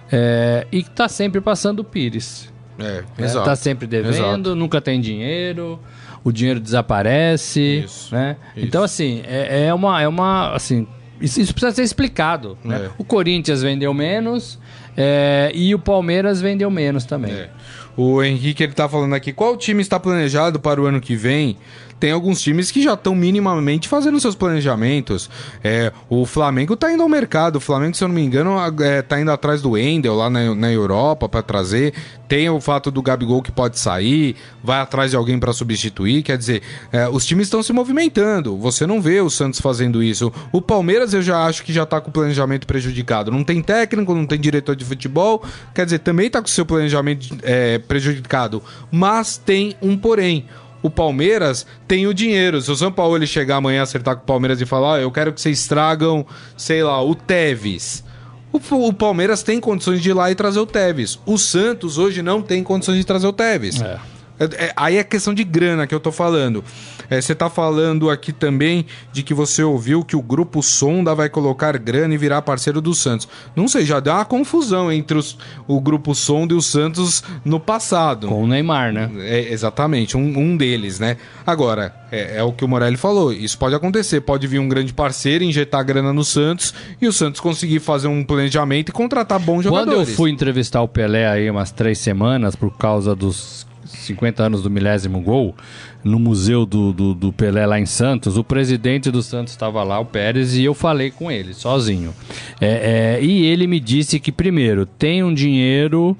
é, 0.09 0.65
e 0.71 0.81
que 0.81 0.89
tá 0.89 1.09
sempre 1.09 1.41
passando 1.41 1.79
o 1.79 1.83
Pires. 1.83 2.54
É, 2.77 3.01
né? 3.01 3.03
exato. 3.19 3.45
Tá 3.45 3.55
sempre 3.55 3.87
devendo, 3.87 4.13
Exato. 4.13 4.55
nunca 4.55 4.81
tem 4.81 4.99
dinheiro, 4.99 5.79
o 6.23 6.31
dinheiro 6.31 6.59
desaparece, 6.59 7.83
Isso, 7.85 8.13
né? 8.13 8.37
isso. 8.55 8.65
Então 8.65 8.83
assim, 8.83 9.21
é, 9.25 9.67
é 9.67 9.73
uma 9.73 10.01
é 10.01 10.07
uma 10.07 10.53
assim, 10.53 10.87
isso, 11.21 11.39
isso 11.39 11.53
precisa 11.53 11.73
ser 11.73 11.83
explicado, 11.83 12.57
né? 12.63 12.85
É. 12.85 12.89
O 12.97 13.03
Corinthians 13.03 13.61
vendeu 13.61 13.93
menos 13.93 14.59
é, 14.97 15.51
e 15.53 15.73
o 15.73 15.79
Palmeiras 15.79 16.41
vendeu 16.41 16.69
menos 16.69 17.05
também. 17.05 17.31
É. 17.31 17.49
O 17.97 18.21
Henrique 18.21 18.63
ele 18.63 18.73
tá 18.73 18.87
falando 18.89 19.13
aqui, 19.13 19.31
qual 19.31 19.55
time 19.57 19.81
está 19.81 19.99
planejado 19.99 20.59
para 20.59 20.81
o 20.81 20.85
ano 20.85 20.99
que 20.99 21.15
vem? 21.15 21.57
Tem 21.97 22.11
alguns 22.11 22.41
times 22.41 22.71
que 22.71 22.83
já 22.83 22.93
estão 22.93 23.15
minimamente 23.15 23.87
fazendo 23.87 24.19
seus 24.19 24.35
planejamentos. 24.35 25.29
É, 25.63 25.93
o 26.09 26.25
Flamengo 26.25 26.75
tá 26.75 26.91
indo 26.91 27.01
ao 27.01 27.07
mercado. 27.07 27.55
O 27.55 27.59
Flamengo, 27.61 27.95
se 27.95 28.03
eu 28.03 28.09
não 28.09 28.15
me 28.15 28.21
engano, 28.21 28.59
a- 28.59 28.71
é, 28.81 29.01
tá 29.01 29.19
indo 29.19 29.31
atrás 29.31 29.61
do 29.61 29.71
Wendel 29.71 30.13
lá 30.13 30.29
na, 30.29 30.53
na 30.53 30.71
Europa 30.71 31.29
para 31.29 31.41
trazer. 31.41 31.93
Tem 32.27 32.49
o 32.49 32.59
fato 32.59 32.91
do 32.91 33.01
Gabigol 33.01 33.41
que 33.41 33.51
pode 33.51 33.79
sair, 33.79 34.35
vai 34.61 34.81
atrás 34.81 35.11
de 35.11 35.17
alguém 35.17 35.39
para 35.39 35.53
substituir. 35.53 36.21
Quer 36.21 36.37
dizer, 36.37 36.61
é, 36.91 37.07
os 37.07 37.25
times 37.25 37.47
estão 37.47 37.63
se 37.63 37.71
movimentando. 37.71 38.57
Você 38.57 38.85
não 38.85 39.01
vê 39.01 39.21
o 39.21 39.29
Santos 39.29 39.61
fazendo 39.61 40.03
isso. 40.03 40.33
O 40.51 40.61
Palmeiras 40.61 41.13
eu 41.13 41.21
já 41.21 41.45
acho 41.45 41.63
que 41.63 41.71
já 41.71 41.85
tá 41.85 42.01
com 42.01 42.09
o 42.09 42.13
planejamento 42.13 42.67
prejudicado. 42.67 43.31
Não 43.31 43.43
tem 43.43 43.61
técnico, 43.61 44.13
não 44.13 44.25
tem 44.25 44.39
diretor 44.39 44.75
de 44.75 44.83
futebol. 44.83 45.41
Quer 45.73 45.85
dizer, 45.85 45.99
também 45.99 46.29
tá 46.29 46.41
com 46.41 46.47
o 46.47 46.51
seu 46.51 46.65
planejamento 46.65 47.37
é, 47.41 47.79
prejudicado. 47.85 48.61
Mas 48.91 49.37
tem 49.37 49.75
um 49.81 49.97
porém. 49.97 50.45
O 50.81 50.89
Palmeiras 50.89 51.65
tem 51.87 52.05
o 52.05 52.13
dinheiro. 52.13 52.61
Se 52.61 52.69
o 52.69 52.75
São 52.75 52.91
Paulo 52.91 53.15
ele 53.15 53.25
chegar 53.25 53.55
amanhã 53.55 53.81
acertar 53.81 54.15
com 54.17 54.21
o 54.23 54.25
Palmeiras 54.25 54.61
e 54.61 54.65
falar, 54.65 54.87
ó, 54.87 54.97
eu 54.97 55.09
quero 55.11 55.33
que 55.33 55.41
vocês 55.41 55.67
tragam, 55.67 56.25
sei 56.55 56.83
lá, 56.83 57.01
o 57.03 57.15
Tevez. 57.15 58.03
O, 58.51 58.59
o 58.87 58.93
Palmeiras 58.93 59.41
tem 59.41 59.59
condições 59.59 60.01
de 60.01 60.09
ir 60.11 60.13
lá 60.13 60.29
e 60.29 60.35
trazer 60.35 60.59
o 60.59 60.65
Tevez. 60.65 61.19
O 61.25 61.37
Santos 61.37 61.97
hoje 61.97 62.21
não 62.21 62.41
tem 62.41 62.63
condições 62.63 62.97
de 62.97 63.03
trazer 63.05 63.25
o 63.27 63.33
Tevez. 63.33 63.81
É. 63.81 63.97
É- 64.39 64.65
é- 64.65 64.73
aí 64.75 64.97
é 64.97 65.03
questão 65.03 65.33
de 65.33 65.43
grana 65.43 65.87
que 65.87 65.95
eu 65.95 65.99
tô 65.99 66.11
falando. 66.11 66.63
É, 67.09 67.21
você 67.21 67.35
tá 67.35 67.49
falando 67.49 68.09
aqui 68.09 68.31
também 68.31 68.85
de 69.11 69.23
que 69.23 69.33
você 69.33 69.63
ouviu 69.63 70.03
que 70.03 70.15
o 70.15 70.21
grupo 70.21 70.61
Sonda 70.61 71.13
vai 71.13 71.29
colocar 71.29 71.77
grana 71.77 72.13
e 72.13 72.17
virar 72.17 72.41
parceiro 72.41 72.81
do 72.81 72.93
Santos. 72.93 73.27
Não 73.55 73.67
sei, 73.67 73.85
já 73.85 73.99
deu 73.99 74.13
uma 74.13 74.25
confusão 74.25 74.91
entre 74.91 75.17
os, 75.17 75.37
o 75.67 75.79
grupo 75.79 76.13
Sonda 76.15 76.53
e 76.53 76.57
o 76.57 76.61
Santos 76.61 77.23
no 77.43 77.59
passado. 77.59 78.27
Com 78.27 78.43
o 78.43 78.47
Neymar, 78.47 78.93
né? 78.93 79.09
É, 79.19 79.51
exatamente, 79.51 80.17
um, 80.17 80.37
um 80.37 80.57
deles, 80.57 80.99
né? 80.99 81.17
Agora, 81.45 81.93
é, 82.11 82.37
é 82.37 82.43
o 82.43 82.51
que 82.51 82.63
o 82.63 82.67
Morelli 82.67 82.97
falou, 82.97 83.31
isso 83.31 83.57
pode 83.57 83.75
acontecer, 83.75 84.21
pode 84.21 84.47
vir 84.47 84.59
um 84.59 84.67
grande 84.67 84.93
parceiro, 84.93 85.43
injetar 85.43 85.83
grana 85.85 86.13
no 86.13 86.23
Santos 86.23 86.73
e 87.01 87.07
o 87.07 87.13
Santos 87.13 87.41
conseguir 87.41 87.79
fazer 87.79 88.07
um 88.07 88.23
planejamento 88.23 88.89
e 88.89 88.91
contratar 88.91 89.39
bons 89.39 89.63
jogadores. 89.63 89.93
Quando 89.93 90.09
eu 90.09 90.15
fui 90.15 90.31
entrevistar 90.31 90.81
o 90.81 90.87
Pelé 90.87 91.27
aí 91.27 91.49
umas 91.49 91.71
três 91.71 91.99
semanas 91.99 92.55
por 92.55 92.75
causa 92.77 93.15
dos 93.15 93.65
50 93.85 94.43
anos 94.43 94.61
do 94.61 94.69
milésimo 94.69 95.21
gol, 95.21 95.55
no 96.03 96.19
museu 96.19 96.65
do, 96.65 96.91
do, 96.91 97.13
do 97.13 97.33
Pelé 97.33 97.65
lá 97.65 97.79
em 97.79 97.85
Santos, 97.85 98.37
o 98.37 98.43
presidente 98.43 99.09
do 99.09 99.21
Santos 99.21 99.53
estava 99.53 99.83
lá, 99.83 99.99
o 99.99 100.05
Pérez, 100.05 100.55
e 100.55 100.63
eu 100.63 100.73
falei 100.73 101.11
com 101.11 101.31
ele, 101.31 101.53
sozinho. 101.53 102.13
É, 102.59 103.17
é, 103.17 103.23
e 103.23 103.45
ele 103.45 103.67
me 103.67 103.79
disse 103.79 104.19
que, 104.19 104.31
primeiro, 104.31 104.85
tem 104.85 105.23
um 105.23 105.33
dinheiro 105.33 106.17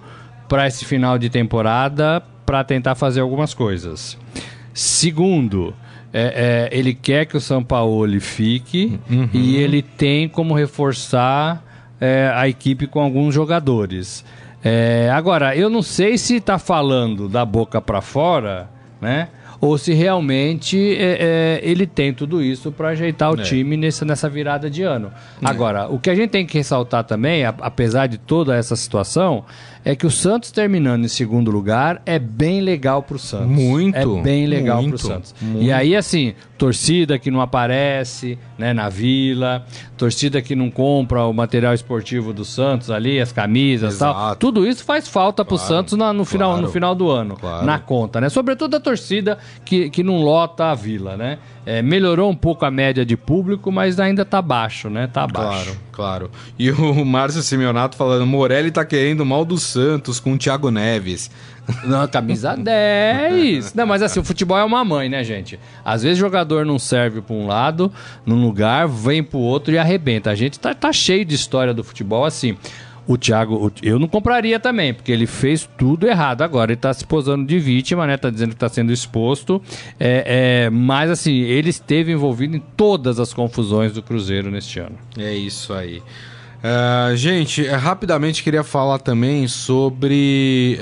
para 0.47 0.67
esse 0.67 0.85
final 0.85 1.17
de 1.17 1.29
temporada 1.29 2.21
para 2.45 2.63
tentar 2.63 2.95
fazer 2.95 3.21
algumas 3.21 3.53
coisas. 3.53 4.17
Segundo, 4.73 5.73
é, 6.13 6.69
é, 6.71 6.77
ele 6.77 6.93
quer 6.93 7.25
que 7.25 7.35
o 7.35 7.41
São 7.41 7.63
Paulo 7.63 8.19
fique 8.21 8.99
e 9.33 9.55
ele 9.57 9.81
tem 9.81 10.29
como 10.29 10.53
reforçar 10.53 11.63
é, 11.99 12.31
a 12.33 12.47
equipe 12.47 12.87
com 12.87 13.01
alguns 13.01 13.33
jogadores. 13.33 14.23
É, 14.67 15.11
agora, 15.13 15.55
eu 15.55 15.69
não 15.69 15.83
sei 15.83 16.17
se 16.17 16.37
está 16.37 16.57
falando 16.57 17.29
da 17.29 17.45
boca 17.45 17.79
para 17.79 18.01
fora, 18.01 18.67
né? 18.99 19.27
Ou 19.61 19.77
se 19.77 19.93
realmente 19.93 20.77
é, 20.97 21.59
é, 21.63 21.69
ele 21.69 21.85
tem 21.87 22.11
tudo 22.13 22.41
isso 22.41 22.71
para 22.71 22.89
ajeitar 22.89 23.31
o 23.31 23.39
É. 23.39 23.43
time 23.43 23.77
nessa, 23.77 24.03
nessa 24.03 24.27
virada 24.27 24.69
de 24.69 24.81
ano. 24.83 25.11
Agora, 25.43 25.87
o 25.87 25.97
que 25.99 26.09
a 26.09 26.15
gente 26.15 26.29
tem 26.31 26.45
que 26.45 26.57
ressaltar 26.57 27.03
também, 27.03 27.45
a- 27.45 27.53
apesar 27.61 28.07
de 28.07 28.17
toda 28.17 28.55
essa 28.55 28.75
situação, 28.75 29.45
é 29.85 29.95
que 29.95 30.05
o 30.07 30.09
Santos 30.11 30.49
terminando 30.51 31.05
em 31.05 31.07
segundo 31.07 31.51
lugar 31.51 32.01
é 32.05 32.17
bem 32.19 32.59
legal 32.59 33.03
pro 33.03 33.19
Santos. 33.19 33.45
Muito, 33.47 33.95
É 34.17 34.21
bem 34.23 34.47
legal 34.47 34.81
muito, 34.81 34.97
pro 34.97 35.07
Santos. 35.07 35.33
E 35.59 35.71
aí, 35.71 35.95
assim, 35.95 36.33
torcida 36.57 37.19
que 37.19 37.29
não 37.29 37.39
aparece 37.39 38.37
né, 38.57 38.73
na 38.73 38.89
vila, 38.89 39.63
torcida 39.95 40.41
que 40.41 40.55
não 40.55 40.71
compra 40.71 41.23
o 41.25 41.33
material 41.33 41.73
esportivo 41.73 42.33
do 42.33 42.43
Santos 42.43 42.89
ali, 42.89 43.19
as 43.19 43.31
camisas 43.31 43.95
e 43.95 43.99
tal. 43.99 44.35
Tudo 44.35 44.65
isso 44.67 44.83
faz 44.83 45.07
falta 45.07 45.45
pro 45.45 45.57
Santos 45.57 45.97
na- 45.97 46.11
no, 46.11 46.25
final, 46.25 46.51
claro, 46.51 46.65
no 46.65 46.71
final 46.71 46.95
do 46.95 47.09
ano, 47.09 47.35
claro. 47.35 47.65
na 47.65 47.77
conta, 47.77 48.19
né? 48.19 48.27
Sobretudo 48.29 48.75
a 48.75 48.79
torcida 48.79 49.37
que, 49.63 49.89
que 49.89 50.01
não 50.03 50.21
lota 50.21 50.65
a 50.71 50.75
vila, 50.75 51.15
né? 51.15 51.37
É, 51.65 51.81
melhorou 51.81 52.29
um 52.29 52.35
pouco 52.35 52.63
a 52.63 52.69
média 52.71 53.03
de 53.05 53.17
público, 53.17 53.71
mas 53.71 53.99
ainda 53.99 54.23
tá 54.23 54.41
baixo, 54.41 54.89
né? 54.89 55.07
Tá 55.07 55.25
baixo. 55.27 55.75
Claro, 55.91 56.27
claro. 56.27 56.31
E 56.59 56.69
o 56.71 57.03
Márcio 57.03 57.41
Simeonato 57.41 57.95
falando, 57.97 58.25
Morelli 58.25 58.69
tá 58.71 58.85
querendo 58.85 59.25
mal 59.25 59.43
do 59.43 59.57
Santos 59.75 60.19
com 60.21 60.33
o 60.33 60.37
Thiago 60.37 60.71
Neves. 60.71 61.29
Não, 61.83 62.07
camisa 62.07 62.55
10. 62.57 63.73
Não, 63.73 63.85
mas 63.85 64.01
assim, 64.01 64.19
o 64.19 64.23
futebol 64.23 64.57
é 64.57 64.63
uma 64.63 64.85
mãe, 64.85 65.09
né, 65.09 65.21
gente? 65.23 65.59
Às 65.83 66.03
vezes 66.03 66.17
o 66.17 66.21
jogador 66.21 66.65
não 66.65 66.79
serve 66.79 67.19
pra 67.21 67.35
um 67.35 67.45
lado, 67.45 67.91
num 68.25 68.41
lugar, 68.41 68.87
vem 68.87 69.21
pro 69.21 69.39
outro 69.39 69.73
e 69.73 69.77
arrebenta. 69.77 70.29
A 70.31 70.35
gente 70.35 70.57
tá, 70.59 70.73
tá 70.73 70.93
cheio 70.93 71.25
de 71.25 71.35
história 71.35 71.73
do 71.73 71.83
futebol 71.83 72.23
assim. 72.23 72.55
O 73.07 73.17
Thiago, 73.19 73.67
o- 73.67 73.71
eu 73.83 73.99
não 73.99 74.07
compraria 74.07 74.59
também, 74.59 74.91
porque 74.91 75.11
ele 75.11 75.27
fez 75.27 75.69
tudo 75.77 76.07
errado 76.07 76.41
agora. 76.41 76.71
Ele 76.71 76.79
tá 76.81 76.91
se 76.93 77.05
posando 77.05 77.45
de 77.45 77.59
vítima, 77.59 78.07
né? 78.07 78.17
Tá 78.17 78.31
dizendo 78.31 78.51
que 78.51 78.55
tá 78.55 78.67
sendo 78.69 78.91
exposto. 78.91 79.61
É, 79.99 80.63
é, 80.65 80.69
mas 80.71 81.11
assim, 81.11 81.33
ele 81.41 81.69
esteve 81.69 82.11
envolvido 82.13 82.55
em 82.55 82.63
todas 82.75 83.19
as 83.19 83.31
confusões 83.33 83.91
do 83.93 84.01
Cruzeiro 84.01 84.49
neste 84.49 84.79
ano. 84.79 84.95
É 85.19 85.35
isso 85.35 85.71
aí. 85.73 86.01
Ah, 86.67 87.11
gente, 87.15 87.63
eh, 87.63 87.75
rapidamente 87.75 88.41
queria 88.41 88.63
falar 88.63 88.97
também 88.97 89.47
sobre. 89.47 90.79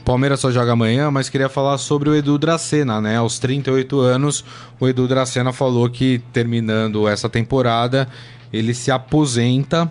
o 0.00 0.04
Palmeiras 0.04 0.40
só 0.40 0.50
joga 0.50 0.72
amanhã, 0.72 1.08
mas 1.08 1.28
queria 1.28 1.48
falar 1.48 1.78
sobre 1.78 2.10
o 2.10 2.16
Edu 2.16 2.36
Dracena, 2.36 3.00
né? 3.00 3.16
Aos 3.16 3.38
38 3.38 4.00
anos, 4.00 4.44
o 4.80 4.88
Edu 4.88 5.06
Dracena 5.06 5.52
falou 5.52 5.88
que 5.88 6.20
terminando 6.32 7.06
essa 7.06 7.28
temporada 7.28 8.08
ele 8.52 8.74
se 8.74 8.90
aposenta. 8.90 9.88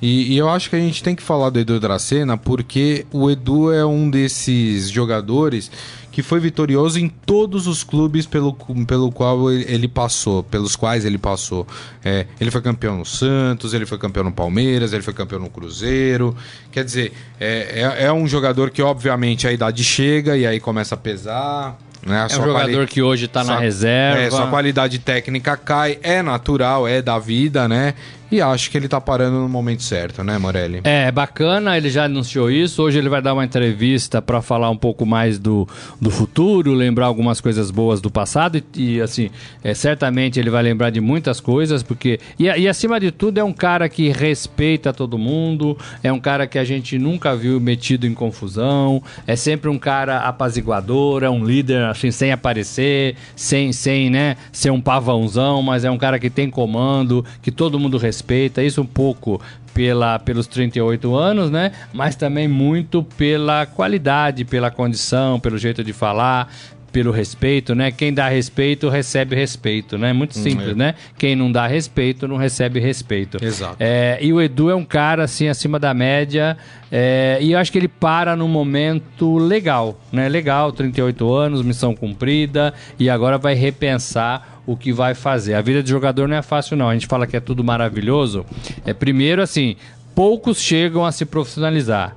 E, 0.00 0.32
e 0.32 0.38
eu 0.38 0.48
acho 0.48 0.70
que 0.70 0.76
a 0.76 0.80
gente 0.80 1.02
tem 1.02 1.14
que 1.14 1.22
falar 1.22 1.50
do 1.50 1.60
Edu 1.60 1.78
Dracena 1.78 2.38
porque 2.38 3.04
o 3.12 3.30
Edu 3.30 3.70
é 3.70 3.84
um 3.84 4.08
desses 4.08 4.88
jogadores 4.88 5.70
que 6.14 6.22
foi 6.22 6.38
vitorioso 6.38 6.96
em 7.00 7.08
todos 7.08 7.66
os 7.66 7.82
clubes 7.82 8.24
pelo, 8.24 8.52
pelo 8.86 9.10
qual 9.10 9.50
ele 9.50 9.88
passou, 9.88 10.44
pelos 10.44 10.76
quais 10.76 11.04
ele 11.04 11.18
passou. 11.18 11.66
É, 12.04 12.26
ele 12.40 12.52
foi 12.52 12.62
campeão 12.62 12.96
no 12.98 13.04
Santos, 13.04 13.74
ele 13.74 13.84
foi 13.84 13.98
campeão 13.98 14.22
no 14.22 14.30
Palmeiras, 14.30 14.92
ele 14.92 15.02
foi 15.02 15.12
campeão 15.12 15.40
no 15.40 15.50
Cruzeiro. 15.50 16.36
Quer 16.70 16.84
dizer, 16.84 17.12
é, 17.40 17.96
é, 17.98 18.04
é 18.04 18.12
um 18.12 18.28
jogador 18.28 18.70
que 18.70 18.80
obviamente 18.80 19.48
a 19.48 19.52
idade 19.52 19.82
chega 19.82 20.36
e 20.36 20.46
aí 20.46 20.60
começa 20.60 20.94
a 20.94 20.98
pesar. 20.98 21.76
Né? 22.06 22.20
É 22.30 22.36
um 22.38 22.44
jogador 22.44 22.70
quali- 22.72 22.86
que 22.86 23.02
hoje 23.02 23.26
tá 23.26 23.42
na 23.42 23.58
reserva. 23.58 24.20
É, 24.20 24.30
sua 24.30 24.46
qualidade 24.46 25.00
técnica 25.00 25.56
cai, 25.56 25.98
é 26.00 26.22
natural, 26.22 26.86
é 26.86 27.02
da 27.02 27.18
vida, 27.18 27.66
né? 27.66 27.94
E 28.34 28.40
acho 28.40 28.68
que 28.68 28.76
ele 28.76 28.88
tá 28.88 29.00
parando 29.00 29.38
no 29.38 29.48
momento 29.48 29.84
certo, 29.84 30.24
né, 30.24 30.36
Morelli? 30.38 30.80
É, 30.82 31.08
bacana, 31.12 31.76
ele 31.76 31.88
já 31.88 32.06
anunciou 32.06 32.50
isso. 32.50 32.82
Hoje 32.82 32.98
ele 32.98 33.08
vai 33.08 33.22
dar 33.22 33.32
uma 33.32 33.44
entrevista 33.44 34.20
para 34.20 34.42
falar 34.42 34.70
um 34.70 34.76
pouco 34.76 35.06
mais 35.06 35.38
do, 35.38 35.68
do 36.00 36.10
futuro, 36.10 36.72
lembrar 36.72 37.06
algumas 37.06 37.40
coisas 37.40 37.70
boas 37.70 38.00
do 38.00 38.10
passado. 38.10 38.60
E, 38.74 38.96
e, 38.96 39.00
assim, 39.00 39.30
é, 39.62 39.72
certamente 39.72 40.40
ele 40.40 40.50
vai 40.50 40.64
lembrar 40.64 40.90
de 40.90 41.00
muitas 41.00 41.38
coisas, 41.38 41.84
porque. 41.84 42.18
E, 42.36 42.46
e, 42.46 42.66
acima 42.66 42.98
de 42.98 43.12
tudo, 43.12 43.38
é 43.38 43.44
um 43.44 43.52
cara 43.52 43.88
que 43.88 44.08
respeita 44.08 44.92
todo 44.92 45.16
mundo, 45.16 45.78
é 46.02 46.12
um 46.12 46.18
cara 46.18 46.44
que 46.48 46.58
a 46.58 46.64
gente 46.64 46.98
nunca 46.98 47.36
viu 47.36 47.60
metido 47.60 48.04
em 48.04 48.14
confusão, 48.14 49.00
é 49.28 49.36
sempre 49.36 49.70
um 49.70 49.78
cara 49.78 50.18
apaziguador, 50.22 51.22
é 51.22 51.30
um 51.30 51.44
líder 51.44 51.84
assim, 51.84 52.10
sem 52.10 52.32
aparecer, 52.32 53.14
sem, 53.36 53.72
sem 53.72 54.10
né, 54.10 54.36
ser 54.50 54.72
um 54.72 54.80
pavãozão, 54.80 55.62
mas 55.62 55.84
é 55.84 55.90
um 55.90 55.98
cara 55.98 56.18
que 56.18 56.28
tem 56.28 56.50
comando, 56.50 57.24
que 57.40 57.52
todo 57.52 57.78
mundo 57.78 57.96
respeita. 57.96 58.23
Isso 58.62 58.80
um 58.80 58.86
pouco 58.86 59.40
pela, 59.74 60.18
pelos 60.18 60.46
38 60.46 61.14
anos, 61.14 61.50
né? 61.50 61.72
Mas 61.92 62.14
também 62.14 62.46
muito 62.46 63.02
pela 63.02 63.66
qualidade, 63.66 64.44
pela 64.44 64.70
condição, 64.70 65.40
pelo 65.40 65.58
jeito 65.58 65.82
de 65.82 65.92
falar, 65.92 66.48
pelo 66.94 67.10
respeito, 67.10 67.74
né? 67.74 67.90
Quem 67.90 68.14
dá 68.14 68.28
respeito 68.28 68.88
recebe 68.88 69.34
respeito, 69.34 69.98
né? 69.98 70.12
Muito 70.12 70.38
simples, 70.38 70.70
é. 70.70 70.74
né? 70.74 70.94
Quem 71.18 71.34
não 71.34 71.50
dá 71.50 71.66
respeito 71.66 72.28
não 72.28 72.36
recebe 72.36 72.78
respeito. 72.78 73.44
Exato. 73.44 73.76
É, 73.80 74.16
e 74.20 74.32
o 74.32 74.40
Edu 74.40 74.70
é 74.70 74.76
um 74.76 74.84
cara 74.84 75.24
assim 75.24 75.48
acima 75.48 75.76
da 75.76 75.92
média 75.92 76.56
é, 76.92 77.38
e 77.40 77.50
eu 77.50 77.58
acho 77.58 77.72
que 77.72 77.78
ele 77.78 77.88
para 77.88 78.36
num 78.36 78.46
momento 78.46 79.36
legal, 79.36 79.98
né? 80.12 80.28
Legal, 80.28 80.70
38 80.70 81.34
anos, 81.34 81.62
missão 81.62 81.96
cumprida 81.96 82.72
e 82.96 83.10
agora 83.10 83.38
vai 83.38 83.54
repensar 83.54 84.53
o 84.66 84.76
que 84.76 84.92
vai 84.92 85.14
fazer. 85.14 85.54
A 85.54 85.60
vida 85.60 85.82
de 85.82 85.90
jogador 85.90 86.28
não 86.28 86.36
é 86.36 86.42
fácil 86.42 86.76
não. 86.76 86.88
A 86.88 86.94
gente 86.94 87.06
fala 87.06 87.26
que 87.26 87.36
é 87.36 87.40
tudo 87.40 87.62
maravilhoso. 87.62 88.44
É 88.84 88.92
primeiro 88.92 89.42
assim, 89.42 89.76
poucos 90.14 90.60
chegam 90.60 91.04
a 91.04 91.12
se 91.12 91.24
profissionalizar. 91.24 92.16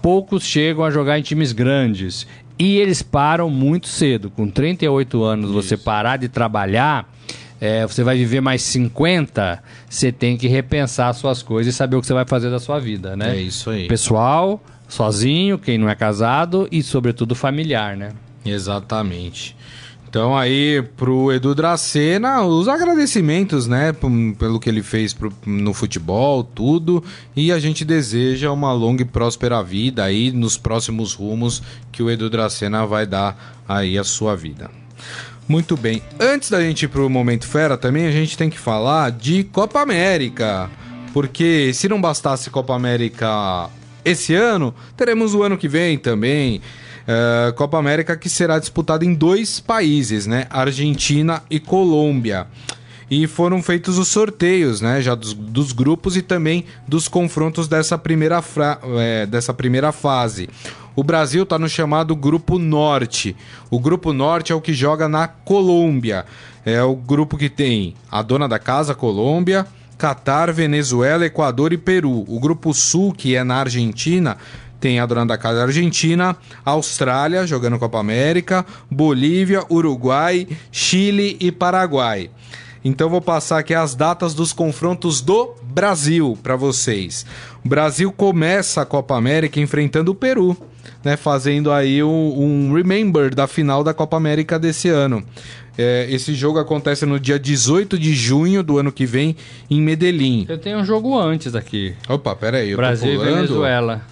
Poucos 0.00 0.44
chegam 0.44 0.84
a 0.84 0.90
jogar 0.90 1.18
em 1.18 1.22
times 1.22 1.52
grandes. 1.52 2.26
E 2.58 2.76
eles 2.76 3.02
param 3.02 3.48
muito 3.48 3.88
cedo. 3.88 4.30
Com 4.30 4.48
38 4.48 5.22
anos, 5.22 5.50
você 5.50 5.76
parar 5.76 6.16
de 6.16 6.28
trabalhar, 6.28 7.08
é, 7.60 7.86
você 7.86 8.02
vai 8.02 8.16
viver 8.16 8.40
mais 8.40 8.62
50, 8.62 9.62
você 9.88 10.10
tem 10.10 10.36
que 10.36 10.48
repensar 10.48 11.12
suas 11.14 11.42
coisas 11.42 11.74
e 11.74 11.76
saber 11.76 11.96
o 11.96 12.00
que 12.00 12.06
você 12.06 12.14
vai 12.14 12.24
fazer 12.26 12.50
da 12.50 12.58
sua 12.58 12.78
vida, 12.78 13.16
né? 13.16 13.36
É 13.36 13.40
isso 13.40 13.70
aí. 13.70 13.86
Pessoal, 13.86 14.62
sozinho, 14.88 15.58
quem 15.58 15.78
não 15.78 15.88
é 15.88 15.94
casado 15.94 16.68
e, 16.70 16.82
sobretudo, 16.82 17.34
familiar, 17.34 17.96
né? 17.96 18.10
Exatamente. 18.44 19.56
Então 20.08 20.36
aí 20.36 20.82
pro 20.96 21.30
Edu 21.30 21.54
Dracena, 21.54 22.42
os 22.42 22.66
agradecimentos, 22.66 23.66
né, 23.66 23.92
pelo 24.38 24.58
que 24.58 24.68
ele 24.68 24.82
fez 24.82 25.12
pro- 25.12 25.32
no 25.44 25.74
futebol, 25.74 26.42
tudo, 26.42 27.04
e 27.36 27.52
a 27.52 27.58
gente 27.58 27.84
deseja 27.84 28.50
uma 28.50 28.72
longa 28.72 29.02
e 29.02 29.04
próspera 29.04 29.62
vida 29.62 30.02
aí 30.02 30.32
nos 30.32 30.56
próximos 30.56 31.12
rumos 31.12 31.62
que 31.92 32.02
o 32.02 32.10
Edu 32.10 32.30
Dracena 32.30 32.86
vai 32.86 33.06
dar 33.06 33.60
aí 33.68 33.98
a 33.98 34.04
sua 34.04 34.34
vida. 34.34 34.70
Muito 35.46 35.76
bem. 35.76 36.02
Antes 36.18 36.50
da 36.50 36.60
gente 36.60 36.84
ir 36.84 36.88
pro 36.88 37.08
Momento 37.08 37.46
Fera, 37.46 37.76
também 37.76 38.06
a 38.06 38.10
gente 38.10 38.36
tem 38.36 38.50
que 38.50 38.58
falar 38.58 39.10
de 39.10 39.44
Copa 39.44 39.80
América. 39.80 40.70
Porque 41.12 41.72
se 41.72 41.88
não 41.88 42.00
bastasse 42.00 42.50
Copa 42.50 42.74
América 42.74 43.70
esse 44.04 44.34
ano, 44.34 44.74
teremos 44.96 45.34
o 45.34 45.42
ano 45.42 45.56
que 45.56 45.66
vem 45.66 45.96
também. 45.96 46.60
Eh, 47.08 47.52
Copa 47.52 47.78
América 47.78 48.18
que 48.18 48.28
será 48.28 48.58
disputada 48.58 49.02
em 49.02 49.14
dois 49.14 49.60
países, 49.60 50.26
né? 50.26 50.46
Argentina 50.50 51.42
e 51.48 51.58
Colômbia. 51.58 52.46
E 53.10 53.26
foram 53.26 53.62
feitos 53.62 53.96
os 53.96 54.08
sorteios, 54.08 54.82
né? 54.82 55.00
Já 55.00 55.14
dos, 55.14 55.32
dos 55.32 55.72
grupos 55.72 56.18
e 56.18 56.20
também 56.20 56.66
dos 56.86 57.08
confrontos 57.08 57.66
dessa 57.66 57.96
primeira, 57.96 58.44
eh, 58.98 59.24
dessa 59.24 59.54
primeira 59.54 59.90
fase. 59.90 60.50
O 60.94 61.02
Brasil 61.02 61.44
está 61.44 61.58
no 61.58 61.68
chamado 61.68 62.14
Grupo 62.14 62.58
Norte. 62.58 63.34
O 63.70 63.80
Grupo 63.80 64.12
Norte 64.12 64.52
é 64.52 64.54
o 64.54 64.60
que 64.60 64.74
joga 64.74 65.08
na 65.08 65.26
Colômbia. 65.26 66.26
É 66.66 66.82
o 66.82 66.94
grupo 66.94 67.38
que 67.38 67.48
tem 67.48 67.94
a 68.10 68.20
dona 68.20 68.46
da 68.46 68.58
casa, 68.58 68.94
Colômbia, 68.94 69.66
Catar, 69.96 70.52
Venezuela, 70.52 71.24
Equador 71.24 71.72
e 71.72 71.78
Peru. 71.78 72.24
O 72.28 72.38
Grupo 72.38 72.74
Sul, 72.74 73.14
que 73.14 73.34
é 73.34 73.42
na 73.42 73.56
Argentina, 73.56 74.36
tem 74.80 75.00
a 75.00 75.06
dona 75.06 75.26
da 75.26 75.38
casa 75.38 75.62
Argentina, 75.62 76.36
Austrália, 76.64 77.46
jogando 77.46 77.78
Copa 77.78 77.98
América, 77.98 78.64
Bolívia, 78.90 79.64
Uruguai, 79.70 80.46
Chile 80.70 81.36
e 81.40 81.50
Paraguai. 81.50 82.30
Então 82.84 83.10
vou 83.10 83.20
passar 83.20 83.58
aqui 83.58 83.74
as 83.74 83.94
datas 83.94 84.34
dos 84.34 84.52
confrontos 84.52 85.20
do 85.20 85.54
Brasil 85.62 86.38
para 86.42 86.56
vocês. 86.56 87.26
O 87.64 87.68
Brasil 87.68 88.12
começa 88.12 88.82
a 88.82 88.86
Copa 88.86 89.16
América 89.16 89.60
enfrentando 89.60 90.12
o 90.12 90.14
Peru, 90.14 90.56
né, 91.04 91.16
fazendo 91.16 91.72
aí 91.72 92.02
um, 92.02 92.08
um 92.08 92.72
remember 92.72 93.34
da 93.34 93.46
final 93.46 93.82
da 93.82 93.92
Copa 93.92 94.16
América 94.16 94.58
desse 94.58 94.88
ano. 94.88 95.24
É, 95.76 96.06
esse 96.10 96.34
jogo 96.34 96.58
acontece 96.58 97.06
no 97.06 97.20
dia 97.20 97.38
18 97.38 97.98
de 97.98 98.12
junho 98.12 98.64
do 98.64 98.78
ano 98.78 98.90
que 98.90 99.06
vem 99.06 99.36
em 99.70 99.80
Medellín. 99.80 100.44
Eu 100.48 100.58
tenho 100.58 100.78
um 100.78 100.84
jogo 100.84 101.16
antes 101.16 101.54
aqui. 101.54 101.94
Opa, 102.08 102.34
pera 102.34 102.58
aí, 102.58 102.70
eu 102.70 102.76
Brasil 102.76 103.14
e. 103.14 103.18
Venezuela. 103.18 104.02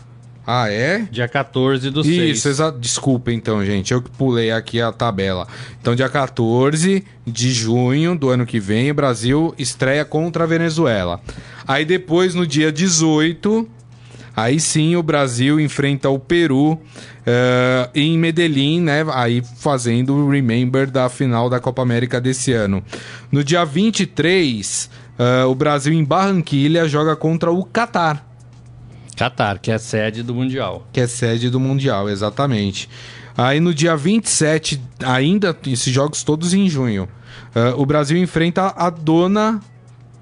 Ah, 0.47 0.70
é? 0.70 1.09
Dia 1.11 1.26
14 1.26 1.90
do 1.90 2.05
6. 2.05 2.47
Isso, 2.47 2.72
desculpa 2.78 3.32
então, 3.32 3.64
gente. 3.64 3.92
Eu 3.92 4.01
que 4.01 4.11
pulei 4.11 4.53
aqui 4.53 4.80
a 4.80 4.92
tabela. 4.92 5.49
Então, 5.80 5.97
dia 5.97 6.09
14 6.09 7.05
de 7.26 7.53
junho 7.53 8.16
do 8.16 8.28
ano 8.28 8.47
que 8.47 8.61
vem, 8.61 8.88
o 8.88 8.94
Brasil 8.94 9.53
estreia 9.59 10.05
contra 10.05 10.44
a 10.44 10.47
Venezuela. 10.47 11.20
Aí 11.66 11.84
depois, 11.84 12.32
no 12.32 12.47
dia 12.47 12.70
18, 12.70 13.68
aí 14.36 14.61
sim 14.61 14.94
o 14.94 15.03
Brasil 15.03 15.59
enfrenta 15.59 16.09
o 16.11 16.18
Peru 16.18 16.80
eh, 17.26 17.90
em 17.92 18.16
Medellín, 18.16 18.80
né? 18.82 19.05
Aí 19.12 19.42
fazendo 19.57 20.14
o 20.14 20.30
remember 20.30 20.88
da 20.88 21.09
final 21.09 21.51
da 21.51 21.59
Copa 21.59 21.82
América 21.82 22.20
desse 22.20 22.53
ano. 22.53 22.84
No 23.32 23.42
dia 23.42 23.64
23, 23.64 24.88
eh, 25.18 25.44
o 25.44 25.57
Brasil 25.57 25.92
em 25.92 26.05
Barranquilha 26.05 26.86
joga 26.86 27.16
contra 27.16 27.51
o 27.51 27.64
Catar 27.64 28.26
Catar, 29.17 29.59
que 29.59 29.71
é 29.71 29.79
sede 29.79 30.23
do 30.23 30.35
Mundial. 30.35 30.87
que 30.93 31.01
é 31.01 31.07
sede 31.07 31.49
do 31.51 31.59
Mundial, 31.59 32.09
exatamente. 32.09 32.89
Aí 33.37 33.61
no 33.61 33.75
dia 33.75 33.97
27, 33.97 34.81
ainda 35.05 35.57
esses 35.67 35.93
jogos 35.93 36.23
todos 36.23 36.55
em 36.55 36.69
junho, 36.69 37.09
ah, 37.55 37.75
o 37.77 37.85
Brasil 37.87 38.17
enfrenta 38.19 38.73
a 38.77 38.89
dona 38.91 39.61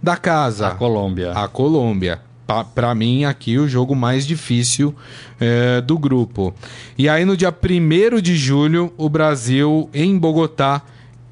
da 0.02 0.16
casa, 0.16 0.68
A 0.68 0.70
Colômbia. 0.72 1.32
a 1.32 1.48
Colômbia. 1.48 2.20
Pa- 2.46 2.62
Pra 2.64 2.94
mim, 2.94 3.24
aqui 3.24 3.56
o 3.58 3.66
jogo 3.66 3.94
mais 3.96 4.26
difícil 4.26 4.94
eh, 5.40 5.80
do 5.80 5.96
grupo. 5.98 6.54
E 6.98 7.08
aí 7.08 7.24
no 7.24 7.36
dia 7.36 7.50
1 7.50 8.20
de 8.20 8.36
julho, 8.36 8.92
o 8.98 9.08
Brasil 9.08 9.88
em 9.94 10.18
Bogotá 10.18 10.82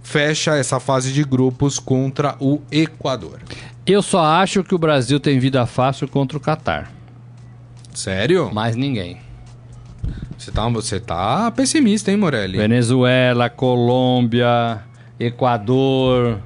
fecha 0.03 0.57
essa 0.57 0.81
fase 0.81 1.13
de 1.13 1.23
grupos 1.23 1.79
contra 1.79 2.35
o 2.41 2.61
Equador. 2.73 3.41
Eu 3.85 4.01
só 4.01 4.25
acho 4.25 4.65
que 4.65 4.75
o 4.75 4.79
Brasil 4.79 5.21
tem 5.21 5.39
vida 5.39 5.67
fácil 5.67 6.09
contra 6.09 6.39
o 6.39 6.41
Catar. 6.41 6.91
Sério? 7.95 8.51
Mais 8.53 8.74
ninguém. 8.76 9.18
Você 10.38 10.51
tá, 10.51 10.68
você 10.68 10.99
tá 11.01 11.51
pessimista, 11.53 12.11
hein, 12.11 12.16
Morelli? 12.16 12.59
Venezuela, 12.59 13.49
Colômbia, 13.49 14.80
Equador. 15.20 16.40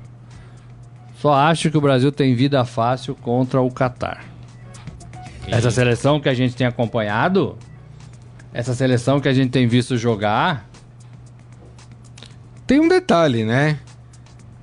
Só 1.19 1.33
acho 1.33 1.71
que 1.71 1.79
o 1.79 1.81
Brasil 1.81 2.13
tem 2.13 2.35
vida 2.35 2.65
fácil 2.65 3.15
contra 3.15 3.61
o 3.61 3.71
Catar. 3.71 4.23
Essa 5.49 5.71
seleção 5.71 6.21
que 6.21 6.29
a 6.29 6.35
gente 6.35 6.55
tem 6.55 6.67
acompanhado, 6.67 7.57
essa 8.53 8.75
seleção 8.75 9.21
que 9.21 9.29
a 9.29 9.33
gente 9.33 9.51
tem 9.51 9.67
visto 9.67 9.97
jogar, 9.97 10.67
Tem 12.67 12.81
um 12.81 12.89
detalhe, 12.89 13.45
né? 13.45 13.79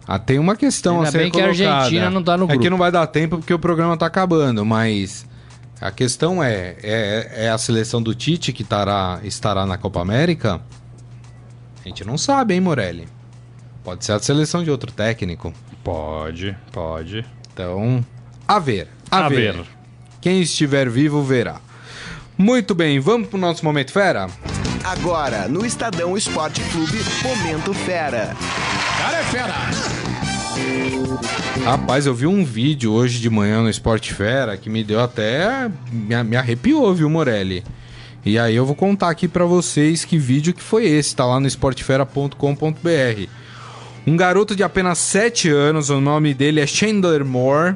Ah, 0.05 0.19
tem 0.19 0.37
uma 0.37 0.57
questão 0.57 0.97
Ainda 0.97 1.07
a 1.07 1.11
ser 1.11 1.17
bem 1.19 1.31
que 1.31 1.39
a 1.39 1.45
colocada. 1.45 1.73
Argentina 1.75 2.09
não 2.09 2.21
tá 2.21 2.35
no 2.37 2.43
É 2.43 2.47
que 2.49 2.53
grupo. 2.55 2.69
não 2.69 2.77
vai 2.77 2.91
dar 2.91 3.07
tempo 3.07 3.37
porque 3.37 3.53
o 3.53 3.57
programa 3.59 3.95
tá 3.95 4.05
acabando, 4.05 4.65
mas 4.65 5.25
a 5.83 5.91
questão 5.91 6.41
é, 6.41 6.75
é, 6.81 7.31
é 7.45 7.49
a 7.49 7.57
seleção 7.57 8.01
do 8.01 8.15
Tite 8.15 8.53
que 8.53 8.63
tará, 8.63 9.19
estará 9.23 9.65
na 9.65 9.77
Copa 9.77 9.99
América? 10.01 10.61
A 11.83 11.87
gente 11.87 12.05
não 12.05 12.17
sabe, 12.17 12.53
hein, 12.53 12.61
Morelli? 12.61 13.07
Pode 13.83 14.05
ser 14.05 14.13
a 14.13 14.19
seleção 14.19 14.63
de 14.63 14.71
outro 14.71 14.91
técnico. 14.93 15.53
pode, 15.83 16.55
pode. 16.71 17.25
Então, 17.53 18.03
a 18.47 18.59
ver. 18.59 18.87
A, 19.11 19.25
A 19.25 19.29
ver. 19.29 19.53
ver. 19.55 19.65
Quem 20.21 20.41
estiver 20.41 20.89
vivo 20.89 21.21
verá. 21.21 21.59
Muito 22.37 22.73
bem, 22.73 22.99
vamos 22.99 23.27
pro 23.27 23.37
nosso 23.37 23.65
Momento 23.65 23.91
Fera? 23.91 24.27
Agora, 24.85 25.47
no 25.49 25.65
Estadão 25.65 26.17
Esporte 26.17 26.61
Clube, 26.71 26.97
Momento 27.23 27.73
Fera. 27.73 28.33
Rapaz, 31.63 32.05
eu 32.05 32.13
vi 32.13 32.27
um 32.27 32.43
vídeo 32.43 32.91
hoje 32.91 33.19
de 33.19 33.29
manhã 33.29 33.61
no 33.61 33.69
Esporte 33.69 34.13
Fera 34.13 34.57
que 34.57 34.69
me 34.69 34.83
deu 34.83 34.99
até. 34.99 35.71
Me, 35.91 36.35
arrepiou, 36.35 36.93
viu, 36.93 37.09
Morelli? 37.09 37.63
E 38.25 38.37
aí 38.37 38.55
eu 38.55 38.65
vou 38.65 38.75
contar 38.75 39.09
aqui 39.09 39.27
pra 39.27 39.45
vocês 39.45 40.05
que 40.05 40.17
vídeo 40.17 40.53
que 40.53 40.61
foi 40.61 40.85
esse, 40.85 41.15
tá 41.15 41.25
lá 41.25 41.39
no 41.39 41.47
esportefera.com.br. 41.47 43.27
Um 44.05 44.17
garoto 44.17 44.55
de 44.55 44.63
apenas 44.63 44.97
7 44.97 45.49
anos, 45.49 45.89
o 45.89 46.01
nome 46.01 46.33
dele 46.33 46.59
é 46.59 46.67
Chandler 46.67 47.23
Moore, 47.23 47.75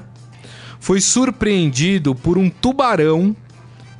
foi 0.79 0.99
surpreendido 0.99 2.13
por 2.13 2.37
um 2.37 2.49
tubarão 2.49 3.35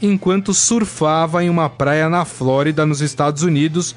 enquanto 0.02 0.54
surfava 0.54 1.44
em 1.44 1.50
uma 1.50 1.70
praia 1.70 2.10
na 2.10 2.26
Flórida, 2.26 2.86
nos 2.86 3.02
Estados 3.02 3.44
Unidos, 3.44 3.96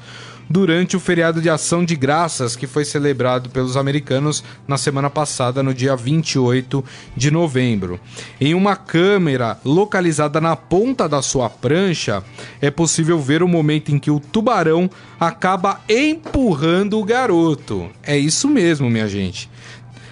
durante 0.51 0.97
o 0.97 0.99
feriado 0.99 1.41
de 1.41 1.49
Ação 1.49 1.85
de 1.85 1.95
Graças 1.95 2.55
que 2.55 2.67
foi 2.67 2.83
celebrado 2.83 3.49
pelos 3.49 3.77
americanos 3.77 4.43
na 4.67 4.77
semana 4.77 5.09
passada, 5.09 5.63
no 5.63 5.73
dia 5.73 5.95
28 5.95 6.83
de 7.15 7.31
novembro. 7.31 7.99
Em 8.39 8.53
uma 8.53 8.75
câmera 8.75 9.57
localizada 9.63 10.41
na 10.41 10.55
ponta 10.55 11.07
da 11.07 11.21
sua 11.21 11.49
prancha, 11.49 12.21
é 12.61 12.69
possível 12.69 13.17
ver 13.19 13.41
o 13.41 13.47
momento 13.47 13.93
em 13.93 13.97
que 13.97 14.11
o 14.11 14.19
tubarão 14.19 14.89
acaba 15.19 15.79
empurrando 15.87 16.99
o 16.99 17.05
garoto. 17.05 17.89
É 18.03 18.17
isso 18.17 18.47
mesmo, 18.47 18.89
minha 18.89 19.07
gente. 19.07 19.49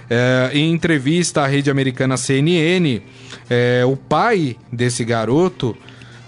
É, 0.09 0.49
em 0.53 0.71
entrevista 0.71 1.41
à 1.41 1.47
rede 1.47 1.69
americana 1.69 2.17
CNN, 2.17 3.01
é, 3.49 3.83
o 3.85 3.95
pai 3.95 4.55
desse 4.71 5.03
garoto 5.03 5.77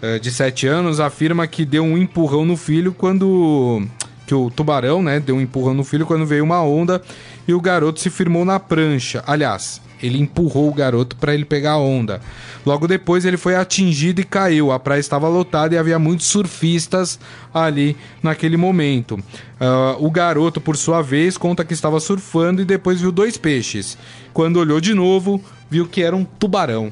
é, 0.01 0.17
de 0.17 0.31
7 0.31 0.67
anos 0.67 0.99
afirma 0.99 1.45
que 1.47 1.63
deu 1.63 1.83
um 1.83 1.97
empurrão 1.97 2.43
no 2.43 2.57
filho 2.57 2.93
quando. 2.93 3.87
Que 4.31 4.35
o 4.35 4.49
tubarão, 4.49 5.03
né, 5.03 5.19
deu 5.19 5.35
um 5.35 5.41
empurrão 5.41 5.73
no 5.73 5.83
filho 5.83 6.05
quando 6.05 6.25
veio 6.25 6.41
uma 6.41 6.63
onda 6.63 7.01
e 7.45 7.53
o 7.53 7.59
garoto 7.59 7.99
se 7.99 8.09
firmou 8.09 8.45
na 8.45 8.61
prancha. 8.61 9.21
Aliás, 9.27 9.81
ele 10.01 10.17
empurrou 10.21 10.69
o 10.69 10.73
garoto 10.73 11.17
para 11.17 11.33
ele 11.33 11.43
pegar 11.43 11.71
a 11.71 11.77
onda. 11.77 12.21
Logo 12.65 12.87
depois 12.87 13.25
ele 13.25 13.35
foi 13.35 13.57
atingido 13.57 14.21
e 14.21 14.23
caiu. 14.23 14.71
A 14.71 14.79
praia 14.79 15.01
estava 15.01 15.27
lotada 15.27 15.75
e 15.75 15.77
havia 15.77 15.99
muitos 15.99 16.27
surfistas 16.27 17.19
ali 17.53 17.97
naquele 18.23 18.55
momento. 18.55 19.19
Ah, 19.59 19.97
o 19.99 20.09
garoto, 20.09 20.61
por 20.61 20.77
sua 20.77 21.01
vez, 21.01 21.37
conta 21.37 21.65
que 21.65 21.73
estava 21.73 21.99
surfando 21.99 22.61
e 22.61 22.65
depois 22.65 23.01
viu 23.01 23.11
dois 23.11 23.35
peixes. 23.35 23.97
Quando 24.31 24.61
olhou 24.61 24.79
de 24.79 24.93
novo, 24.93 25.43
viu 25.69 25.85
que 25.85 26.01
era 26.01 26.15
um 26.15 26.23
tubarão. 26.23 26.89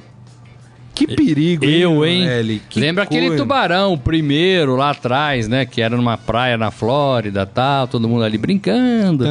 Que 0.94 1.08
perigo, 1.08 1.66
Eu, 1.66 2.06
hein? 2.06 2.62
Que 2.70 2.80
Lembra 2.80 3.04
aquele 3.04 3.28
coisa. 3.28 3.44
tubarão, 3.44 3.94
o 3.94 3.98
primeiro 3.98 4.76
lá 4.76 4.92
atrás, 4.92 5.48
né? 5.48 5.66
Que 5.66 5.82
era 5.82 5.96
numa 5.96 6.18
praia 6.18 6.58
na 6.58 6.72
Flórida 6.72 7.46
tal, 7.46 7.88
todo 7.88 8.08
mundo 8.08 8.24
ali 8.24 8.38
brincando. 8.38 9.24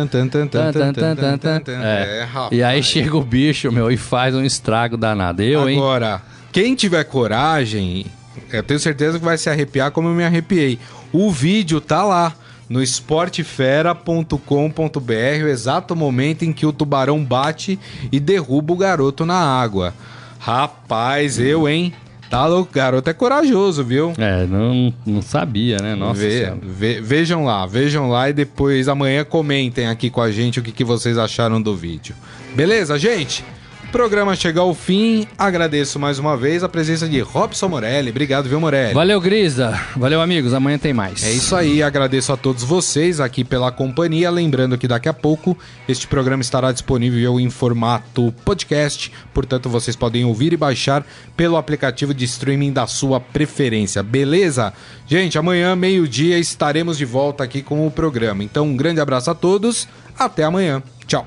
É. 1.84 2.28
E 2.52 2.62
aí 2.62 2.82
chega 2.82 3.16
o 3.16 3.22
bicho, 3.22 3.70
meu, 3.70 3.90
e 3.90 3.96
faz 3.96 4.34
um 4.34 4.44
estrago 4.44 4.96
danado. 4.96 5.42
Eu, 5.42 5.68
hein? 5.68 5.78
Agora, 5.78 6.22
quem 6.50 6.74
tiver 6.74 7.04
coragem, 7.04 8.06
eu 8.50 8.62
tenho 8.62 8.80
certeza 8.80 9.18
que 9.18 9.24
vai 9.24 9.36
se 9.36 9.50
arrepiar 9.50 9.90
como 9.90 10.08
eu 10.08 10.14
me 10.14 10.24
arrepiei. 10.24 10.78
O 11.12 11.30
vídeo 11.30 11.80
tá 11.80 12.04
lá 12.04 12.34
no 12.68 12.82
esportefera.com.br, 12.82 15.44
o 15.44 15.48
exato 15.48 15.96
momento 15.96 16.44
em 16.44 16.52
que 16.52 16.66
o 16.66 16.72
tubarão 16.72 17.24
bate 17.24 17.78
e 18.12 18.20
derruba 18.20 18.72
o 18.72 18.76
garoto 18.76 19.24
na 19.24 19.36
água. 19.36 19.94
Rapaz, 20.38 21.38
eu, 21.38 21.68
hein? 21.68 21.92
Tá 22.30 22.46
louco, 22.46 22.70
garoto 22.74 23.08
é 23.08 23.14
corajoso, 23.14 23.82
viu? 23.82 24.12
É, 24.18 24.44
não, 24.46 24.92
não 25.06 25.22
sabia, 25.22 25.78
né? 25.78 25.94
Nossa 25.94 26.20
Senhora. 26.20 26.58
ve- 26.62 27.00
vejam 27.00 27.44
lá, 27.44 27.64
vejam 27.66 28.08
lá 28.10 28.28
e 28.28 28.34
depois 28.34 28.86
amanhã 28.86 29.24
comentem 29.24 29.86
aqui 29.86 30.10
com 30.10 30.20
a 30.20 30.30
gente 30.30 30.60
o 30.60 30.62
que, 30.62 30.70
que 30.70 30.84
vocês 30.84 31.16
acharam 31.16 31.60
do 31.60 31.74
vídeo. 31.74 32.14
Beleza, 32.54 32.98
gente? 32.98 33.42
Programa 33.90 34.36
chega 34.36 34.60
ao 34.60 34.74
fim. 34.74 35.26
Agradeço 35.38 35.98
mais 35.98 36.18
uma 36.18 36.36
vez 36.36 36.62
a 36.62 36.68
presença 36.68 37.08
de 37.08 37.20
Robson 37.20 37.68
Morelli. 37.68 38.10
Obrigado, 38.10 38.46
viu, 38.46 38.60
Morelli? 38.60 38.92
Valeu, 38.92 39.18
Grisa. 39.18 39.80
Valeu, 39.96 40.20
amigos. 40.20 40.52
Amanhã 40.52 40.76
tem 40.76 40.92
mais. 40.92 41.24
É 41.24 41.32
isso 41.32 41.56
aí, 41.56 41.82
agradeço 41.82 42.30
a 42.30 42.36
todos 42.36 42.62
vocês 42.62 43.18
aqui 43.18 43.42
pela 43.42 43.72
companhia. 43.72 44.30
Lembrando 44.30 44.76
que 44.76 44.86
daqui 44.86 45.08
a 45.08 45.14
pouco 45.14 45.56
este 45.88 46.06
programa 46.06 46.42
estará 46.42 46.70
disponível 46.70 47.40
em 47.40 47.48
formato 47.48 48.32
podcast, 48.44 49.10
portanto 49.32 49.70
vocês 49.70 49.96
podem 49.96 50.22
ouvir 50.22 50.52
e 50.52 50.56
baixar 50.56 51.04
pelo 51.34 51.56
aplicativo 51.56 52.12
de 52.12 52.26
streaming 52.26 52.72
da 52.72 52.86
sua 52.86 53.18
preferência, 53.18 54.02
beleza? 54.02 54.72
Gente, 55.06 55.38
amanhã, 55.38 55.74
meio-dia, 55.74 56.38
estaremos 56.38 56.98
de 56.98 57.06
volta 57.06 57.42
aqui 57.42 57.62
com 57.62 57.86
o 57.86 57.90
programa. 57.90 58.44
Então, 58.44 58.66
um 58.66 58.76
grande 58.76 59.00
abraço 59.00 59.30
a 59.30 59.34
todos, 59.34 59.88
até 60.18 60.44
amanhã. 60.44 60.82
Tchau. 61.06 61.26